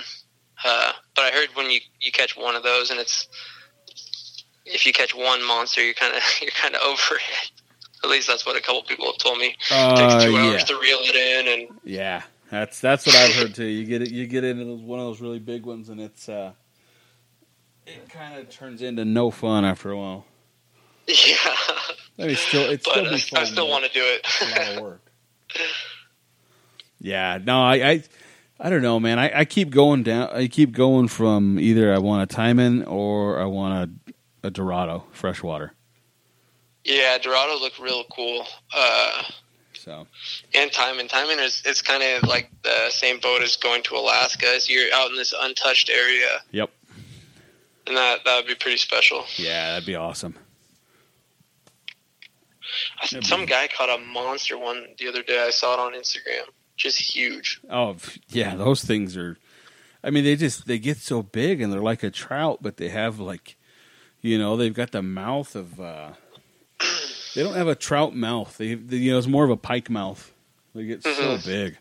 Uh, 0.65 0.91
but 1.15 1.25
I 1.25 1.31
heard 1.31 1.49
when 1.53 1.69
you 1.69 1.79
you 2.01 2.11
catch 2.11 2.35
one 2.35 2.55
of 2.55 2.63
those, 2.63 2.89
and 2.89 2.99
it's 2.99 3.27
if 4.65 4.85
you 4.85 4.93
catch 4.93 5.13
one 5.13 5.45
monster, 5.45 5.83
you're 5.83 5.93
kind 5.93 6.15
of 6.15 6.21
you're 6.41 6.51
kind 6.51 6.75
of 6.75 6.81
over 6.81 7.15
it. 7.15 7.51
At 8.03 8.09
least 8.09 8.27
that's 8.27 8.45
what 8.45 8.55
a 8.55 8.61
couple 8.61 8.83
people 8.83 9.05
have 9.05 9.17
told 9.17 9.37
me. 9.37 9.47
It 9.47 9.55
Uh, 9.71 9.95
takes 9.95 10.23
two 10.25 10.35
hours 10.37 10.61
yeah. 10.61 10.65
to 10.65 10.73
reel 10.79 10.97
it 11.01 11.15
in, 11.15 11.47
and 11.69 11.79
Yeah, 11.83 12.23
that's 12.49 12.79
that's 12.79 13.05
what 13.05 13.15
I've 13.15 13.33
heard 13.35 13.53
too. 13.55 13.65
You 13.65 13.85
get 13.85 14.01
it, 14.01 14.11
you 14.11 14.25
get 14.27 14.43
into 14.43 14.65
those 14.65 14.81
one 14.81 14.99
of 14.99 15.05
those 15.05 15.21
really 15.21 15.39
big 15.39 15.65
ones, 15.65 15.89
and 15.89 16.01
it's 16.01 16.27
uh, 16.27 16.53
it 17.85 18.09
kind 18.09 18.37
of 18.39 18.49
turns 18.49 18.81
into 18.81 19.05
no 19.05 19.29
fun 19.31 19.65
after 19.65 19.91
a 19.91 19.97
while. 19.97 20.25
yeah. 21.07 21.35
I 22.17 22.27
mean, 22.27 22.35
still, 22.35 22.69
it's 22.71 22.85
but 22.85 22.93
still 22.93 23.05
uh, 23.05 23.17
fun. 23.17 23.39
I 23.41 23.45
still 23.45 23.69
want 23.69 23.85
to 23.85 23.91
do 23.91 24.01
it. 24.03 24.25
a 24.41 24.59
lot 24.59 24.75
of 24.77 24.81
work. 24.81 25.11
Yeah, 26.99 27.37
no, 27.43 27.61
I, 27.61 27.73
I, 27.75 28.03
I 28.59 28.69
don't 28.69 28.81
know, 28.81 28.99
man. 28.99 29.19
I, 29.19 29.39
I 29.39 29.45
keep 29.45 29.69
going 29.69 30.03
down. 30.03 30.29
I 30.31 30.47
keep 30.47 30.71
going 30.71 31.07
from 31.09 31.59
either 31.59 31.93
I 31.93 31.97
want 31.97 32.31
a 32.31 32.35
Taimen 32.35 32.87
or 32.87 33.39
I 33.39 33.45
want 33.45 33.91
a, 34.43 34.47
a 34.47 34.51
Dorado 34.51 35.03
freshwater. 35.11 35.73
yeah, 36.83 37.17
Dorado 37.17 37.59
look 37.59 37.77
real 37.79 38.03
cool. 38.11 38.45
Uh, 38.73 39.23
So 39.73 40.07
and 40.53 40.71
Taimen. 40.71 41.09
Taimen 41.09 41.43
is 41.43 41.61
it's 41.65 41.81
kind 41.81 42.01
of 42.01 42.27
like 42.29 42.49
the 42.63 42.89
same 42.89 43.19
boat 43.19 43.41
as 43.41 43.57
going 43.57 43.83
to 43.83 43.95
Alaska. 43.95 44.47
As 44.47 44.69
you're 44.69 44.91
out 44.93 45.09
in 45.09 45.17
this 45.17 45.33
untouched 45.37 45.89
area, 45.89 46.39
Yep. 46.51 46.69
and 47.87 47.97
that 47.97 48.23
that 48.23 48.37
would 48.37 48.47
be 48.47 48.55
pretty 48.55 48.77
special. 48.77 49.25
yeah, 49.35 49.71
that'd 49.71 49.85
be 49.85 49.95
awesome. 49.95 50.35
I- 53.01 53.19
Some 53.21 53.45
guy 53.45 53.67
caught 53.67 53.89
a 53.89 54.01
monster 54.01 54.57
one 54.57 54.85
the 54.97 55.07
other 55.07 55.21
day. 55.23 55.43
I 55.45 55.49
saw 55.51 55.73
it 55.73 55.79
on 55.79 55.93
Instagram. 55.93 56.45
Just 56.75 56.99
huge. 57.15 57.61
Oh 57.69 57.95
yeah, 58.29 58.55
those 58.55 58.83
things 58.83 59.15
are. 59.17 59.37
I 60.03 60.09
mean, 60.11 60.23
they 60.23 60.35
just 60.35 60.67
they 60.67 60.77
get 60.77 60.97
so 60.97 61.23
big 61.23 61.61
and 61.61 61.71
they're 61.73 61.81
like 61.81 62.03
a 62.03 62.11
trout, 62.11 62.59
but 62.61 62.77
they 62.77 62.89
have 62.89 63.19
like, 63.19 63.55
you 64.21 64.37
know, 64.37 64.55
they've 64.57 64.73
got 64.73 64.91
the 64.91 65.01
mouth 65.01 65.55
of. 65.55 65.79
uh 65.79 66.11
They 67.33 67.43
don't 67.43 67.55
have 67.55 67.67
a 67.67 67.75
trout 67.75 68.15
mouth. 68.15 68.57
They, 68.57 68.75
they 68.75 68.97
you 68.97 69.11
know, 69.11 69.17
it's 69.17 69.27
more 69.27 69.43
of 69.45 69.49
a 69.49 69.57
pike 69.57 69.89
mouth. 69.89 70.31
They 70.73 70.85
get 70.85 71.03
so 71.03 71.11
Mhm. 71.11 71.45
big. 71.45 71.77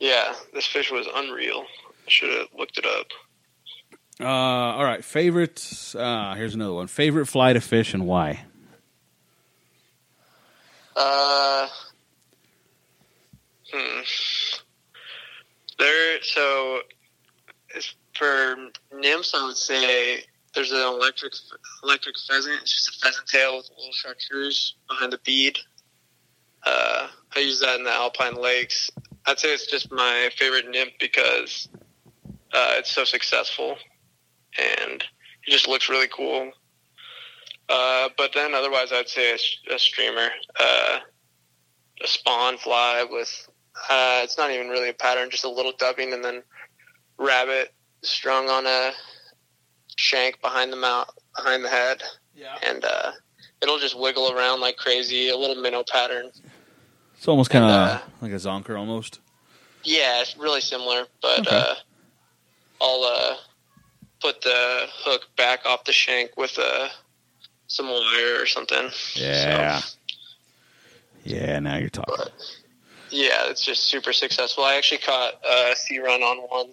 Yeah, 0.00 0.34
this 0.52 0.66
fish 0.66 0.90
was 0.90 1.06
unreal. 1.14 1.64
I 2.06 2.10
should 2.10 2.30
have 2.36 2.48
looked 2.58 2.78
it 2.78 2.84
up. 2.86 3.06
Uh, 4.20 4.26
all 4.26 4.84
right, 4.84 5.04
favorite. 5.04 5.92
Uh, 5.96 6.34
here's 6.34 6.54
another 6.54 6.72
one. 6.74 6.86
Favorite 6.88 7.26
fly 7.26 7.52
to 7.52 7.60
fish 7.60 7.94
and 7.94 8.06
why? 8.06 8.44
Uh, 10.96 11.68
hmm. 13.72 14.00
There, 15.78 16.13
so 16.24 16.80
for 18.14 18.56
nymphs, 18.92 19.34
I 19.34 19.46
would 19.46 19.56
say 19.56 20.24
there's 20.54 20.72
an 20.72 20.78
electric 20.78 21.32
electric 21.82 22.16
pheasant. 22.28 22.60
It's 22.62 22.74
just 22.74 22.96
a 22.96 23.06
pheasant 23.06 23.26
tail 23.26 23.56
with 23.56 23.68
a 23.70 23.78
little 23.78 23.92
chartreuse 23.92 24.74
behind 24.88 25.12
the 25.12 25.18
bead. 25.18 25.58
Uh, 26.64 27.08
I 27.36 27.40
use 27.40 27.60
that 27.60 27.78
in 27.78 27.84
the 27.84 27.90
alpine 27.90 28.40
lakes. 28.40 28.90
I'd 29.26 29.38
say 29.38 29.52
it's 29.52 29.66
just 29.66 29.90
my 29.90 30.30
favorite 30.36 30.68
nymph 30.70 30.92
because 31.00 31.68
uh, 32.26 32.74
it's 32.78 32.90
so 32.90 33.04
successful 33.04 33.76
and 34.58 35.02
it 35.46 35.50
just 35.50 35.68
looks 35.68 35.88
really 35.88 36.08
cool. 36.08 36.52
Uh, 37.68 38.08
but 38.16 38.32
then 38.34 38.54
otherwise, 38.54 38.92
I'd 38.92 39.08
say 39.08 39.36
a 39.70 39.78
streamer, 39.78 40.28
uh, 40.60 40.98
a 42.02 42.06
spawn 42.06 42.58
fly 42.58 43.06
with, 43.08 43.48
uh, 43.90 44.20
it's 44.22 44.38
not 44.38 44.50
even 44.50 44.68
really 44.68 44.88
a 44.88 44.94
pattern, 44.94 45.30
just 45.30 45.44
a 45.44 45.48
little 45.48 45.72
dubbing 45.78 46.12
and 46.12 46.24
then 46.24 46.42
rabbit 47.18 47.72
strung 48.02 48.48
on 48.48 48.66
a 48.66 48.92
shank 49.96 50.40
behind 50.40 50.72
the 50.72 50.76
mouth, 50.76 51.10
behind 51.36 51.64
the 51.64 51.68
head. 51.68 52.02
Yeah, 52.36 52.56
And, 52.66 52.84
uh, 52.84 53.12
it'll 53.62 53.78
just 53.78 53.98
wiggle 53.98 54.32
around 54.32 54.60
like 54.60 54.76
crazy, 54.76 55.28
a 55.28 55.36
little 55.36 55.56
minnow 55.62 55.84
pattern. 55.90 56.30
it's 57.16 57.28
almost 57.28 57.50
kind 57.50 57.64
of 57.64 57.70
uh, 57.70 58.00
like 58.20 58.32
a 58.32 58.36
zonker, 58.36 58.76
almost. 58.78 59.20
Yeah, 59.84 60.20
it's 60.20 60.36
really 60.36 60.60
similar, 60.60 61.06
but, 61.22 61.40
Okay. 61.46 61.56
uh, 61.56 61.74
I'll, 62.80 63.04
uh, 63.04 63.36
put 64.20 64.40
the 64.40 64.88
hook 65.04 65.28
back 65.36 65.64
off 65.66 65.84
the 65.84 65.92
shank 65.92 66.36
with, 66.36 66.58
uh, 66.58 66.88
some 67.68 67.88
wire 67.88 68.40
or 68.40 68.46
something. 68.46 68.90
Yeah, 69.14 69.78
So- 69.80 69.86
yeah. 71.24 71.58
Now 71.60 71.76
you're 71.76 71.88
talking. 71.90 72.14
But 72.16 72.32
yeah, 73.14 73.48
it's 73.48 73.62
just 73.64 73.84
super 73.84 74.12
successful. 74.12 74.64
I 74.64 74.74
actually 74.74 74.98
caught 74.98 75.34
a 75.48 75.76
sea 75.76 75.98
run 76.00 76.22
on 76.22 76.38
one, 76.48 76.72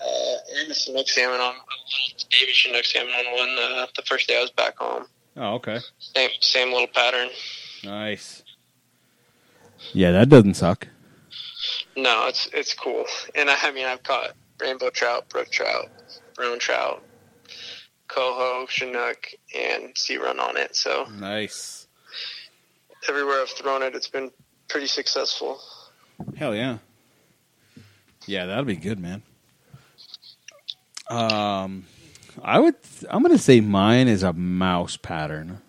uh, 0.00 0.36
and 0.60 0.70
a 0.70 0.74
Chinook 0.74 1.08
salmon 1.08 1.40
on 1.40 1.54
a 1.54 1.58
little 1.58 2.28
baby 2.30 2.52
Chinook 2.52 2.84
salmon 2.84 3.12
on 3.14 3.32
one 3.38 3.56
uh, 3.58 3.86
the 3.96 4.02
first 4.02 4.26
day 4.28 4.36
I 4.36 4.40
was 4.42 4.50
back 4.50 4.76
home. 4.78 5.06
Oh, 5.36 5.54
okay. 5.54 5.78
Same 6.00 6.30
same 6.40 6.72
little 6.72 6.88
pattern. 6.88 7.28
Nice. 7.84 8.42
Yeah, 9.92 10.10
that 10.12 10.28
doesn't 10.28 10.54
suck. 10.54 10.88
No, 11.96 12.26
it's 12.26 12.48
it's 12.52 12.74
cool. 12.74 13.04
And 13.36 13.48
I, 13.48 13.56
I 13.62 13.70
mean, 13.70 13.86
I've 13.86 14.02
caught 14.02 14.32
rainbow 14.60 14.90
trout, 14.90 15.28
brook 15.28 15.50
trout, 15.50 15.86
brown 16.34 16.58
trout, 16.58 17.02
coho, 18.08 18.66
Chinook, 18.66 19.28
and 19.56 19.96
sea 19.96 20.16
run 20.16 20.40
on 20.40 20.56
it. 20.56 20.74
So 20.74 21.06
Nice. 21.18 21.86
everywhere 23.08 23.40
I've 23.42 23.50
thrown 23.50 23.82
it, 23.84 23.94
it's 23.94 24.08
been 24.08 24.32
pretty 24.68 24.86
successful. 24.86 25.60
Hell 26.36 26.54
yeah. 26.54 26.78
Yeah, 28.26 28.46
that'll 28.46 28.64
be 28.64 28.76
good, 28.76 28.98
man. 28.98 29.22
Um, 31.08 31.86
I 32.42 32.58
would. 32.58 32.74
I'm 33.08 33.22
gonna 33.22 33.38
say 33.38 33.60
mine 33.60 34.08
is 34.08 34.22
a 34.22 34.32
mouse 34.32 34.96
pattern. 34.96 35.62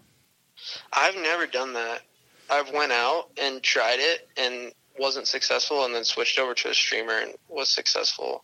I've 0.91 1.15
never 1.15 1.47
done 1.47 1.73
that. 1.73 2.01
I've 2.49 2.71
went 2.73 2.91
out 2.91 3.29
and 3.41 3.63
tried 3.63 3.99
it 3.99 4.27
and 4.35 4.73
wasn't 4.99 5.27
successful, 5.27 5.85
and 5.85 5.95
then 5.95 6.03
switched 6.03 6.39
over 6.39 6.53
to 6.53 6.69
a 6.69 6.73
streamer 6.73 7.13
and 7.13 7.33
was 7.47 7.69
successful. 7.69 8.43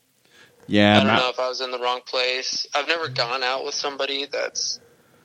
Yeah, 0.68 0.98
I 0.98 1.04
don't 1.04 1.18
know 1.18 1.30
if 1.30 1.40
I 1.40 1.50
was 1.50 1.62
in 1.62 1.72
the 1.72 1.80
wrong 1.80 2.02
place. 2.06 2.66
I've 2.74 2.88
never 2.88 3.10
gone 3.10 3.44
out 3.44 3.66
with 3.66 3.76
somebody 3.76 4.26
that's 4.26 4.80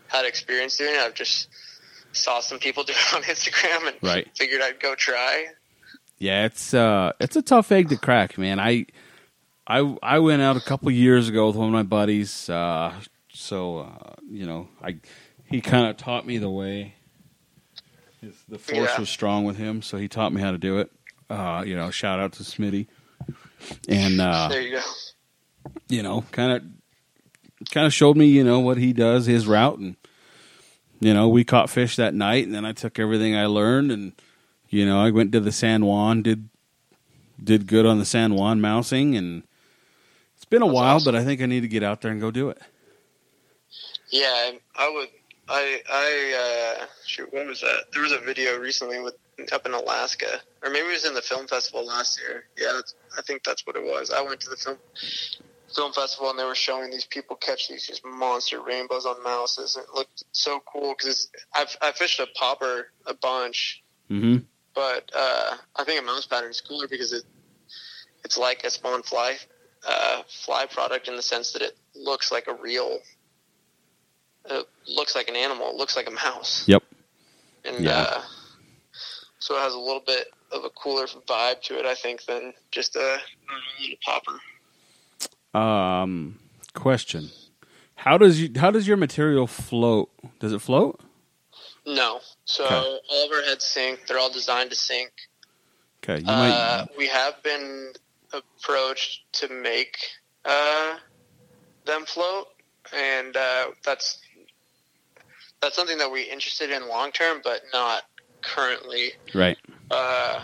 had 0.08 0.24
experience 0.24 0.76
doing 0.76 0.94
it. 0.94 1.00
I've 1.00 1.14
just 1.14 1.48
saw 2.12 2.40
some 2.40 2.58
people 2.58 2.84
do 2.84 2.92
it 2.94 3.14
on 3.14 3.22
Instagram 3.22 3.88
and 3.88 3.96
Right. 4.02 4.28
figured 4.36 4.60
I'd 4.62 4.80
go 4.80 4.94
try. 4.94 5.46
Yeah, 6.18 6.44
it's 6.44 6.74
uh, 6.74 7.12
it's 7.20 7.36
a 7.36 7.42
tough 7.42 7.72
egg 7.72 7.88
to 7.90 7.96
crack, 7.96 8.36
man. 8.36 8.60
I, 8.60 8.86
I, 9.66 9.78
I 10.02 10.18
went 10.18 10.42
out 10.42 10.56
a 10.56 10.60
couple 10.60 10.90
years 10.90 11.28
ago 11.28 11.46
with 11.46 11.56
one 11.56 11.68
of 11.68 11.72
my 11.72 11.82
buddies. 11.82 12.50
Uh, 12.50 12.92
so 13.32 13.78
uh, 13.78 14.14
you 14.28 14.44
know, 14.46 14.68
I, 14.82 14.96
he 15.46 15.60
kind 15.62 15.86
of 15.86 15.96
taught 15.96 16.26
me 16.26 16.36
the 16.38 16.50
way. 16.50 16.94
His, 18.20 18.34
the 18.48 18.58
force 18.58 18.90
Yeah. 18.92 19.00
was 19.00 19.08
strong 19.08 19.44
with 19.44 19.56
him, 19.56 19.80
so 19.80 19.96
he 19.96 20.08
taught 20.08 20.32
me 20.34 20.42
how 20.42 20.50
to 20.50 20.58
do 20.58 20.78
it. 20.78 20.90
Uh, 21.30 21.62
you 21.66 21.74
know, 21.74 21.90
shout 21.90 22.20
out 22.20 22.32
to 22.32 22.42
Smitty, 22.42 22.88
and 23.88 24.20
uh, 24.20 24.48
there 24.50 24.60
you 24.60 24.72
go. 24.72 24.82
you 25.88 26.02
know, 26.02 26.24
kind 26.32 26.52
of, 26.52 26.62
kind 27.70 27.86
of 27.86 27.94
showed 27.94 28.16
me, 28.18 28.26
you 28.26 28.44
know, 28.44 28.58
what 28.58 28.76
he 28.76 28.92
does, 28.92 29.24
his 29.24 29.46
route, 29.46 29.78
and 29.78 29.96
you 31.00 31.14
know, 31.14 31.28
we 31.28 31.44
caught 31.44 31.70
fish 31.70 31.96
that 31.96 32.14
night, 32.14 32.44
and 32.46 32.54
then 32.54 32.64
I 32.64 32.72
took 32.72 32.98
everything 32.98 33.34
I 33.34 33.46
learned, 33.46 33.90
and 33.90 34.12
you 34.68 34.86
know, 34.86 35.00
I 35.00 35.10
went 35.10 35.32
to 35.32 35.40
the 35.40 35.52
San 35.52 35.84
Juan, 35.84 36.22
did 36.22 36.48
did 37.42 37.66
good 37.66 37.86
on 37.86 37.98
the 37.98 38.04
San 38.04 38.34
Juan 38.34 38.60
mousing, 38.60 39.16
and 39.16 39.42
it's 40.36 40.44
been 40.44 40.62
a 40.62 40.66
That's 40.66 40.74
while, 40.74 40.96
awesome. 40.96 41.12
but 41.12 41.20
I 41.20 41.24
think 41.24 41.40
I 41.40 41.46
need 41.46 41.62
to 41.62 41.68
get 41.68 41.82
out 41.82 42.02
there 42.02 42.10
and 42.12 42.20
go 42.20 42.30
do 42.30 42.50
it. 42.50 42.58
Yeah, 44.10 44.52
I- 44.76 44.90
would. 44.90 45.08
I 45.52 45.80
I 45.90 46.78
uh, 46.82 46.86
shoot. 47.04 47.32
What 47.32 47.44
was 47.46 47.60
that? 47.62 47.86
There 47.92 48.02
was 48.02 48.12
a 48.12 48.18
video 48.20 48.56
recently 48.60 49.00
with 49.00 49.14
up 49.52 49.66
in 49.66 49.72
Alaska, 49.72 50.40
or 50.62 50.70
maybe 50.70 50.86
it 50.86 50.92
was 50.92 51.04
in 51.06 51.14
the 51.14 51.22
film 51.22 51.48
festival 51.48 51.84
last 51.84 52.20
year. 52.20 52.44
Yeah, 52.56 52.72
that's, 52.76 52.94
I 53.18 53.22
think 53.22 53.42
that's 53.42 53.66
what 53.66 53.74
it 53.74 53.82
was. 53.82 54.12
I 54.12 54.20
went 54.20 54.38
to 54.42 54.50
the 54.50 54.56
film 54.56 54.76
film 55.74 55.92
festival 55.92 56.30
and 56.30 56.38
they 56.38 56.44
were 56.44 56.54
showing 56.54 56.90
these 56.90 57.04
people 57.04 57.36
catch 57.36 57.68
these 57.68 57.86
just 57.86 58.04
monster 58.04 58.60
rainbows 58.60 59.06
on 59.06 59.22
mouses. 59.22 59.76
It 59.76 59.86
looked 59.94 60.24
so 60.32 60.60
cool 60.70 60.94
because 60.96 61.30
I've 61.54 61.76
I 61.80 61.92
fished 61.92 62.20
a 62.20 62.26
popper 62.34 62.88
a 63.06 63.14
bunch, 63.14 63.82
Mm-hmm. 64.10 64.38
but 64.74 65.10
uh, 65.16 65.56
I 65.76 65.84
think 65.84 66.00
a 66.02 66.04
mouse 66.04 66.26
pattern 66.26 66.50
is 66.50 66.60
cooler 66.60 66.88
because 66.88 67.12
it 67.12 67.22
it's 68.24 68.36
like 68.36 68.64
a 68.64 68.70
spawn 68.70 69.02
fly 69.02 69.36
uh, 69.88 70.22
fly 70.28 70.66
product 70.66 71.06
in 71.08 71.14
the 71.16 71.22
sense 71.22 71.52
that 71.52 71.62
it 71.62 71.78
looks 71.94 72.30
like 72.32 72.46
a 72.48 72.54
real. 72.54 72.98
It 74.46 74.66
looks 74.88 75.14
like 75.14 75.28
an 75.28 75.36
animal. 75.36 75.68
It 75.70 75.76
looks 75.76 75.96
like 75.96 76.08
a 76.08 76.10
mouse. 76.10 76.64
Yep. 76.66 76.82
And 77.64 77.84
Yeah. 77.84 78.00
uh, 78.00 78.22
so 79.38 79.56
it 79.56 79.60
has 79.60 79.74
a 79.74 79.78
little 79.78 80.02
bit 80.04 80.26
of 80.50 80.64
a 80.64 80.70
cooler 80.70 81.06
vibe 81.06 81.62
to 81.62 81.78
it, 81.78 81.86
I 81.86 81.94
think, 81.94 82.24
than 82.24 82.52
just 82.70 82.96
a 82.96 83.18
normal 83.48 83.96
popper. 84.04 84.40
Um, 85.54 86.38
question: 86.74 87.30
How 87.96 88.18
does 88.18 88.40
you 88.40 88.50
how 88.58 88.70
does 88.70 88.86
your 88.86 88.96
material 88.96 89.46
float? 89.46 90.10
Does 90.38 90.52
it 90.52 90.60
float? 90.60 91.00
No. 91.86 92.20
So 92.44 92.64
Okay. 92.64 92.98
all 93.10 93.26
of 93.26 93.32
our 93.32 93.42
heads 93.42 93.64
sink. 93.64 94.06
They're 94.06 94.18
all 94.18 94.30
designed 94.32 94.70
to 94.70 94.76
sink. 94.76 95.10
Okay, 96.02 96.22
you 96.22 96.28
Uh, 96.30 96.86
might. 96.88 96.96
we 96.96 97.08
have 97.08 97.42
been 97.42 97.92
approached 98.32 99.24
to 99.32 99.48
make 99.48 99.96
uh, 100.44 100.96
them 101.84 102.04
float, 102.06 102.46
and 102.94 103.36
uh, 103.36 103.66
that's 103.84 104.20
that's 105.60 105.76
something 105.76 105.98
that 105.98 106.10
we're 106.10 106.30
interested 106.30 106.70
in 106.70 106.88
long 106.88 107.12
term, 107.12 107.40
but 107.44 107.62
not 107.72 108.04
currently. 108.42 109.12
Right. 109.34 109.58
Uh, 109.90 110.42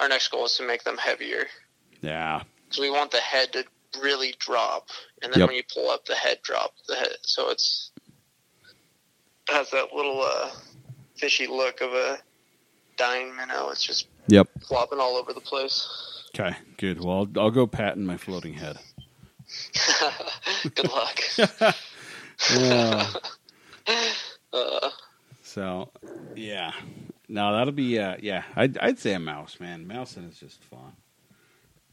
our 0.00 0.08
next 0.08 0.28
goal 0.30 0.44
is 0.46 0.56
to 0.56 0.66
make 0.66 0.84
them 0.84 0.98
heavier. 0.98 1.46
Yeah. 2.02 2.42
So 2.70 2.82
we 2.82 2.90
want 2.90 3.10
the 3.10 3.18
head 3.20 3.52
to 3.54 3.64
really 4.02 4.34
drop, 4.38 4.88
and 5.22 5.32
then 5.32 5.40
Yep. 5.40 5.48
when 5.48 5.56
you 5.56 5.62
pull 5.72 5.88
up, 5.90 6.04
the 6.04 6.14
head 6.14 6.38
drop. 6.42 6.74
The 6.86 6.96
head, 6.96 7.16
so 7.22 7.50
it's 7.50 7.90
has 9.48 9.70
that 9.70 9.94
little 9.94 10.22
uh, 10.22 10.50
fishy 11.16 11.46
look 11.46 11.80
of 11.80 11.92
a 11.94 12.18
dying 12.96 13.34
minnow. 13.34 13.70
It's 13.70 13.82
just 13.82 14.06
Yep. 14.28 14.48
flopping 14.66 15.00
all 15.00 15.16
over 15.16 15.32
the 15.32 15.40
place. 15.40 15.88
Okay. 16.34 16.54
Good. 16.76 17.02
Well, 17.02 17.26
I'll, 17.36 17.42
I'll 17.44 17.50
go 17.50 17.66
patent 17.66 18.06
my 18.06 18.18
floating 18.18 18.52
head. 18.54 18.78
Good 20.74 20.90
luck. 20.92 21.20
Yeah. 22.54 23.06
Uh, 24.52 24.90
so, 25.42 25.90
yeah. 26.34 26.72
No, 27.28 27.52
that'll 27.54 27.72
be. 27.72 27.98
Uh, 27.98 28.16
yeah, 28.20 28.44
I'd, 28.56 28.78
I'd 28.78 28.98
say 28.98 29.12
a 29.12 29.18
mouse, 29.18 29.58
man. 29.60 29.86
Mousing 29.86 30.24
is 30.24 30.38
just 30.38 30.62
fun. 30.64 30.92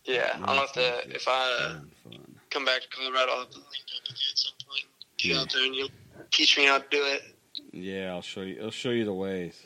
Yeah, 0.06 0.38
I'll 0.44 0.60
have 0.62 0.74
to 0.74 1.16
if 1.16 1.26
I 1.28 1.76
Fun, 2.04 2.36
come 2.50 2.66
back 2.66 2.82
to 2.82 2.88
Colorado, 2.90 3.32
I'll 3.32 3.40
have 3.40 3.50
to 3.52 3.58
link 3.58 3.86
up 3.96 4.04
with 4.08 4.18
you 4.22 4.32
at 4.32 4.38
some 4.38 4.54
point. 4.68 4.86
Get 5.18 5.32
Yeah. 5.32 5.42
out 5.42 5.52
there 5.54 5.66
and 5.66 5.76
you'll 5.76 5.90
teach 6.32 6.58
me 6.58 6.66
how 6.66 6.80
to 6.80 6.86
do 6.90 7.04
it. 7.04 7.24
Yeah, 7.72 8.12
I'll 8.14 8.22
show 8.22 8.42
you. 8.42 8.62
I'll 8.64 8.72
show 8.72 8.90
you 8.92 9.06
the 9.06 9.14
ways. 9.14 9.62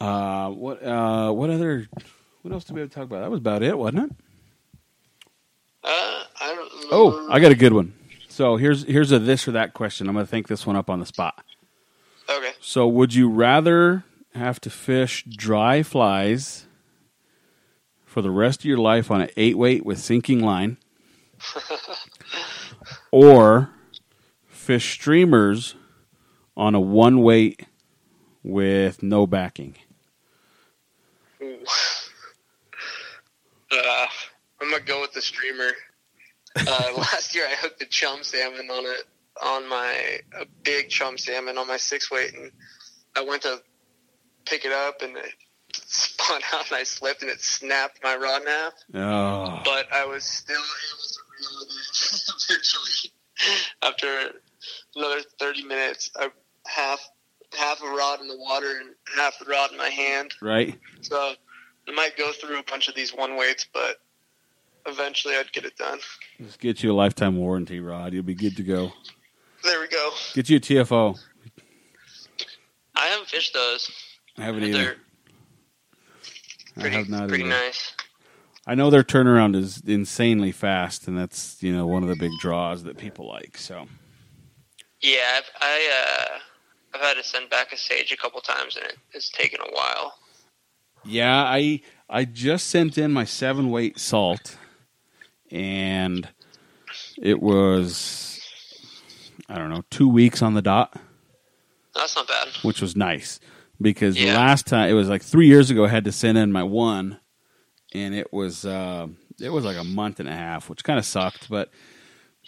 Uh, 0.00 0.50
what? 0.50 0.82
Uh, 0.82 1.32
what 1.32 1.50
other? 1.50 1.88
What 2.42 2.52
else 2.52 2.64
did 2.64 2.74
we 2.74 2.80
have 2.80 2.90
to 2.90 2.94
talk 2.94 3.04
about? 3.04 3.20
That 3.20 3.30
was 3.30 3.38
about 3.40 3.62
it, 3.62 3.76
wasn't 3.76 4.10
it? 4.10 4.16
Uh, 5.82 5.88
I 6.40 6.54
don't. 6.54 6.70
Oh, 6.92 7.28
I 7.30 7.40
got 7.40 7.52
a 7.52 7.56
good 7.56 7.72
one. 7.72 7.94
So 8.28 8.56
here's 8.56 8.84
here's 8.84 9.12
a 9.12 9.18
this 9.18 9.46
or 9.48 9.52
that 9.52 9.74
question. 9.74 10.08
I'm 10.08 10.14
going 10.14 10.26
to 10.26 10.30
think 10.30 10.48
this 10.48 10.66
one 10.66 10.76
up 10.76 10.90
on 10.90 11.00
the 11.00 11.06
spot. 11.06 11.44
Okay. 12.28 12.52
So 12.60 12.88
would 12.88 13.14
you 13.14 13.28
rather 13.28 14.04
have 14.34 14.60
to 14.62 14.70
fish 14.70 15.24
dry 15.24 15.82
flies 15.82 16.66
for 18.14 18.22
the 18.22 18.30
rest 18.30 18.60
of 18.60 18.64
your 18.64 18.78
life 18.78 19.10
on 19.10 19.20
an 19.22 19.30
eight 19.36 19.58
weight 19.58 19.84
with 19.84 19.98
sinking 19.98 20.38
line, 20.38 20.76
or 23.10 23.70
fish 24.46 24.92
streamers 24.92 25.74
on 26.56 26.76
a 26.76 26.80
one 26.80 27.22
weight 27.22 27.66
with 28.44 29.02
no 29.02 29.26
backing? 29.26 29.74
Uh, 33.72 34.06
I'm 34.60 34.70
gonna 34.70 34.84
go 34.84 35.00
with 35.00 35.12
the 35.14 35.20
streamer. 35.20 35.72
Uh, 36.54 36.92
last 36.96 37.34
year 37.34 37.44
I 37.44 37.56
hooked 37.56 37.82
a 37.82 37.86
chum 37.86 38.22
salmon 38.22 38.70
on 38.70 38.84
it 38.84 39.04
on 39.42 39.68
my 39.68 40.20
a 40.38 40.46
big 40.62 40.90
chum 40.90 41.18
salmon 41.18 41.58
on 41.58 41.66
my 41.66 41.76
six 41.76 42.08
weight, 42.08 42.34
and 42.34 42.52
I 43.16 43.22
went 43.22 43.42
to 43.42 43.60
pick 44.44 44.64
it 44.64 44.70
up 44.70 45.02
and 45.02 45.16
it 45.16 45.32
spun 45.86 46.40
out 46.52 46.66
and 46.70 46.76
I 46.76 46.84
slipped 46.84 47.22
and 47.22 47.30
it 47.30 47.40
snapped 47.40 48.02
my 48.02 48.16
rod 48.16 48.42
in 48.42 48.48
half. 48.48 48.72
Oh, 48.94 49.60
But 49.64 49.92
I 49.92 50.06
was 50.06 50.24
still 50.24 50.56
able 50.56 50.62
to 50.62 51.20
reel 51.38 51.62
it 51.62 51.68
in 51.72 52.34
eventually. 52.50 53.12
After 53.82 54.38
another 54.96 55.20
30 55.40 55.64
minutes, 55.64 56.10
I 56.16 56.30
half 56.66 57.00
half 57.56 57.82
a 57.82 57.86
rod 57.86 58.20
in 58.20 58.28
the 58.28 58.36
water 58.38 58.78
and 58.80 58.90
half 59.16 59.38
the 59.38 59.44
rod 59.44 59.70
in 59.72 59.78
my 59.78 59.88
hand. 59.88 60.34
right. 60.40 60.78
So 61.02 61.34
I 61.88 61.92
might 61.92 62.16
go 62.16 62.32
through 62.32 62.58
a 62.58 62.62
bunch 62.64 62.88
of 62.88 62.94
these 62.94 63.12
one 63.14 63.36
weights, 63.36 63.66
but 63.72 63.96
eventually 64.86 65.34
I'd 65.36 65.52
get 65.52 65.64
it 65.64 65.76
done. 65.76 65.98
Just 66.38 66.58
get 66.60 66.82
you 66.82 66.92
a 66.92 66.94
lifetime 66.94 67.36
warranty 67.36 67.80
rod. 67.80 68.12
You'll 68.12 68.22
be 68.22 68.34
good 68.34 68.56
to 68.56 68.62
go. 68.62 68.92
There 69.62 69.80
we 69.80 69.88
go. 69.88 70.10
Get 70.34 70.48
you 70.48 70.56
a 70.56 70.60
TFO. 70.60 71.18
I 72.96 73.06
haven't 73.06 73.28
fished 73.28 73.54
those. 73.54 73.90
I 74.38 74.42
haven't 74.42 74.70
They're 74.70 74.96
either. 76.76 76.88
I 76.88 76.90
pretty, 76.90 76.96
have 76.96 77.08
not 77.08 77.28
pretty 77.28 77.44
either. 77.44 77.50
nice. 77.52 77.94
I 78.66 78.74
know 78.74 78.88
their 78.90 79.04
turnaround 79.04 79.56
is 79.56 79.82
insanely 79.86 80.50
fast, 80.52 81.06
and 81.06 81.18
that's 81.18 81.62
you 81.62 81.74
know 81.74 81.86
one 81.86 82.02
of 82.02 82.08
the 82.08 82.16
big 82.16 82.32
draws 82.40 82.84
that 82.84 82.96
people 82.96 83.28
like. 83.28 83.58
So 83.58 83.86
Yeah, 85.02 85.38
I've, 85.38 85.50
I 85.60 85.90
uh, 86.32 86.38
I've 86.94 87.00
had 87.02 87.14
to 87.14 87.22
send 87.24 87.50
back 87.50 87.72
a 87.72 87.76
sage 87.76 88.10
a 88.12 88.16
couple 88.16 88.40
times, 88.40 88.76
and 88.76 88.86
it, 88.86 88.96
it's 89.12 89.28
taken 89.30 89.60
a 89.60 89.70
while. 89.74 90.14
yeah, 91.04 91.44
I 91.44 91.82
I 92.08 92.24
just 92.24 92.68
sent 92.68 92.96
in 92.96 93.12
my 93.12 93.24
seven 93.24 93.70
weight 93.70 93.98
salt, 93.98 94.56
and 95.50 96.28
it 97.20 97.42
was 97.42 98.40
I 99.48 99.56
don't 99.58 99.68
know 99.68 99.84
two 99.90 100.08
weeks 100.08 100.40
on 100.40 100.54
the 100.54 100.62
dot, 100.62 100.94
That's 101.94 102.16
not 102.16 102.26
bad. 102.28 102.48
which 102.62 102.80
was 102.80 102.96
nice 102.96 103.40
because 103.80 104.14
the 104.14 104.26
last 104.32 104.66
time 104.66 104.88
it 104.88 104.94
was 104.94 105.08
like 105.08 105.22
three 105.22 105.46
years 105.48 105.70
ago. 105.70 105.84
I 105.84 105.88
had 105.88 106.04
to 106.04 106.12
send 106.12 106.38
in 106.38 106.52
my 106.52 106.62
one, 106.62 107.18
and 107.92 108.14
it 108.14 108.32
was 108.32 108.64
uh, 108.64 109.06
it 109.40 109.50
was 109.50 109.64
like 109.64 109.76
a 109.76 109.84
month 109.84 110.20
and 110.20 110.28
a 110.28 110.32
half, 110.34 110.68
which 110.70 110.84
kind 110.84 110.98
of 110.98 111.04
sucked. 111.04 111.48
But 111.50 111.70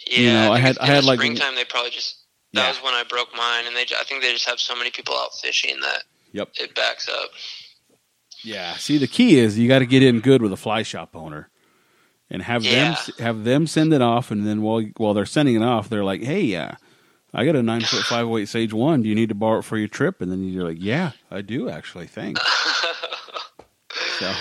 Yeah, 0.07 0.19
You 0.19 0.27
know, 0.33 0.53
I 0.53 0.59
had- 0.59 0.77
I 0.79 0.85
had, 0.85 1.03
the 1.03 1.07
like- 1.07 1.19
springtime. 1.19 1.55
They 1.55 1.65
probably 1.65 1.89
just 1.91 2.17
that 2.53 2.61
Yeah. 2.63 2.69
was 2.69 2.77
when 2.83 2.93
I 2.93 3.03
broke 3.09 3.29
mine, 3.35 3.65
and 3.67 3.75
they 3.75 3.81
I 3.99 4.03
think 4.05 4.21
they 4.21 4.31
just 4.31 4.47
have 4.47 4.59
so 4.59 4.75
many 4.75 4.91
people 4.91 5.15
out 5.15 5.33
fishing 5.41 5.79
that 5.81 6.03
Yep. 6.33 6.49
it 6.59 6.75
backs 6.75 7.09
up. 7.09 7.29
Yeah. 8.43 8.75
See, 8.75 8.97
the 8.97 9.07
key 9.07 9.39
is 9.39 9.57
you 9.57 9.67
got 9.67 9.79
to 9.79 9.85
get 9.85 10.03
in 10.03 10.19
good 10.21 10.41
with 10.41 10.53
a 10.53 10.57
fly 10.57 10.83
shop 10.83 11.15
owner, 11.15 11.49
and 12.29 12.41
have 12.43 12.63
them 12.63 12.95
have 13.19 13.43
them 13.43 13.67
send 13.67 13.93
it 13.93 14.01
off, 14.01 14.31
and 14.31 14.45
then 14.45 14.61
while 14.61 14.81
while 14.97 15.13
they're 15.13 15.25
sending 15.25 15.55
it 15.55 15.63
off, 15.63 15.89
they're 15.89 16.03
like, 16.03 16.21
"Hey, 16.23 16.41
yeah, 16.41 16.75
I 17.37 17.45
got 17.45 17.55
a 17.55 17.63
nine 17.63 17.81
foot 17.81 18.03
five 18.03 18.27
weight 18.27 18.49
sage 18.49 18.73
one. 18.73 19.03
Do 19.03 19.09
you 19.09 19.15
need 19.15 19.29
to 19.29 19.35
borrow 19.35 19.59
it 19.59 19.61
for 19.63 19.77
your 19.77 19.87
trip?" 19.87 20.21
And 20.21 20.29
then 20.31 20.43
you're 20.43 20.63
like, 20.67 20.77
"Yeah, 20.79 21.11
I 21.31 21.41
do 21.41 21.69
actually. 21.69 22.07
Thanks." 22.07 22.41
So 24.19 24.33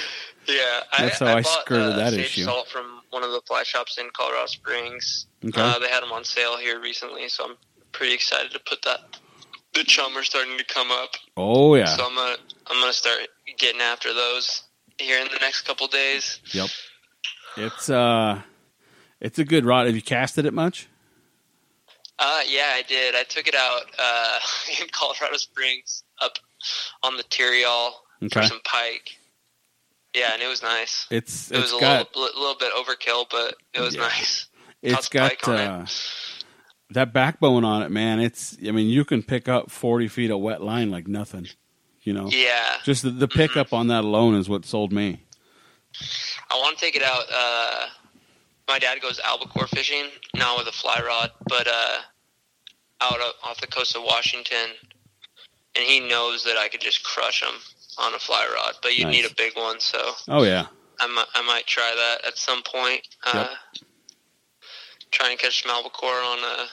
Yeah, 0.49 0.81
That's 0.99 1.21
I, 1.21 1.27
how 1.27 1.37
I 1.37 1.43
bought, 1.43 1.61
skirted 1.61 1.93
uh, 1.93 1.97
that 1.97 2.13
sage 2.13 2.21
issue. 2.21 2.45
Salt 2.45 2.69
from 2.69 3.01
one 3.11 3.23
of 3.23 3.31
the 3.31 3.43
fly 3.47 3.63
shops 3.63 3.99
in 3.99 4.09
Colorado 4.17 4.47
Springs. 4.47 5.27
Okay. 5.45 5.61
Uh, 5.61 5.79
they 5.79 5.89
had 5.89 6.03
them 6.03 6.13
on 6.13 6.25
sale 6.25 6.57
here 6.57 6.81
recently, 6.81 7.29
so 7.29 7.45
I'm 7.45 7.57
pretty 7.93 8.15
excited 8.15 8.53
to 8.53 8.61
put 8.61 8.83
that. 8.83 9.01
The 9.75 9.85
chum 9.85 10.17
are 10.17 10.23
starting 10.23 10.57
to 10.57 10.65
come 10.65 10.91
up, 10.91 11.11
oh 11.37 11.75
yeah, 11.75 11.85
so 11.85 12.07
I'm 12.07 12.15
gonna 12.15 12.37
I'm 12.69 12.81
gonna 12.81 12.95
start 12.95 13.19
getting 13.59 13.83
after 13.83 14.15
those 14.15 14.63
here 14.99 15.21
in 15.21 15.29
the 15.29 15.39
next 15.43 15.63
couple 15.67 15.87
days. 15.89 16.41
yep. 16.53 16.71
It's 17.59 17.91
uh, 17.91 18.41
it's 19.21 19.39
a 19.39 19.45
good 19.45 19.67
rod. 19.67 19.87
Have 19.87 19.95
you 19.95 20.01
casted 20.01 20.47
it 20.47 20.55
much? 20.55 20.89
Uh, 22.19 22.41
yeah, 22.49 22.73
I 22.75 22.83
did. 22.89 23.14
I 23.14 23.25
took 23.25 23.47
it 23.47 23.55
out 23.55 23.83
uh, 23.99 24.39
in 24.81 24.87
Colorado 24.93 25.37
Springs 25.37 26.03
up 26.21 26.39
on 27.03 27.17
the 27.17 27.25
Tarryall 27.25 27.91
for 28.33 28.43
some 28.43 28.61
pike. 28.64 29.19
Yeah, 30.14 30.33
and 30.33 30.41
it 30.43 30.49
was 30.49 30.62
nice. 30.62 31.07
It's 31.11 31.51
It 31.51 31.57
was 31.59 31.73
it's 31.73 31.79
a 31.79 31.81
got 31.81 32.17
little, 32.17 32.41
little 32.41 32.57
bit 32.59 32.73
overkill, 32.73 33.27
but 33.31 33.55
it 33.75 33.81
was 33.81 33.95
Yeah. 33.95 34.03
nice. 34.03 34.47
It's 34.83 35.09
got 35.09 35.47
on 35.49 35.55
it. 35.57 35.67
uh, 35.69 35.87
that 36.91 37.12
backbone 37.12 37.64
on 37.64 37.83
it, 37.83 37.91
man. 37.91 38.21
It's 38.21 38.57
I 38.67 38.71
mean 38.71 38.89
you 38.89 39.05
can 39.05 39.23
pick 39.23 39.49
up 39.49 39.71
forty 39.71 40.07
feet 40.09 40.31
of 40.31 40.39
wet 40.41 40.62
line 40.62 40.91
like 40.91 41.07
nothing. 41.09 41.49
You 42.03 42.12
know, 42.12 42.29
Yeah, 42.31 42.77
just 42.85 43.03
the, 43.03 43.11
the 43.11 43.27
pickup 43.27 43.73
on 43.73 43.89
that 43.89 44.05
alone 44.05 44.37
is 44.37 44.49
what 44.49 44.64
sold 44.64 44.93
me. 44.93 45.25
I 46.51 46.55
want 46.55 46.79
to 46.79 46.85
take 46.85 46.95
it 46.95 47.03
out 47.03 47.25
uh, 47.35 47.87
my 48.69 48.79
dad 48.79 49.01
goes 49.01 49.19
albacore 49.21 49.67
fishing 49.69 50.07
now 50.35 50.57
with 50.59 50.67
a 50.67 50.73
fly 50.73 51.01
rod, 51.07 51.31
but 51.49 51.67
uh, 51.69 51.99
out 53.01 53.21
of, 53.21 53.33
off 53.45 53.61
the 53.61 53.67
coast 53.67 53.97
of 53.97 54.03
Washington, 54.03 54.71
and 55.77 55.85
he 55.85 56.01
knows 56.01 56.45
that 56.45 56.57
I 56.57 56.69
could 56.69 56.81
just 56.81 57.05
crush 57.05 57.41
them 57.43 57.55
on 57.99 58.14
a 58.14 58.19
fly 58.19 58.47
rod. 58.55 58.75
But 58.83 58.97
you 58.97 59.05
Nice. 59.05 59.12
need 59.14 59.25
a 59.31 59.35
big 59.37 59.57
one, 59.57 59.79
so 59.81 59.99
Oh 60.29 60.43
yeah, 60.43 60.67
I 61.01 61.07
might 61.07 61.27
I 61.35 61.43
might 61.43 61.67
try 61.67 61.95
that 61.97 62.27
at 62.27 62.37
some 62.39 62.62
point. 62.62 63.07
Uh, 63.25 63.49
Try 65.12 65.31
and 65.31 65.39
catch 65.39 65.62
some 65.62 65.71
albacore 65.71 66.11
on 66.21 66.39
a 66.41 66.67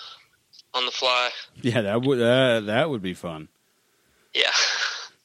on 0.74 0.86
the 0.86 0.91
fly. 0.91 1.30
yeah. 1.62 1.82
That 1.82 2.02
would 2.02 2.20
uh, 2.20 2.62
that 2.62 2.89
would 2.89 3.02
be 3.02 3.14
fun. 3.14 3.48
Yeah, 4.34 4.52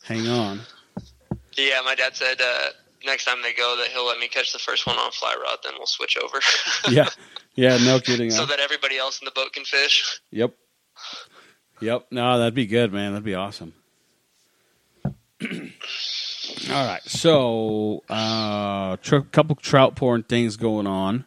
Hang 0.05 0.29
on. 0.29 0.61
yeah. 1.57 1.81
My 1.85 1.95
dad 1.95 2.15
said 2.15 2.41
uh, 2.41 2.67
next 3.05 3.25
time 3.25 3.43
they 3.43 3.53
go 3.55 3.77
that 3.79 3.89
he'll 3.89 4.07
let 4.07 4.19
me 4.19 4.29
catch 4.29 4.53
the 4.53 4.59
first 4.59 4.87
one 4.87 4.97
on 4.97 5.11
fly 5.13 5.35
rod, 5.43 5.59
then 5.65 5.75
we'll 5.79 5.87
switch 5.87 6.17
over. 6.17 6.39
Yeah, 6.91 7.09
yeah. 7.55 7.77
No 7.85 8.01
kidding. 8.05 8.31
so 8.31 8.47
that 8.47 8.61
everybody 8.61 8.97
else 8.99 9.21
in 9.21 9.25
the 9.25 9.31
boat 9.33 9.53
can 9.53 9.65
fish. 9.65 10.21
Yep. 10.31 10.55
Yep. 11.81 12.07
No, 12.11 12.39
that'd 12.39 12.55
be 12.55 12.67
good, 12.67 12.93
man. 12.93 13.13
That'd 13.13 13.25
be 13.25 13.35
awesome. 13.35 13.73
All 16.71 16.87
right. 16.87 17.03
So, 17.05 18.03
uh, 18.09 18.97
tr- 18.97 19.19
couple 19.31 19.57
trout 19.57 19.95
porn 19.97 20.23
things 20.25 20.57
going 20.57 20.87
on. 20.87 21.25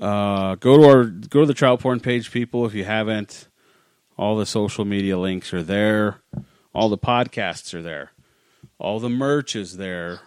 Uh, 0.00 0.54
go 0.56 0.76
to 0.76 0.84
our 0.88 1.04
go 1.04 1.40
to 1.40 1.46
the 1.46 1.54
trout 1.54 1.80
porn 1.80 2.00
page, 2.00 2.30
people. 2.30 2.66
If 2.66 2.74
you 2.74 2.84
haven't, 2.84 3.48
all 4.18 4.36
the 4.36 4.46
social 4.46 4.84
media 4.84 5.18
links 5.18 5.52
are 5.54 5.62
there. 5.62 6.20
All 6.74 6.88
the 6.88 6.98
podcasts 6.98 7.74
are 7.74 7.82
there. 7.82 8.10
All 8.78 9.00
the 9.00 9.08
merch 9.08 9.56
is 9.56 9.76
there. 9.76 10.20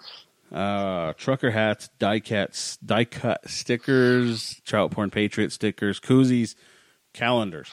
Uh, 0.51 1.13
trucker 1.13 1.51
hats, 1.51 1.89
die 1.99 2.19
cats, 2.19 2.77
die 2.77 3.05
cut 3.05 3.49
stickers, 3.49 4.61
trout 4.65 4.91
porn 4.91 5.09
patriot 5.09 5.51
stickers, 5.51 5.99
koozies, 5.99 6.55
calendars. 7.13 7.69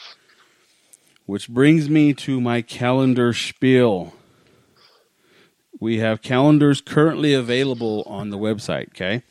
Which 1.26 1.48
brings 1.48 1.88
me 1.88 2.12
to 2.14 2.40
my 2.40 2.62
calendar 2.62 3.32
spiel. 3.32 4.12
We 5.80 5.98
have 5.98 6.22
calendars 6.22 6.80
currently 6.80 7.32
available 7.34 8.02
on 8.06 8.30
the 8.30 8.38
website, 8.38 8.88
okay? 8.88 9.22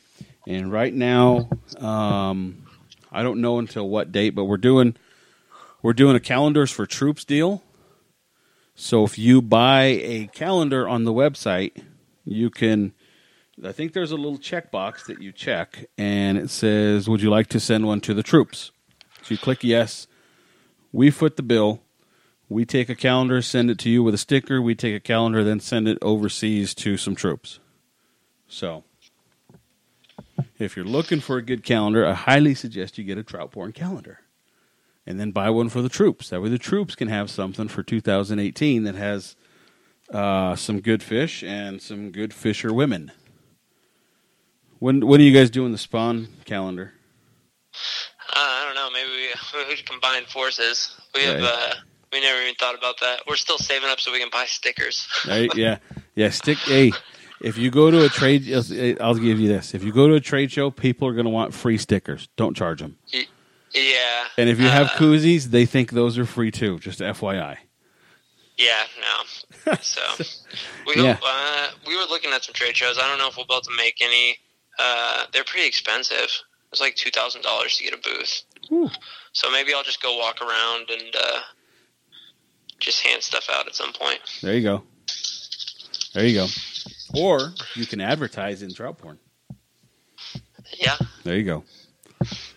And 0.46 0.72
right 0.72 0.92
now, 0.92 1.48
um, 1.78 2.66
I 3.12 3.22
don't 3.22 3.40
know 3.40 3.58
until 3.58 3.88
what 3.88 4.12
date, 4.12 4.30
but 4.30 4.44
we're 4.44 4.56
doing 4.56 4.96
we're 5.82 5.92
doing 5.92 6.16
a 6.16 6.20
calendars 6.20 6.70
for 6.70 6.86
troops 6.86 7.24
deal. 7.24 7.62
So 8.74 9.04
if 9.04 9.18
you 9.18 9.40
buy 9.40 9.82
a 9.84 10.26
calendar 10.28 10.88
on 10.88 11.04
the 11.04 11.12
website, 11.12 11.82
you 12.24 12.50
can 12.50 12.92
I 13.62 13.72
think 13.72 13.92
there's 13.92 14.10
a 14.10 14.16
little 14.16 14.38
checkbox 14.38 15.06
that 15.06 15.22
you 15.22 15.30
check 15.30 15.86
and 15.96 16.36
it 16.36 16.50
says, 16.50 17.08
Would 17.08 17.22
you 17.22 17.30
like 17.30 17.46
to 17.48 17.60
send 17.60 17.86
one 17.86 18.00
to 18.02 18.14
the 18.14 18.22
troops? 18.22 18.72
So 19.22 19.28
you 19.30 19.38
click 19.38 19.62
yes. 19.62 20.06
We 20.92 21.10
foot 21.10 21.36
the 21.36 21.42
bill. 21.42 21.80
We 22.48 22.64
take 22.64 22.88
a 22.88 22.94
calendar, 22.94 23.40
send 23.42 23.70
it 23.70 23.78
to 23.80 23.90
you 23.90 24.02
with 24.02 24.14
a 24.14 24.18
sticker. 24.18 24.60
We 24.60 24.74
take 24.74 24.94
a 24.94 25.00
calendar, 25.00 25.42
then 25.42 25.60
send 25.60 25.88
it 25.88 25.98
overseas 26.02 26.74
to 26.76 26.96
some 26.96 27.14
troops. 27.14 27.58
So, 28.46 28.84
if 30.58 30.76
you're 30.76 30.84
looking 30.84 31.20
for 31.20 31.38
a 31.38 31.42
good 31.42 31.64
calendar, 31.64 32.06
I 32.06 32.12
highly 32.12 32.54
suggest 32.54 32.98
you 32.98 33.04
get 33.04 33.18
a 33.18 33.22
trout 33.22 33.50
porn 33.50 33.72
calendar. 33.72 34.20
And 35.06 35.20
then 35.20 35.32
buy 35.32 35.50
one 35.50 35.68
for 35.68 35.82
the 35.82 35.88
troops. 35.88 36.30
That 36.30 36.40
way 36.40 36.48
the 36.48 36.58
troops 36.58 36.94
can 36.94 37.08
have 37.08 37.30
something 37.30 37.68
for 37.68 37.82
2018 37.82 38.84
that 38.84 38.94
has 38.94 39.36
uh, 40.10 40.56
some 40.56 40.80
good 40.80 41.02
fish 41.02 41.42
and 41.42 41.82
some 41.82 42.10
good 42.10 42.32
fisher 42.32 42.72
women. 42.72 43.12
When 44.78 45.06
when 45.06 45.20
are 45.20 45.24
you 45.24 45.32
guys 45.32 45.50
doing 45.50 45.72
the 45.72 45.78
spawn 45.78 46.28
calendar? 46.44 46.92
Uh, 48.30 48.36
I 48.36 48.64
don't 48.64 48.74
know. 48.74 48.90
Maybe 48.90 49.10
we, 49.10 49.64
we 49.68 49.76
should 49.76 49.88
combine 49.88 50.24
forces. 50.24 50.96
We 51.14 51.22
have. 51.22 51.40
Right. 51.40 51.44
Uh, 51.44 51.74
we 52.12 52.20
never 52.20 52.40
even 52.42 52.54
thought 52.54 52.78
about 52.78 53.00
that. 53.00 53.22
We're 53.26 53.34
still 53.34 53.58
saving 53.58 53.90
up 53.90 53.98
so 53.98 54.12
we 54.12 54.20
can 54.20 54.30
buy 54.30 54.44
stickers. 54.46 55.08
Right? 55.28 55.50
Yeah, 55.56 55.78
yeah. 56.14 56.30
Stick. 56.30 56.58
Hey, 56.58 56.92
if 57.40 57.58
you 57.58 57.70
go 57.70 57.90
to 57.90 58.04
a 58.04 58.08
trade, 58.08 58.48
I'll 59.00 59.16
give 59.16 59.40
you 59.40 59.48
this. 59.48 59.74
If 59.74 59.82
you 59.82 59.92
go 59.92 60.06
to 60.06 60.14
a 60.14 60.20
trade 60.20 60.52
show, 60.52 60.70
people 60.70 61.08
are 61.08 61.12
going 61.12 61.24
to 61.24 61.30
want 61.30 61.52
free 61.54 61.76
stickers. 61.76 62.28
Don't 62.36 62.56
charge 62.56 62.80
them. 62.80 62.98
Yeah. 63.74 64.24
And 64.38 64.48
if 64.48 64.58
you 64.60 64.68
have 64.68 64.86
uh, 64.86 64.90
koozies, 64.90 65.46
they 65.46 65.66
think 65.66 65.90
those 65.90 66.16
are 66.18 66.24
free 66.26 66.50
too. 66.50 66.78
Just 66.78 67.00
FYI. 67.00 67.56
Yeah, 68.56 68.82
no. 69.00 69.74
So 69.82 70.00
we 70.86 71.02
Yeah. 71.02 71.14
hope, 71.14 71.24
uh, 71.26 71.68
we 71.86 71.96
were 71.96 72.04
looking 72.04 72.30
at 72.32 72.44
some 72.44 72.52
trade 72.54 72.76
shows. 72.76 72.98
I 72.98 73.08
don't 73.08 73.18
know 73.18 73.28
if 73.28 73.36
we'll 73.36 73.46
be 73.46 73.54
able 73.54 73.62
to 73.62 73.76
make 73.76 73.98
any. 74.00 74.38
Uh, 74.78 75.24
they're 75.32 75.44
pretty 75.44 75.66
expensive. 75.66 76.28
It's 76.70 76.80
like 76.80 76.94
two 76.96 77.10
thousand 77.10 77.42
dollars 77.42 77.76
to 77.78 77.84
get 77.84 77.94
a 77.94 77.96
booth. 77.98 78.42
Whew. 78.68 78.90
So 79.32 79.50
maybe 79.50 79.72
I'll 79.74 79.82
just 79.82 80.02
go 80.02 80.16
walk 80.18 80.40
around 80.40 80.90
and 80.90 81.14
uh, 81.16 81.40
just 82.78 83.00
hand 83.04 83.22
stuff 83.22 83.48
out 83.52 83.66
at 83.66 83.74
some 83.74 83.92
point. 83.92 84.20
There 84.42 84.54
you 84.54 84.62
go. 84.62 84.82
There 86.12 86.24
you 86.26 86.34
go. 86.34 86.46
Or 87.14 87.52
you 87.74 87.86
can 87.86 88.00
advertise 88.00 88.62
in 88.62 88.72
trout 88.74 88.98
porn. 88.98 89.18
Yeah, 90.78 90.96
There 91.24 91.36
you 91.36 91.44
go. 91.44 91.64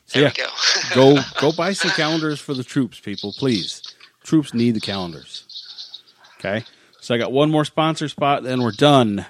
So 0.07 0.19
there 0.19 0.31
yeah, 0.37 0.45
go. 0.93 1.15
go 1.15 1.21
go 1.39 1.51
buy 1.51 1.73
some 1.73 1.91
calendars 1.91 2.39
for 2.39 2.53
the 2.53 2.63
troops, 2.63 2.99
people, 2.99 3.33
please. 3.37 3.83
Troops 4.23 4.53
need 4.53 4.71
the 4.71 4.81
calendars. 4.81 6.01
Okay? 6.39 6.65
So 6.99 7.15
I 7.15 7.17
got 7.17 7.31
one 7.31 7.51
more 7.51 7.65
sponsor 7.65 8.09
spot, 8.09 8.43
then 8.43 8.61
we're 8.61 8.71
done. 8.71 9.25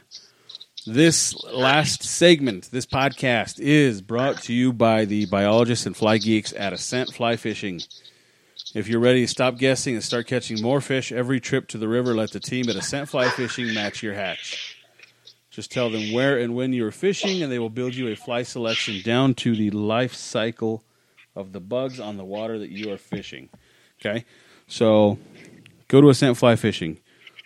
This 0.86 1.36
last 1.44 2.04
segment, 2.04 2.72
this 2.72 2.86
podcast, 2.86 3.60
is 3.60 4.02
brought 4.02 4.42
to 4.44 4.54
you 4.54 4.72
by 4.72 5.06
the 5.06 5.26
biologists 5.26 5.86
and 5.86 5.96
fly 5.96 6.18
geeks 6.18 6.54
at 6.54 6.74
Ascent 6.74 7.14
Fly 7.14 7.36
Fishing. 7.36 7.82
If 8.74 8.88
you're 8.88 9.00
ready 9.00 9.22
to 9.22 9.28
stop 9.28 9.58
guessing 9.58 9.96
and 9.96 10.04
start 10.04 10.28
catching 10.28 10.62
more 10.62 10.80
fish 10.80 11.12
every 11.12 11.40
trip 11.40 11.68
to 11.70 11.78
the 11.78 11.88
river, 11.88 12.16
let 12.16 12.32
the 12.32 12.40
team 12.40 12.70
at 12.70 12.76
Ascent 12.76 13.10
Fly 13.10 13.30
Fishing 13.30 13.74
match 13.74 14.02
your 14.02 14.14
hatch. 14.14 14.77
Just 15.58 15.72
tell 15.72 15.90
them 15.90 16.14
where 16.14 16.38
and 16.38 16.54
when 16.54 16.72
you're 16.72 16.92
fishing, 16.92 17.42
and 17.42 17.52
they 17.52 17.58
will 17.58 17.72
build 17.72 17.96
you 17.96 18.08
a 18.10 18.16
fly 18.16 18.44
selection 18.44 19.02
down 19.02 19.34
to 19.34 19.56
the 19.56 19.72
life 19.72 20.14
cycle 20.14 20.84
of 21.36 21.52
the 21.52 21.60
bugs 21.60 22.00
on 22.00 22.16
the 22.16 22.24
water 22.24 22.60
that 22.60 22.70
you 22.70 22.94
are 22.94 22.98
fishing. 23.00 23.50
Okay? 24.00 24.24
So 24.68 25.18
go 25.88 26.00
to 26.00 26.10
Ascent 26.10 26.38
Fly 26.38 26.58
Fishing. 26.58 27.00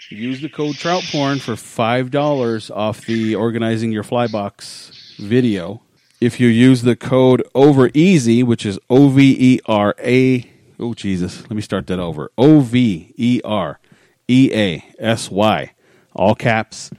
Use 0.09 0.41
the 0.41 0.49
code 0.49 0.75
Trout 0.75 1.03
Porn 1.09 1.39
for 1.39 1.53
$5 1.53 2.75
off 2.75 3.05
the 3.05 3.33
Organizing 3.33 3.93
Your 3.93 4.03
Fly 4.03 4.27
Box 4.27 5.15
video. 5.17 5.81
If 6.19 6.37
you 6.37 6.49
use 6.49 6.81
the 6.81 6.97
code 6.97 7.41
OVER 7.55 7.91
EASY, 7.93 8.43
which 8.43 8.65
is 8.65 8.77
O 8.89 9.07
V 9.07 9.37
E 9.39 9.59
R 9.67 9.95
A, 9.99 10.51
oh 10.77 10.93
Jesus, 10.93 11.43
let 11.43 11.51
me 11.51 11.61
start 11.61 11.87
that 11.87 11.99
over. 11.99 12.29
O 12.37 12.59
V 12.59 13.13
E 13.15 13.39
R 13.45 13.79
E 14.27 14.51
A 14.53 14.83
S 14.99 15.31
Y, 15.31 15.71
all 16.13 16.35
caps, 16.35 16.91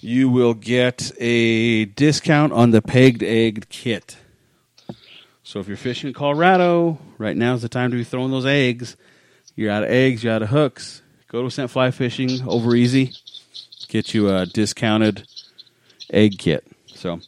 you 0.00 0.28
will 0.28 0.54
get 0.54 1.12
a 1.20 1.84
discount 1.84 2.52
on 2.52 2.70
the 2.70 2.82
pegged 2.82 3.22
egg 3.22 3.66
kit. 3.68 4.16
So 5.42 5.58
if 5.58 5.68
you're 5.68 5.76
fishing 5.76 6.08
in 6.08 6.14
Colorado, 6.14 6.98
right 7.18 7.36
now 7.36 7.54
is 7.54 7.62
the 7.62 7.68
time 7.68 7.90
to 7.90 7.96
be 7.96 8.04
throwing 8.04 8.30
those 8.30 8.46
eggs. 8.46 8.96
You're 9.56 9.70
out 9.70 9.82
of 9.82 9.90
eggs, 9.90 10.22
you're 10.22 10.32
out 10.32 10.42
of 10.42 10.50
hooks. 10.50 11.02
Go 11.28 11.40
to 11.40 11.46
Ascent 11.48 11.70
Fly 11.70 11.90
Fishing 11.90 12.46
over 12.48 12.74
easy. 12.74 13.12
Get 13.88 14.14
you 14.14 14.30
a 14.34 14.46
discounted 14.46 15.26
egg 16.12 16.38
kit. 16.38 16.64
So, 16.86 17.20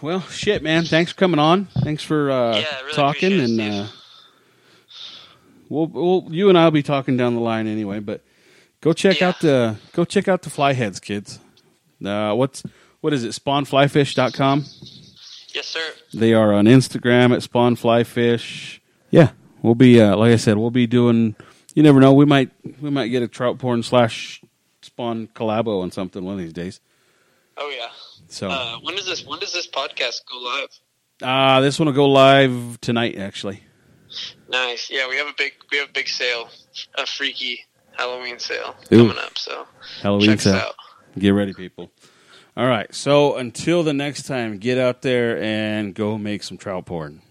well, 0.00 0.20
shit, 0.22 0.62
man. 0.62 0.84
Thanks 0.84 1.12
for 1.12 1.18
coming 1.18 1.38
on. 1.38 1.66
Thanks 1.82 2.02
for 2.02 2.30
uh, 2.30 2.58
Yeah, 2.58 2.80
really 2.80 2.94
talking, 2.94 3.40
and 3.40 3.60
uh, 3.60 3.86
we'll, 5.68 5.86
we'll 5.86 6.26
you 6.30 6.48
and 6.48 6.56
I'll 6.56 6.70
be 6.70 6.82
talking 6.82 7.16
down 7.16 7.34
the 7.34 7.40
line 7.40 7.66
anyway. 7.66 8.00
But 8.00 8.22
go 8.80 8.92
check 8.92 9.20
Yeah. 9.20 9.28
out 9.28 9.40
the 9.40 9.76
go 9.92 10.04
check 10.04 10.28
out 10.28 10.42
the 10.42 10.50
fly 10.50 10.72
heads, 10.72 11.00
kids. 11.00 11.38
Uh, 12.04 12.32
what's 12.34 12.62
what 13.00 13.12
is 13.12 13.24
it? 13.24 13.30
SpawnFlyfish.com. 13.32 14.64
Yes, 15.54 15.66
sir. 15.66 15.92
They 16.12 16.34
are 16.34 16.52
on 16.52 16.66
Instagram 16.66 17.32
at 17.34 17.42
spawnflyfish. 17.42 18.80
Yeah, 19.10 19.30
we'll 19.62 19.74
be 19.74 20.00
uh, 20.00 20.16
like 20.16 20.32
I 20.32 20.36
said, 20.36 20.56
we'll 20.58 20.70
be 20.70 20.86
doing. 20.86 21.34
You 21.74 21.82
never 21.82 22.00
know. 22.00 22.12
We 22.12 22.24
might 22.24 22.50
we 22.80 22.90
might 22.90 23.08
get 23.08 23.22
a 23.22 23.28
trout 23.28 23.58
porn 23.58 23.82
slash 23.82 24.42
spawn 24.82 25.28
collabo 25.34 25.82
on 25.82 25.90
something 25.90 26.24
one 26.24 26.34
of 26.34 26.40
these 26.40 26.52
days. 26.52 26.80
Oh 27.56 27.72
yeah. 27.76 27.88
So 28.28 28.48
Uh, 28.50 28.76
when 28.82 28.94
does 28.94 29.06
this 29.06 29.24
When 29.26 29.38
does 29.40 29.52
this 29.52 29.66
podcast 29.68 30.20
go 30.30 30.38
live? 30.38 30.68
uh, 31.22 31.60
this 31.60 31.78
one 31.78 31.86
will 31.86 31.92
go 31.94 32.06
live 32.08 32.78
tonight. 32.80 33.16
Actually, 33.18 33.62
Nice. 34.48 34.90
Yeah, 34.90 35.08
we 35.08 35.16
have 35.16 35.26
a 35.26 35.34
big 35.36 35.52
we 35.72 35.78
have 35.78 35.88
a 35.88 35.92
big 35.92 36.08
sale, 36.08 36.48
a 36.96 37.06
freaky 37.06 37.60
Halloween 37.98 38.38
sale 38.38 38.76
Ooh. 38.92 39.08
coming 39.08 39.18
up. 39.18 39.36
So 39.36 39.66
Halloween 40.00 40.30
check 40.30 40.38
us 40.38 40.46
out. 40.46 40.74
Get 41.18 41.30
ready, 41.30 41.52
people. 41.52 41.90
All 42.56 42.66
right. 42.66 42.92
So 42.94 43.36
until 43.36 43.82
the 43.82 43.92
next 43.92 44.22
time, 44.26 44.58
get 44.58 44.78
out 44.78 45.02
there 45.02 45.40
and 45.42 45.94
go 45.94 46.16
make 46.16 46.42
some 46.42 46.56
trout 46.56 46.86
porn. 46.86 47.22